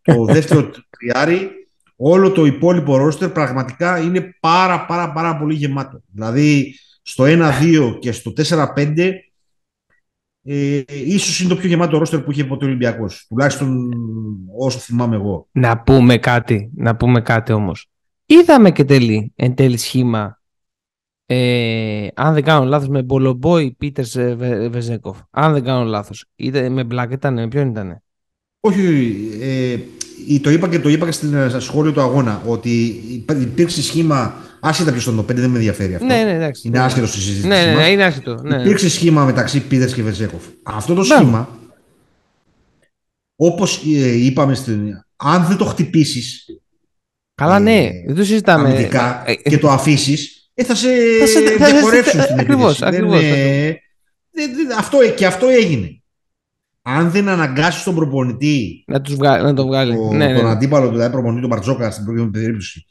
το 0.01 0.25
δεύτερο 0.25 0.69
τριάρι, 0.89 1.49
όλο 1.95 2.31
το 2.31 2.45
υπόλοιπο 2.45 2.97
ρόστερ 2.97 3.29
πραγματικά 3.29 3.99
είναι 3.99 4.37
πάρα 4.39 4.85
πάρα 4.85 5.11
πάρα 5.11 5.37
πολύ 5.37 5.55
γεμάτο. 5.55 6.01
Δηλαδή 6.07 6.75
στο 7.01 7.23
1-2 7.27 7.97
και 7.99 8.11
στο 8.11 8.33
4-5 8.75 9.13
ε, 10.43 10.81
ίσως 10.87 11.39
είναι 11.39 11.49
το 11.49 11.55
πιο 11.55 11.67
γεμάτο 11.67 11.97
ρόστερ 11.97 12.19
που 12.19 12.31
είχε 12.31 12.45
ποτέ 12.45 12.65
ο 12.65 12.67
Ολυμπιακός. 12.67 13.25
Τουλάχιστον 13.29 13.91
όσο 14.57 14.79
θυμάμαι 14.79 15.15
εγώ. 15.15 15.47
Να 15.51 15.79
πούμε 15.79 16.17
κάτι, 16.17 16.71
να 16.75 16.95
πούμε 16.95 17.21
κάτι 17.21 17.51
όμως. 17.51 17.89
Είδαμε 18.25 18.71
και 18.71 18.83
τέλει, 18.83 19.33
εν 19.35 19.55
τέλει 19.55 19.77
σχήμα 19.77 20.38
ε, 21.31 22.07
αν 22.13 22.33
δεν 22.33 22.43
κάνω 22.43 22.65
λάθος 22.65 22.87
με 22.87 23.01
Μπολομπόη 23.01 23.75
Πίτερς 23.77 24.17
Βεζέκοφ. 24.69 25.17
Αν 25.29 25.53
δεν 25.53 25.63
κάνω 25.63 25.83
λάθος. 25.83 26.25
Είτε 26.35 26.69
με 26.69 26.83
Μπλακ 26.83 27.11
ήταν, 27.11 27.33
με 27.33 27.47
ποιον 27.47 27.69
ήταν. 27.69 28.01
Όχι, 28.59 28.81
ε, 29.41 29.77
το 30.41 30.49
είπα 30.49 30.69
και 30.69 30.79
το 30.79 30.89
είπα 30.89 31.05
και 31.05 31.11
στην 31.11 31.33
ε, 31.33 31.59
σχόλιο 31.59 31.91
του 31.91 32.01
αγώνα 32.01 32.41
ότι 32.45 33.03
υπήρξε 33.41 33.81
σχήμα. 33.81 34.35
Άσχετα 34.59 34.91
ποιος 34.91 35.03
το 35.03 35.19
5 35.19 35.25
δεν 35.25 35.49
με 35.49 35.55
ενδιαφέρει 35.55 35.93
αυτό. 35.93 36.05
Ναι, 36.05 36.23
ναι, 36.23 36.33
εντάξει. 36.33 36.67
Είναι 36.67 36.79
άσχετος 36.79 37.09
στη 37.09 37.19
συζήτηση. 37.19 37.47
Ναι, 37.47 37.65
ναι, 37.65 37.73
ναι, 37.73 37.87
είναι 37.87 38.03
άσχετο. 38.03 38.39
Ναι. 38.43 38.61
Υπήρξε 38.61 38.89
σχήμα 38.89 39.25
μεταξύ 39.25 39.67
Πίτερς 39.67 39.93
και 39.93 40.03
Βεζέκοφ. 40.03 40.43
Αυτό 40.63 40.93
το 40.93 41.01
ναι. 41.01 41.15
σχήμα 41.15 41.49
όπως 43.35 43.83
ε, 43.85 44.25
είπαμε, 44.25 44.55
στην, 44.55 45.03
αν 45.15 45.45
δεν 45.45 45.57
το 45.57 45.65
χτυπήσεις 45.65 46.45
Καλά, 47.35 47.59
ναι, 47.59 47.89
δεν 48.05 48.15
το 48.15 48.23
συζητάμε. 48.23 48.69
αμυντικά 48.69 49.23
Ε, 49.25 49.35
και 49.35 49.57
το 49.57 49.69
αφήσεις, 49.69 50.38
ε, 50.59 50.63
θα 50.63 50.75
σε 50.75 50.87
Θα 51.19 51.25
σε- 51.27 51.39
θα- 51.39 51.57
θα- 51.57 51.71
διαχωρεύσουν 51.71 52.19
θα- 52.19 52.25
στην 52.25 52.39
ακριβώς, 52.39 52.81
επίθεση. 52.81 53.01
Δεν, 53.01 53.13
ακριβώς, 53.13 53.21
ε, 53.37 53.81
δεν- 54.31 54.55
δεν- 54.55 54.77
αυτό, 54.77 54.97
και 55.15 55.25
αυτό 55.25 55.47
έγινε. 55.47 56.01
Αν 56.81 57.11
δεν 57.11 57.27
αναγκάσεις 57.29 57.83
τον 57.83 57.95
προπονητή 57.95 58.83
να, 58.87 59.01
τους 59.01 59.15
βγα... 59.15 59.41
να 59.41 59.53
το 59.53 59.65
βγάλει. 59.65 59.95
το, 59.95 60.11
ναι, 60.11 60.27
ναι, 60.27 60.33
τον 60.35 60.43
ναι. 60.43 60.49
αντίπαλο, 60.49 60.89
δηλαδή 60.89 61.11
προπονητή, 61.11 61.41
τον 61.41 61.49
Μπαρτζόκα 61.49 61.91
στην 61.91 62.03
προηγούμενη 62.03 62.33
περίπτωση, 62.37 62.85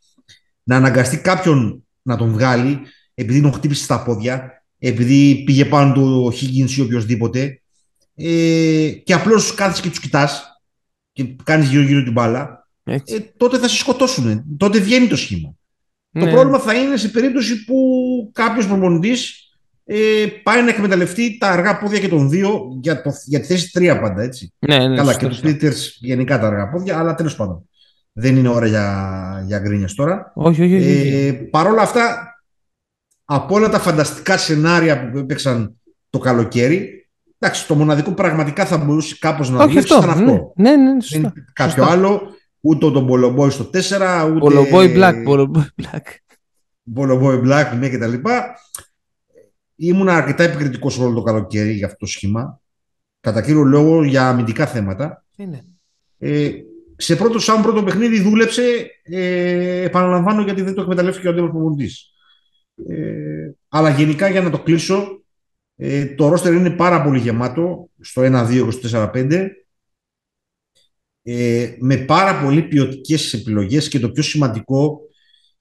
να 0.63 0.77
αναγκαστεί 0.77 1.17
κάποιον 1.19 1.87
να 2.03 2.17
τον 2.17 2.33
βγάλει 2.33 2.81
επειδή 3.15 3.41
τον 3.41 3.53
χτύπησε 3.53 3.85
στα 3.85 4.03
πόδια, 4.03 4.65
επειδή 4.79 5.43
πήγε 5.47 5.65
πάνω 5.65 5.93
του 5.93 6.25
ο 6.33 6.37
Higgins 6.37 6.71
ή 6.71 6.81
οποιοδήποτε, 6.81 7.63
ε, 8.15 8.89
και 9.05 9.13
απλώς 9.15 9.55
κάθεσαι 9.55 9.83
και 9.83 9.89
τους 9.89 10.01
κοιτάς 10.01 10.61
και 11.13 11.25
κάνεις 11.45 11.69
γύρω-γύρω 11.69 12.03
την 12.03 12.13
μπάλα, 12.13 12.69
Έτσι. 12.85 13.15
ε, 13.15 13.19
τότε 13.37 13.59
θα 13.59 13.69
σε 13.69 13.77
σκοτώσουν. 13.77 14.45
Τότε 14.57 14.79
βγαίνει 14.79 15.07
το 15.07 15.17
σχήμα. 15.17 15.55
Το 16.13 16.25
Ναι. 16.25 16.31
πρόβλημα 16.31 16.59
θα 16.59 16.75
είναι 16.75 16.97
σε 16.97 17.09
περίπτωση 17.09 17.65
που 17.65 17.77
κάποιος 18.35 18.67
προπονητής 18.67 19.43
ε, 19.85 20.27
πάει 20.43 20.63
να 20.63 20.69
εκμεταλλευτεί 20.69 21.39
τα 21.39 21.49
αργά 21.49 21.79
πόδια 21.79 21.99
και 21.99 22.09
των 22.09 22.29
δύο 22.31 22.61
για, 22.81 23.03
το, 23.03 23.11
για 23.25 23.41
τη 23.41 23.47
θέση 23.47 23.73
τρία 23.73 24.01
πάντα. 24.01 24.23
Έτσι. 24.23 24.53
Ναι, 24.59 24.79
ναι, 24.89 24.97
Καλά, 24.97 25.05
σωστό, 25.05 25.19
και 25.19 25.27
τους 25.27 25.35
σωστό. 25.37 25.53
Πίτερ 25.53 25.73
γενικά 25.99 26.39
τα 26.39 26.47
αργά 26.47 26.69
πόδια, 26.69 26.99
αλλά 26.99 27.15
τέλος 27.15 27.37
πάντων. 27.37 27.69
Δεν 28.13 28.37
είναι 28.37 28.49
ώρα 28.49 28.67
για, 28.67 29.43
για 29.47 29.59
γκρίνιες 29.59 29.95
τώρα. 29.95 30.33
Όχι, 30.35 30.63
όχι, 30.63 30.77
όχι. 30.77 30.91
όχι. 31.01 31.09
Ε, 31.27 31.33
Παρ' 31.33 31.67
όλα 31.67 31.83
αυτά, 31.83 32.33
από 33.25 33.55
όλα 33.55 33.69
τα 33.69 33.79
φανταστικά 33.79 34.37
σενάρια 34.39 35.11
που 35.11 35.19
έπαιξαν 35.19 35.77
το 36.11 36.19
καλοκαίρι, 36.19 37.09
εντάξει, 37.39 37.67
το 37.67 37.75
μοναδικό 37.75 38.13
πραγματικά 38.13 38.65
θα 38.67 38.77
μπορούσε 38.79 39.17
κάπως 39.21 39.51
να 39.51 39.57
όχι 39.59 39.69
δουλέψει 39.69 39.95
αυτό. 39.95 40.07
ήταν 40.11 40.25
Ναι, 40.25 40.31
αυτό. 40.33 40.53
ναι, 40.57 40.77
ναι, 40.77 40.91
Δεν 40.91 41.01
σωστά. 41.01 41.17
είναι 41.19 41.33
κάποιο 41.53 41.73
Σωστά. 41.75 41.93
άλλο, 41.93 42.23
ούτε 42.61 42.91
τον 42.91 43.05
Μπολομπόι 43.05 43.51
στο 43.51 43.65
4, 43.65 44.29
ούτε. 44.31 44.39
Πολομπόι 44.39 44.93
Black, 44.97 45.23
Πολομπόι 45.25 45.65
Black. 45.83 46.15
Μπολομπόι 46.83 47.41
Black, 47.45 47.67
ναι, 47.79 47.89
κτλ. 47.89 48.15
Ήμουν 49.77 50.09
αρκετά 50.09 50.43
επικριτικός 50.43 50.99
όλο 50.99 51.15
το 51.15 51.23
καλοκαίρι 51.23 51.73
για 51.73 51.87
αυτό 51.87 51.99
το 51.99 52.07
σχήμα. 52.07 52.61
Κατά 53.21 53.43
κύριο 53.43 53.63
λόγο 53.63 54.05
για 54.05 54.29
αμυντικά 54.29 54.67
θέματα. 54.67 55.25
Είναι; 55.37 55.65
Ε, 56.19 56.51
σε 56.97 57.17
πρώτο, 57.17 57.39
σαν 57.39 57.63
πρώτο 57.63 57.83
παιχνίδι 57.83 58.21
δούλεψε, 58.21 58.91
ε, 59.03 59.83
επαναλαμβάνω 59.83 60.43
γιατί 60.43 60.63
δεν 60.63 60.75
το 60.75 60.83
εκμεταλλεύτηκε 60.83 61.27
ο 61.27 61.31
αντίπαλος 61.31 61.55
προπονητής. 61.55 62.13
Ε, 62.89 63.51
αλλά 63.69 63.91
γενικά 63.91 64.29
για 64.29 64.41
να 64.41 64.51
το 64.51 64.59
κλείσω, 64.59 65.23
ε, 65.77 66.07
το 66.07 66.29
ρόστερ 66.29 66.53
είναι 66.53 66.71
πάρα 66.71 67.03
πολύ 67.03 67.19
γεμάτο 67.19 67.89
στο 68.01 68.23
1-2-24-5 68.23 69.49
ε, 71.31 71.77
με 71.79 71.97
πάρα 71.97 72.43
πολύ 72.43 72.63
ποιοτικές 72.63 73.33
επιλογές 73.33 73.89
και 73.89 73.99
το 73.99 74.11
πιο 74.11 74.23
σημαντικό 74.23 75.01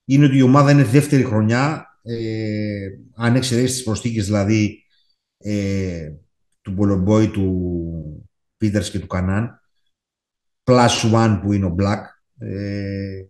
είναι 0.05 0.25
ότι 0.25 0.37
η 0.37 0.41
ομάδα 0.41 0.71
είναι 0.71 0.83
δεύτερη 0.83 1.23
χρονιά 1.23 1.85
ε, 2.03 2.87
αν 3.15 3.35
εξαιρέσεις 3.35 3.75
τις 3.75 3.83
προσθήκες 3.83 4.25
δηλαδή 4.25 4.83
ε, 5.37 6.11
του 6.61 6.71
Μπολομπόη, 6.71 7.27
του 7.27 8.29
Πίτερς 8.57 8.91
και 8.91 8.99
του 8.99 9.07
Κανάν 9.07 9.61
plus 10.63 11.11
one 11.13 11.39
που 11.41 11.53
είναι 11.53 11.65
ο 11.65 11.75
Black. 11.79 12.01
Ε, 12.37 13.23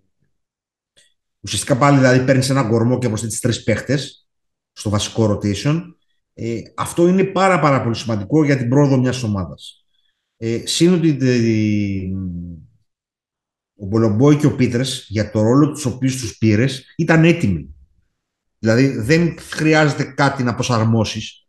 ουσιαστικά 1.39 1.77
πάλι 1.77 1.97
δηλαδή 1.97 2.25
παίρνεις 2.25 2.49
ένα 2.49 2.63
κορμό 2.63 2.97
και 2.97 3.07
προσθέτεις 3.07 3.39
τρεις 3.39 3.63
παίχτες 3.63 4.27
στο 4.71 4.89
βασικό 4.89 5.31
rotation. 5.31 5.81
Ε, 6.33 6.61
αυτό 6.75 7.07
είναι 7.07 7.23
πάρα 7.23 7.59
πάρα 7.59 7.83
πολύ 7.83 7.95
σημαντικό 7.95 8.43
για 8.45 8.57
την 8.57 8.69
πρόοδο 8.69 8.97
μιας 8.97 9.23
ομάδας. 9.23 9.86
Ε, 10.37 10.61
Συν 10.65 10.93
ότι 10.93 11.17
ε, 11.21 12.11
ο 13.79 13.85
Μπολομπόη 13.85 14.35
και 14.35 14.45
ο 14.45 14.55
Πίτρε 14.55 14.83
για 15.07 15.31
το 15.31 15.41
ρόλο 15.41 15.71
τους 15.71 15.85
οποίους 15.85 16.21
τους 16.21 16.37
πήρες 16.37 16.93
ήταν 16.97 17.23
έτοιμοι. 17.23 17.75
Δηλαδή 18.59 18.87
δεν 18.87 19.39
χρειάζεται 19.39 20.03
κάτι 20.03 20.43
να 20.43 20.55
προσαρμόσεις. 20.55 21.47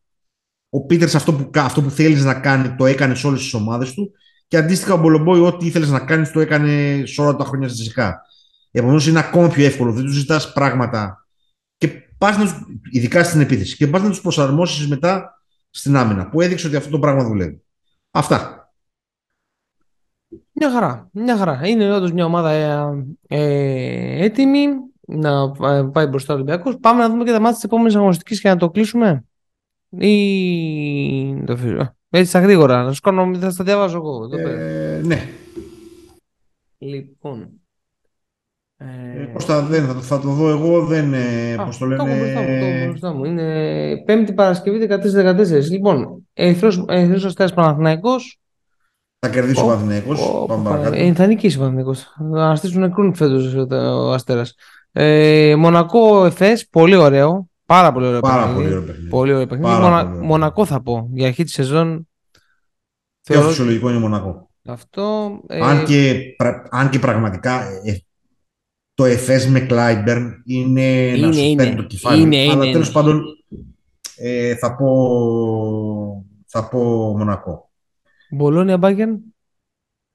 Ο 0.69 0.87
Πίτερ 0.87 1.17
αυτό 1.17 1.35
που, 1.35 1.51
αυτό 1.55 1.83
που 1.83 1.91
θέλεις 1.91 2.25
να 2.25 2.35
κάνει 2.35 2.75
το 2.75 2.87
έκανε 2.87 3.15
σε 3.15 3.27
όλες 3.27 3.41
τις 3.41 3.55
ομάδες 3.55 3.93
του 3.93 4.13
και 4.49 4.57
αντίστοιχα 4.57 4.95
ο 4.95 4.99
Μπολομπόη, 4.99 5.41
ό,τι 5.41 5.67
ήθελες 5.67 5.91
να 5.91 6.01
κάνεις, 6.01 6.31
το 6.31 6.41
έκανε 6.41 7.03
σε 7.07 7.21
όλα 7.21 7.37
τα 7.37 7.45
χρόνια 7.45 7.69
στη 7.69 7.83
ΣΥΚΑ. 7.83 8.23
Επομένως 8.71 9.07
είναι 9.07 9.19
ακόμα 9.19 9.49
πιο 9.49 9.65
εύκολο. 9.65 9.93
Δεν 9.93 10.05
τους 10.05 10.15
ζητάς 10.15 10.53
πράγματα. 10.53 11.27
Και 11.77 11.89
πας 12.19 12.37
να 12.39 12.43
τους, 12.43 12.53
ειδικά 12.91 13.25
στην 13.25 13.41
επίθεση. 13.41 13.77
Και 13.77 13.87
πας 13.87 14.03
να 14.03 14.09
τους 14.09 14.21
προσαρμόσεις 14.21 14.89
μετά 14.89 15.43
στην 15.71 15.97
άμυνα. 15.97 16.29
Που 16.29 16.41
έδειξε 16.41 16.67
ότι 16.67 16.77
αυτό 16.77 16.91
το 16.91 16.99
πράγμα 16.99 17.25
δουλεύει. 17.25 17.63
Αυτά. 18.11 18.58
Μια 20.61 20.71
χαρά. 20.71 21.09
Μια 21.13 21.37
χαρά. 21.37 21.61
Είναι 21.65 21.93
όντως 21.95 22.13
μια 22.13 22.25
ομάδα 22.25 22.51
ε, 22.51 23.07
ε, 23.29 24.25
έτοιμη 24.25 24.67
να 25.01 25.53
ε, 25.63 25.83
πάει 25.93 26.07
μπροστά 26.07 26.33
ο 26.33 26.37
Ολυμπιακός. 26.37 26.77
Πάμε 26.81 27.01
να 27.01 27.09
δούμε 27.09 27.25
και 27.25 27.31
τα 27.31 27.39
μάτια 27.39 27.55
της 27.55 27.65
επόμενης 27.65 27.95
αγωνιστικής 27.97 28.41
και 28.41 28.49
να 28.49 28.57
το 28.57 28.71
κλείσουμε. 28.71 29.25
Ή. 29.99 31.45
Το 31.45 31.53
αφήσω. 31.53 31.97
Έτσι 32.11 32.29
στα 32.29 32.41
γρήγορα. 32.41 32.83
Να 32.83 32.93
σου 32.93 33.01
κάνω, 33.01 33.35
θα 33.39 33.51
στα 33.51 33.65
διαβάζω 33.65 33.97
εγώ. 33.97 34.25
Εδώ 34.25 34.37
πέρα. 34.37 34.61
Ε, 34.61 35.01
ναι. 35.05 35.29
Λοιπόν. 36.79 37.49
Ε, 38.77 38.87
πώς 39.33 39.45
θα, 39.45 39.63
δεν, 39.63 39.87
θα, 39.87 39.95
θα 39.95 40.21
το 40.21 40.29
δω 40.29 40.49
εγώ, 40.49 40.85
δεν. 40.85 41.15
Ε, 41.15 41.55
Α, 41.55 41.65
πώς 41.65 41.79
το 41.79 41.87
το 41.87 41.95
έχω 41.95 42.07
λένε. 42.07 42.19
μπροστά 42.19 42.41
μου, 42.41 42.59
το 42.59 42.65
έχω 42.65 42.87
μπροστά 42.87 43.13
μου. 43.13 43.25
Είναι 43.25 44.03
Πέμπτη 44.05 44.33
Παρασκευή 44.33 44.87
14-14. 44.91 45.71
Λοιπόν, 45.71 46.27
Ερυθρός 46.33 46.85
Ερυθρός 46.89 47.25
Αστέρας 47.25 47.55
Παναθηναϊκός. 47.55 48.41
Θα 49.21 49.29
κερδίσει 49.29 49.61
ο 49.61 49.65
Ω, 49.65 49.67
Παναθηναϊκός. 49.67 50.21
Ω, 50.21 50.45
Πάμε 50.47 50.65
πα- 50.65 50.71
παρακάτω. 50.71 50.97
ε, 51.03 51.13
Θα 51.15 51.27
νικήσει 51.27 51.57
ο 51.57 51.59
Παναθηναϊκός. 51.59 52.07
Θα 52.35 52.55
στήσουν 52.57 52.81
νεκρούν 52.81 53.15
φέτος 53.15 53.55
ο 53.55 53.67
ο 53.75 54.13
Αστέρας. 54.13 54.55
Ε, 54.93 55.55
Μονακό 55.59 56.25
Εφές, 56.25 56.69
πολύ 56.69 56.95
ωραίο. 56.97 57.49
Πάρα 57.67 57.93
πολύ 57.93 58.07
ωραίο 58.07 58.21
Πάρα 58.21 58.43
παιχνίδι. 58.47 58.57
πολύ 58.63 58.75
ωραίο 58.75 58.87
παιχνίδι. 58.87 59.09
Πολύ 59.09 59.33
ωραίο 59.33 59.47
παιχνίδι. 59.47 59.71
Πάρα 59.71 59.85
Μονα- 59.89 60.03
πολύ 60.03 60.15
ωραίο. 60.17 60.27
Μονακό 60.27 60.65
θα 60.65 60.83
πω. 60.83 61.09
Για 61.13 61.27
αρχή 61.27 61.45
της 61.45 61.53
σεζόν. 61.53 62.09
Πιο 63.23 63.35
θεωρώ 63.35 63.49
φυσιολογικό 63.49 63.89
είναι 63.91 63.99
Μονακό. 63.99 64.51
αυτό. 64.65 65.31
ε, 65.47 65.61
αν, 65.61 65.85
και, 65.85 66.21
πρα- 66.37 66.69
αν 66.71 66.91
και 66.91 66.99
πραγματικά 66.99 67.63
ε, 67.85 68.03
το 68.95 69.05
ΕΦΕΣ 69.05 69.47
με 69.49 69.61
Κλάιμπερν 69.61 70.43
είναι, 70.47 70.81
Είναι, 70.83 71.27
να 71.27 71.33
σου 71.33 71.41
είναι. 71.41 71.63
παίρνει 71.63 71.77
το 71.77 71.83
κεφάλι. 71.83 72.23
Είναι, 72.23 72.37
αλλά 72.51 72.53
είναι, 72.65 72.73
τέλος 72.73 72.87
είναι. 72.87 72.95
πάντων 72.95 73.23
ε, 74.17 74.55
θα, 74.57 74.77
πω, 74.77 76.25
θα 76.47 76.69
πω 76.69 76.79
Μονακό. 77.19 77.68
Μπολόνια 78.31 78.79
Μπάγκεν; 78.79 79.21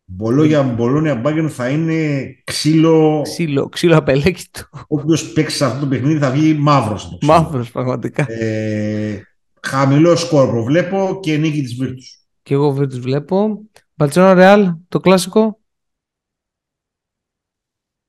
Μπολόγια, 0.06 0.64
Μπολόνια 0.64 1.16
Μπάγκεν 1.16 1.50
θα 1.50 1.70
είναι 1.70 2.26
ξύλο. 2.44 3.22
Ξύλο, 3.24 3.70
ξύλο 3.70 3.98
απελέκητο. 3.98 4.62
Όποιο 4.88 5.18
παίξει 5.34 5.56
σε 5.56 5.66
αυτό 5.66 5.80
το 5.80 5.88
παιχνίδι 5.88 6.20
θα 6.20 6.32
βγει 6.32 6.54
μαύρος. 6.54 7.18
Μαύρος 7.22 7.72
πραγματικά. 7.72 8.26
Ε, 8.32 9.22
χαμηλό 9.62 10.16
σκορ 10.16 10.50
προβλέπω 10.50 11.20
και 11.22 11.38
νίκη 11.38 11.62
της 11.62 11.76
Βίρτους. 11.76 12.18
Και 12.42 12.54
εγώ 12.54 12.74
δεν 12.74 12.90
τους 12.90 13.00
βλέπω. 13.00 13.62
Μπαρτσελόνα 13.96 14.34
Ρεάλ, 14.34 14.74
το 14.88 15.00
κλασικό. 15.00 15.58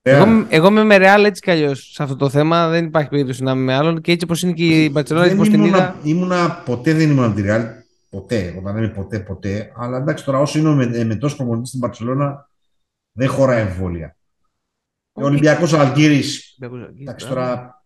Εγώ, 0.07 0.47
εγώ 0.49 0.67
είμαι 0.69 0.85
με 0.85 0.97
Ρεάλ 0.97 1.25
έτσι 1.25 1.41
κι 1.41 1.51
αλλιώς 1.51 1.91
σε 1.93 2.03
αυτό 2.03 2.17
το 2.17 2.29
θέμα. 2.29 2.69
Δεν 2.69 2.85
υπάρχει 2.85 3.09
περίπτωση 3.09 3.43
να 3.43 3.51
είμαι 3.51 3.61
με 3.63 3.75
άλλον. 3.75 4.01
Και 4.01 4.13
έτσι 4.13 4.25
όπως 4.25 4.43
είναι 4.43 4.53
και 4.53 4.85
η 4.85 4.91
Μπαρσελόνα, 4.93 5.27
έτσι 5.27 5.37
δεν 5.37 5.47
όπως 5.47 5.59
την 5.59 5.65
είδα. 5.65 5.97
ήμουνα, 6.05 6.19
ήμουνα, 6.35 6.63
ποτέ 6.65 6.93
δεν 6.93 7.11
ήμουν 7.11 7.25
από 7.25 7.35
τη 7.35 7.43
Real. 7.47 7.63
Ποτέ. 8.15 8.55
Όταν 8.59 8.75
λέμε 8.75 8.89
ποτέ, 8.89 9.21
ποτέ. 9.21 9.73
Αλλά 9.77 9.97
εντάξει, 9.97 10.25
τώρα 10.25 10.39
όσο 10.39 10.59
είναι 10.59 10.69
ο 10.69 10.75
με, 10.75 11.05
με 11.05 11.17
τόσο 11.17 11.37
προπονητή 11.37 11.69
στην 11.69 11.81
Παρσελόνα, 11.81 12.49
δεν 13.13 13.29
χωράει 13.29 13.61
εμβόλια. 13.61 14.17
Ο 15.13 15.25
Ολυμπιακός 15.25 15.73
Αλγύρης. 15.73 16.59
Εντάξει, 17.01 17.29
τώρα 17.29 17.83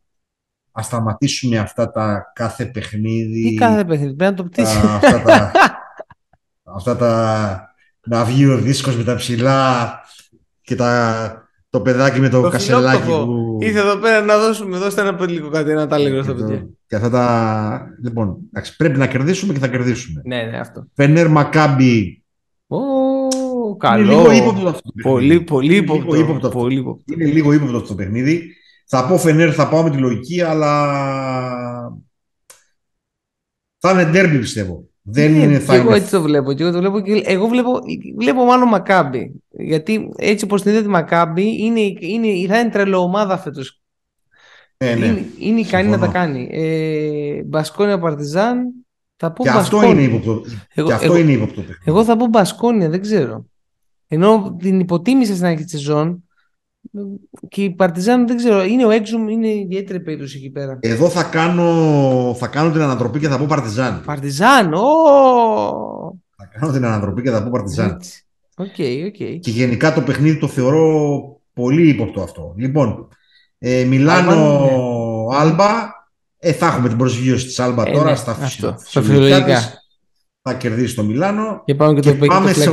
ας 0.73 0.87
σταματήσουμε 0.87 1.59
αυτά 1.59 1.91
τα 1.91 2.33
κάθε 2.35 2.67
παιχνίδι. 2.67 3.49
Τι 3.49 3.55
κάθε 3.55 3.85
παιχνίδι, 3.85 4.15
πρέπει 4.15 4.31
να 4.31 4.37
το 4.37 4.45
πτήσεις. 4.45 4.81
τα, 4.81 4.95
αυτά, 4.95 5.23
τα, 5.23 5.53
αυτά 6.77 6.97
τα. 6.97 7.73
Να 8.07 8.25
βγει 8.25 8.47
ο 8.47 8.57
δίσκος 8.57 8.97
με 8.97 9.05
τα 9.05 9.15
ψηλά 9.15 9.93
και 10.61 10.75
τα, 10.75 11.48
το 11.71 11.81
παιδάκι 11.81 12.21
με 12.21 12.29
το, 12.29 12.41
Το 12.41 12.49
κασελάκι 12.49 13.03
φιλόκτοπο. 13.03 13.33
που... 13.33 13.59
Ήρθε 13.61 13.79
εδώ 13.79 13.97
πέρα 13.97 14.21
να 14.21 14.39
δώσουμε, 14.39 14.79
δώστε 14.79 15.01
ένα 15.01 15.27
λίγο 15.27 15.49
κάτι, 15.49 15.71
ένα 15.71 15.87
τάλιγκρο 15.87 16.23
στα 16.23 16.33
και, 16.33 16.39
το- 16.41 16.47
παιδιά. 16.47 16.69
και 16.87 16.97
αυτά 16.97 17.11
τα... 17.11 17.87
Λοιπόν, 18.03 18.39
εντάξει, 18.53 18.77
πρέπει 18.77 18.99
να 18.99 19.07
κερδίσουμε 19.07 19.53
και 19.53 19.59
θα 19.59 19.69
κερδίσουμε. 19.69 20.23
Ναι, 20.25 20.43
ναι, 20.43 20.59
αυτό. 20.59 20.87
Φενέρ 20.95 21.29
Μακάμπι. 21.29 22.23
Ω, 22.67 22.77
Είναι 22.79 23.77
καλό. 23.79 24.03
λίγο 24.05 24.31
ύποπτο 24.33 24.69
αυτό. 24.69 24.81
το 24.83 24.93
Πολύ, 25.03 25.27
παιχνίδι. 25.29 25.45
πολύ 25.45 25.75
Είναι 25.77 25.81
λίγο 25.85 25.95
ύποπτο. 25.97 26.17
ύποπτο 26.21 26.47
αυτό. 26.47 26.59
Πολύ 26.59 26.79
ύποπτο. 26.79 27.03
Είναι 27.15 27.25
λίγο 27.25 27.53
ύποπτο 27.53 27.77
αυτό 27.77 27.89
το 27.89 27.95
παιχνίδι. 27.95 28.53
Θα 28.87 29.07
πω 29.07 29.19
Φενέρ, 29.19 29.53
θα 29.55 29.69
πάω 29.69 29.83
με 29.83 29.91
τη 29.91 29.97
λογική, 29.97 30.41
αλλά 30.43 30.73
θα 33.79 33.91
είναι 33.91 34.05
ντέρμπι 34.05 34.39
πιστεύω. 34.39 34.85
Δεν 35.11 35.33
Ναι, 35.33 35.39
είναι, 35.39 35.53
και 35.53 35.59
θα 35.59 35.75
εγώ 35.75 35.87
είναι 35.89 35.97
έτσι 35.97 36.11
το 36.11 36.23
βλέπω. 36.23 36.53
Και 36.53 36.63
εγώ 36.63 36.73
το 36.73 36.79
βλέπω, 36.79 37.01
και 37.01 37.23
εγώ 37.25 37.47
βλέπω, 37.47 37.79
βλέπω 38.19 38.45
μάλλον 38.45 38.69
Μακάμπι. 38.69 39.33
Γιατί 39.51 40.09
έτσι 40.17 40.45
όπως 40.45 40.63
την 40.63 40.71
είδα 40.73 40.83
τη 40.83 40.89
Μακάμπι, 40.89 41.65
είναι, 41.65 41.81
είναι, 41.99 42.47
θα 42.49 42.59
είναι 42.61 42.71
τρελό 42.71 42.99
ομάδα 42.99 43.39
φέτος. 43.39 43.81
ναι, 44.85 44.95
ναι. 44.95 45.07
Είναι, 45.07 45.25
είναι 45.39 45.61
ικανή 45.61 45.89
να 45.89 45.91
Συμφωνώ. 45.93 46.13
τα 46.13 46.19
κάνει. 46.19 46.49
Ε, 46.51 47.43
Μπασκόνια 47.45 47.99
Παρτιζάν. 47.99 48.73
Θα 49.17 49.33
πω 49.33 49.43
Και 49.43 49.49
αυτό 49.49 49.77
Μπασκόνια. 49.77 50.03
είναι 50.05 50.15
ύποπτο. 50.15 50.43
Εγώ- 50.75 50.87
και 50.89 50.93
αυτό 50.95 51.07
εγώ- 51.07 51.17
είναι 51.17 51.33
ύποπτο 51.33 51.61
παιχνίδι. 51.61 51.81
Εγώ 51.85 52.05
θα 52.05 52.17
πω 52.17 52.27
Μπασκόνια, 52.27 52.89
δεν 52.89 53.01
ξέρω. 53.01 53.47
Ενώ 54.09 54.57
την 54.59 54.81
υποτίμησε 54.81 55.35
στην 55.35 55.47
αρχή 55.47 55.63
της 55.63 55.71
σεζόν 55.73 56.28
και 57.49 57.63
η 57.63 57.71
Παρτιζάν 57.71 58.27
δεν 58.27 58.37
ξέρω, 58.37 58.65
είναι 58.65 58.85
ο 58.85 58.91
Έξουμ, 58.91 59.29
είναι 59.29 59.49
ιδιαίτερη 59.49 60.01
περίπτωση 60.01 60.37
εκεί 60.37 60.51
πέρα. 60.51 60.79
Εδώ 60.81 61.09
θα 61.09 61.23
κάνω, 61.23 62.35
θα 62.39 62.47
κάνω 62.47 62.71
την 62.71 62.81
ανατροπή 62.81 63.19
και 63.19 63.29
θα 63.29 63.39
πω 63.39 63.47
Παρτιζάν. 63.49 64.03
Παρτιζάν, 64.05 64.75
ω! 64.75 64.83
Θα 66.37 66.47
κάνω 66.59 66.73
την 66.73 66.85
ανατροπή 66.85 67.23
και 67.23 67.31
θα 67.31 67.43
πω 67.43 67.51
Παρτιζάν. 67.51 68.01
OK, 68.57 68.67
okay, 68.77 69.07
okay. 69.07 69.39
Και 69.41 69.51
γενικά 69.51 69.93
το 69.93 70.01
παιχνίδι 70.01 70.39
το 70.39 70.49
θεωρώ 70.49 71.41
πολύ 71.53 71.89
ύποπτο 71.89 72.23
αυτό. 72.23 72.55
Λοιπόν, 72.57 73.09
ε, 73.59 73.85
Μιλάνο 73.85 74.61
ναι. 74.61 75.37
Άλμπα, 75.37 75.91
ε, 76.39 76.53
θα 76.53 76.67
έχουμε 76.67 76.89
την 76.89 76.97
προσγείωση 76.97 77.47
της 77.47 77.59
Άλμπα 77.59 77.83
ε, 77.89 77.93
τώρα 77.93 78.11
ναι, 78.11 78.17
στα 78.17 78.35
φυσιολογικά 78.79 79.78
θα 80.49 80.55
κερδίσει 80.55 80.95
το 80.95 81.03
Μιλάνο. 81.03 81.63
Και 81.65 81.75
πάμε 81.75 82.01
και, 82.01 82.15
το 82.15 82.27
πάμε 82.27 82.53
σε 82.53 82.71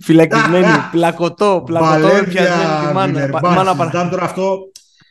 Φυλακισμένη, 0.00 0.66
πλακωτό, 0.92 1.62
πλακωτό, 1.66 2.08
πιασμένη 2.28 3.12
τη 3.12 3.30
μάνα. 3.42 4.08
τώρα 4.10 4.24
αυτό, 4.24 4.58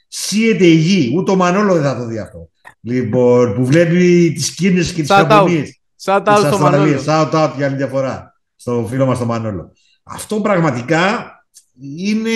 σύεται 0.08 0.66
η 0.66 0.76
γη. 0.76 1.14
Ούτε 1.18 1.32
ο 1.32 1.36
Μανόλο 1.36 1.74
δεν 1.74 1.84
θα 1.84 1.98
το 1.98 2.06
δει 2.06 2.20
αυτό. 2.20 2.50
Λοιπόν, 2.82 3.54
που 3.54 3.66
βλέπει 3.66 4.32
τις 4.36 4.54
κίνησει 4.54 4.94
και 4.94 5.02
τις 5.02 5.10
καμπονίε. 5.10 5.64
Shout 6.04 6.24
out 6.24 6.44
στο 6.48 6.60
Μανόλο. 6.60 7.00
Shout 7.06 7.32
out 7.32 7.52
για 7.56 7.66
άλλη 7.66 7.76
διαφορά 7.76 8.34
στο 8.56 8.86
φίλο 8.90 9.06
μας 9.06 9.18
τον 9.18 9.28
Μανόλο. 9.28 9.72
Αυτό 10.04 10.36
πραγματικά 10.36 11.34
είναι 11.82 12.30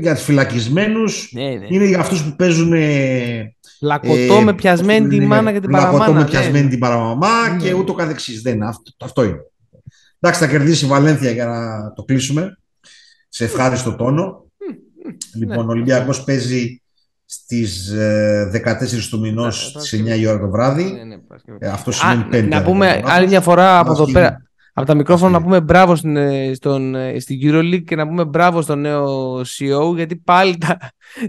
για 0.00 0.14
τους 0.14 0.24
φυλακισμένους, 0.24 1.30
ναι, 1.32 1.42
ναι. 1.42 1.66
είναι 1.68 1.84
για 1.84 1.98
αυτούς 1.98 2.24
που 2.24 2.36
παίζουν 2.36 2.72
Λακωτό 3.80 4.40
με 4.40 4.54
πιασμένη 4.54 5.08
τη 5.08 5.20
μάνα 5.20 5.52
και 5.52 5.60
την 5.60 5.70
παραμάνα. 5.70 5.98
Λακωτό 5.98 6.18
με 6.18 6.24
πιασμένη 6.24 6.68
την 6.68 6.78
παραμαμά 6.78 7.48
ναι. 7.48 7.62
και 7.62 7.72
ούτω 7.72 7.94
καθεξής. 7.94 8.42
Δεν 8.42 8.54
είναι. 8.54 8.66
Αυτό, 8.66 8.92
αυτό 9.00 9.24
είναι. 9.24 9.38
Εντάξει, 10.20 10.44
θα 10.44 10.50
κερδίσει 10.50 10.84
η 10.84 10.88
Βαλένθια 10.88 11.30
για 11.30 11.46
να 11.46 11.92
το 11.92 12.02
κλείσουμε. 12.02 12.58
Σε 13.28 13.44
ευχάριστο 13.44 13.94
τόνο. 13.94 14.44
λοιπόν, 15.40 15.68
ο 15.68 15.70
Ολυμπιακός 15.70 16.24
παίζει 16.24 16.82
στις 17.24 17.92
14 18.52 19.08
του 19.10 19.20
μηνός 19.20 19.68
στις 19.68 20.02
9 20.02 20.18
η 20.18 20.26
ώρα 20.26 20.40
το 20.40 20.48
βράδυ. 20.48 20.94
Ε, 21.58 21.68
αυτό 21.68 21.90
σημαίνει 21.90 22.26
5. 22.32 22.48
Να 22.48 22.62
πούμε 22.62 23.02
άλλη 23.04 23.26
μια 23.26 23.40
φορά 23.40 23.78
από 23.78 23.92
εδώ 23.92 24.12
πέρα 24.12 24.42
από 24.76 24.86
τα 24.86 24.94
μικρόφωνα 24.94 25.30
να 25.30 25.42
πούμε 25.42 25.60
μπράβο 25.60 25.96
στην, 25.96 26.16
ε, 26.16 26.54
στον, 26.54 26.94
ε, 26.94 27.20
στην 27.20 27.38
EuroLeague 27.42 27.84
και 27.84 27.96
να 27.96 28.08
πούμε 28.08 28.24
μπράβο 28.24 28.62
στον 28.62 28.80
νέο 28.80 29.40
CEO 29.40 29.94
γιατί 29.94 30.16
πάλι 30.16 30.58
τα, 30.58 30.78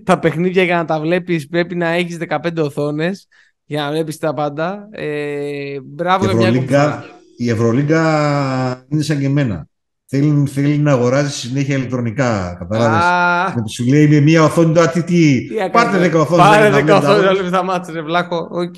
τα 0.03 0.19
παιχνίδια 0.19 0.63
για 0.63 0.75
να 0.75 0.85
τα 0.85 0.99
βλέπεις 0.99 1.47
πρέπει 1.47 1.75
να 1.75 1.87
έχεις 1.87 2.17
15 2.29 2.37
οθόνες 2.57 3.27
για 3.65 3.81
να 3.81 3.91
βλέπεις 3.91 4.17
τα 4.17 4.33
πάντα. 4.33 4.87
Ε, 4.91 5.79
μπράβο 5.83 6.25
για 6.25 6.51
μια 6.51 7.05
Η 7.37 7.49
Ευρωλίγκα 7.49 8.85
είναι 8.87 9.01
σαν 9.01 9.19
και 9.19 9.25
εμένα. 9.25 9.67
Θέλει, 10.07 10.47
θέλει 10.47 10.77
να 10.77 10.91
αγοράζει 10.91 11.31
συνέχεια 11.31 11.75
ηλεκτρονικά. 11.75 12.55
Καταλάβει. 12.59 13.69
Σου 13.69 13.85
λέει 13.87 14.07
με 14.07 14.19
μία 14.19 14.43
οθόνη 14.43 14.73
τώρα 14.73 14.89
τι. 14.89 15.03
τι 15.03 15.47
πάρτε 15.71 16.11
10 16.13 16.19
οθόνες. 16.19 16.45
Πάρτε 16.45 16.93
10 16.93 16.97
οθόνες. 16.97 17.39
Όλοι 17.39 17.49
θα 17.49 17.63
μάτσε, 17.63 18.01
βλάχο. 18.01 18.47
OK. 18.51 18.75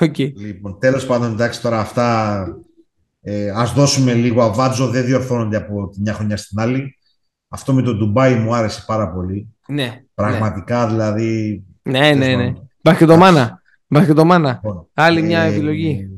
Okay. 0.00 0.32
Λοιπόν, 0.36 0.78
τέλος 0.78 1.06
πάντων, 1.06 1.32
εντάξει 1.32 1.60
τώρα 1.62 1.80
αυτά 1.80 2.46
ε, 3.28 3.50
ας 3.50 3.72
δώσουμε 3.72 4.14
λίγο 4.14 4.42
αβάντζο, 4.42 4.88
δεν 4.88 5.04
διορθώνονται 5.04 5.56
από 5.56 5.88
τη 5.88 6.00
μια 6.00 6.12
χρονιά 6.12 6.36
στην 6.36 6.60
άλλη. 6.60 6.98
Αυτό 7.48 7.72
με 7.72 7.82
το 7.82 7.94
Ντουμπάι 7.94 8.34
μου 8.34 8.54
άρεσε 8.54 8.84
πάρα 8.86 9.12
πολύ. 9.12 9.54
Ναι. 9.68 10.02
Πραγματικά 10.14 10.84
ναι. 10.84 10.90
δηλαδή. 10.90 11.64
Ναι, 11.82 12.14
ναι, 12.14 12.36
ναι. 12.36 12.52
Μπασκετομάνα. 12.82 13.62
Μπασκετομάνα. 13.86 14.60
Λοιπόν, 14.62 14.88
Άλλη 14.94 15.22
μια 15.22 15.40
ε, 15.40 15.48
επιλογή. 15.48 16.08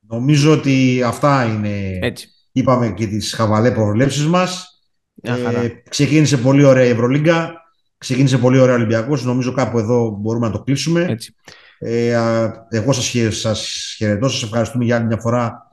Νομίζω 0.00 0.52
ότι 0.52 1.02
αυτά 1.06 1.44
είναι. 1.44 1.98
Έτσι. 2.00 2.28
Είπαμε 2.52 2.90
και 2.90 3.06
τις 3.06 3.34
χαβαλέ 3.34 3.70
προβλέψεις 3.70 4.26
μας. 4.26 4.80
Ε, 5.22 5.32
ξεκίνησε 5.88 6.36
πολύ 6.36 6.64
ωραία 6.64 6.84
η 6.84 6.90
Ευρωλίγκα. 6.90 7.52
Ξεκίνησε 7.98 8.38
πολύ 8.38 8.58
ωραία 8.58 8.74
ο 8.74 8.76
Ολυμπιακός. 8.76 9.24
Νομίζω 9.24 9.52
κάπου 9.52 9.78
εδώ 9.78 10.16
μπορούμε 10.20 10.46
να 10.46 10.52
το 10.52 10.62
κλείσουμε. 10.62 11.06
Έτσι. 11.08 11.34
Ε, 11.78 12.18
εγώ 12.68 12.92
σας, 12.92 13.38
σας 13.38 13.94
χαιρετώ. 13.96 14.28
Σας 14.28 14.42
ευχαριστούμε 14.42 14.84
για 14.84 14.96
άλλη 14.96 15.06
μια 15.06 15.18
φορά 15.18 15.67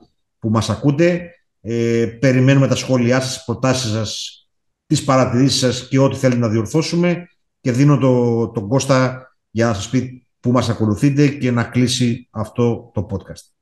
που 0.46 0.52
μας 0.52 0.70
ακούτε. 0.70 1.30
Ε, 1.60 2.06
περιμένουμε 2.20 2.68
τα 2.68 2.74
σχόλιά 2.74 3.20
σας, 3.20 3.34
τις 3.34 3.44
προτάσεις 3.44 3.90
σας, 3.90 4.40
τις 4.86 5.04
παρατηρήσεις 5.04 5.58
σας 5.58 5.88
και 5.88 5.98
ό,τι 5.98 6.16
θέλετε 6.16 6.40
να 6.40 6.48
διορθώσουμε 6.48 7.26
και 7.60 7.72
δίνω 7.72 7.98
το, 7.98 8.48
τον 8.48 8.68
Κώστα 8.68 9.28
για 9.50 9.66
να 9.66 9.74
σας 9.74 9.90
πει 9.90 10.26
που 10.40 10.50
μας 10.50 10.68
ακολουθείτε 10.68 11.28
και 11.28 11.50
να 11.50 11.64
κλείσει 11.64 12.28
αυτό 12.30 12.90
το 12.94 13.06
podcast. 13.10 13.52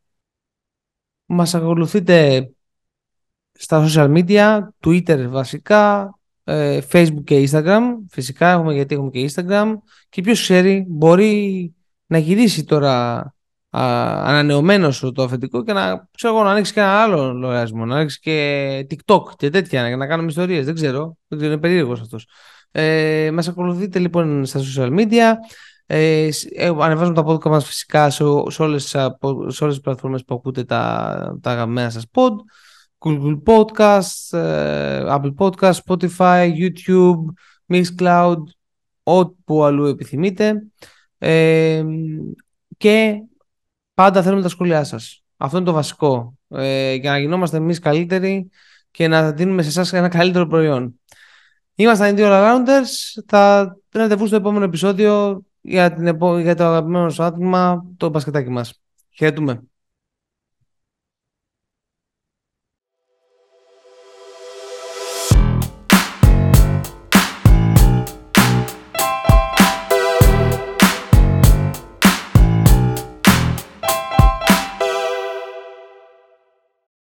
Μας 1.26 1.54
ακολουθείτε 1.54 2.50
στα 3.52 3.86
social 3.88 4.14
media, 4.16 4.58
Twitter 4.84 5.26
βασικά, 5.28 6.14
ε, 6.44 6.80
Facebook 6.90 7.24
και 7.24 7.48
Instagram. 7.50 7.82
Φυσικά 8.08 8.50
έχουμε 8.50 8.74
γιατί 8.74 8.94
έχουμε 8.94 9.10
και 9.10 9.30
Instagram. 9.30 9.74
Και 10.08 10.22
ποιος 10.22 10.40
ξέρει, 10.40 10.84
μπορεί 10.88 11.74
να 12.06 12.18
γυρίσει 12.18 12.64
τώρα 12.64 13.24
ανανεωμένος 13.76 15.10
το 15.14 15.22
αφεντικό 15.22 15.64
και 15.64 15.72
να, 15.72 16.08
ξέρω, 16.16 16.42
να 16.42 16.50
ανοίξει 16.50 16.72
και 16.72 16.80
ένα 16.80 17.02
άλλο 17.02 17.32
λογαριασμό, 17.32 17.84
να 17.84 17.96
ανοίξει 17.96 18.20
και 18.20 18.86
TikTok 18.90 19.22
και 19.36 19.50
τέτοια, 19.50 19.82
να, 19.82 19.96
να 19.96 20.06
κάνουμε 20.06 20.28
ιστορίες. 20.28 20.64
Δεν 20.64 20.74
ξέρω. 20.74 21.16
Δεν 21.28 21.38
ξέρω, 21.38 21.52
είναι 21.52 21.60
περίεργος 21.60 22.00
αυτός. 22.00 22.26
Ε, 22.70 23.30
μας 23.32 23.48
ακολουθείτε 23.48 23.98
λοιπόν 23.98 24.44
στα 24.44 24.60
social 24.60 24.98
media. 24.98 25.32
Ε, 25.86 26.28
ε, 26.54 26.66
ανεβάζουμε 26.78 27.14
τα 27.14 27.24
podcast 27.26 27.50
μας 27.50 27.66
φυσικά 27.66 28.10
σε, 28.10 28.24
σε, 28.48 28.62
όλες, 28.62 28.84
σε 28.86 29.64
όλες 29.64 29.74
τις 29.74 29.80
πλατφόρμες 29.80 30.24
που 30.24 30.34
ακούτε 30.34 30.64
τα, 30.64 31.38
τα 31.40 31.50
αγαπημένα 31.50 31.90
σας 31.90 32.04
pod. 32.12 32.32
Google 32.98 33.42
Podcast, 33.44 34.38
ε, 34.38 35.04
Apple 35.08 35.34
Podcast, 35.38 35.72
Spotify, 35.86 36.52
YouTube, 36.56 37.24
Mixcloud, 37.68 38.42
όπου 39.02 39.64
αλλού 39.64 39.86
επιθυμείτε. 39.86 40.66
Ε, 41.18 41.84
και 42.76 43.22
Πάντα 43.94 44.22
θέλουμε 44.22 44.42
τα 44.42 44.48
σχόλιά 44.48 44.84
σας. 44.84 45.22
Αυτό 45.36 45.56
είναι 45.56 45.66
το 45.66 45.72
βασικό. 45.72 46.34
Ε, 46.48 46.94
για 46.94 47.10
να 47.10 47.18
γινόμαστε 47.18 47.56
εμείς 47.56 47.78
καλύτεροι 47.78 48.50
και 48.90 49.08
να 49.08 49.32
δίνουμε 49.32 49.62
σε 49.62 49.68
εσάς 49.68 49.92
ένα 49.92 50.08
καλύτερο 50.08 50.46
προϊόν. 50.46 51.00
Είμαστε 51.74 52.08
οι 52.08 52.12
δύο 52.12 52.26
All-Rounders. 52.30 53.22
Θα 53.26 53.76
ραντεβού 53.92 54.26
στο 54.26 54.36
επόμενο 54.36 54.64
επεισόδιο 54.64 55.42
για, 55.60 55.92
την, 55.92 56.04
για 56.40 56.54
το 56.54 56.64
αγαπημένο 56.64 57.10
σου 57.10 57.22
άτομα, 57.22 57.84
το 57.96 58.08
μπασκετάκι 58.08 58.50
μας. 58.50 58.80
Χαιρετούμε. 59.10 59.62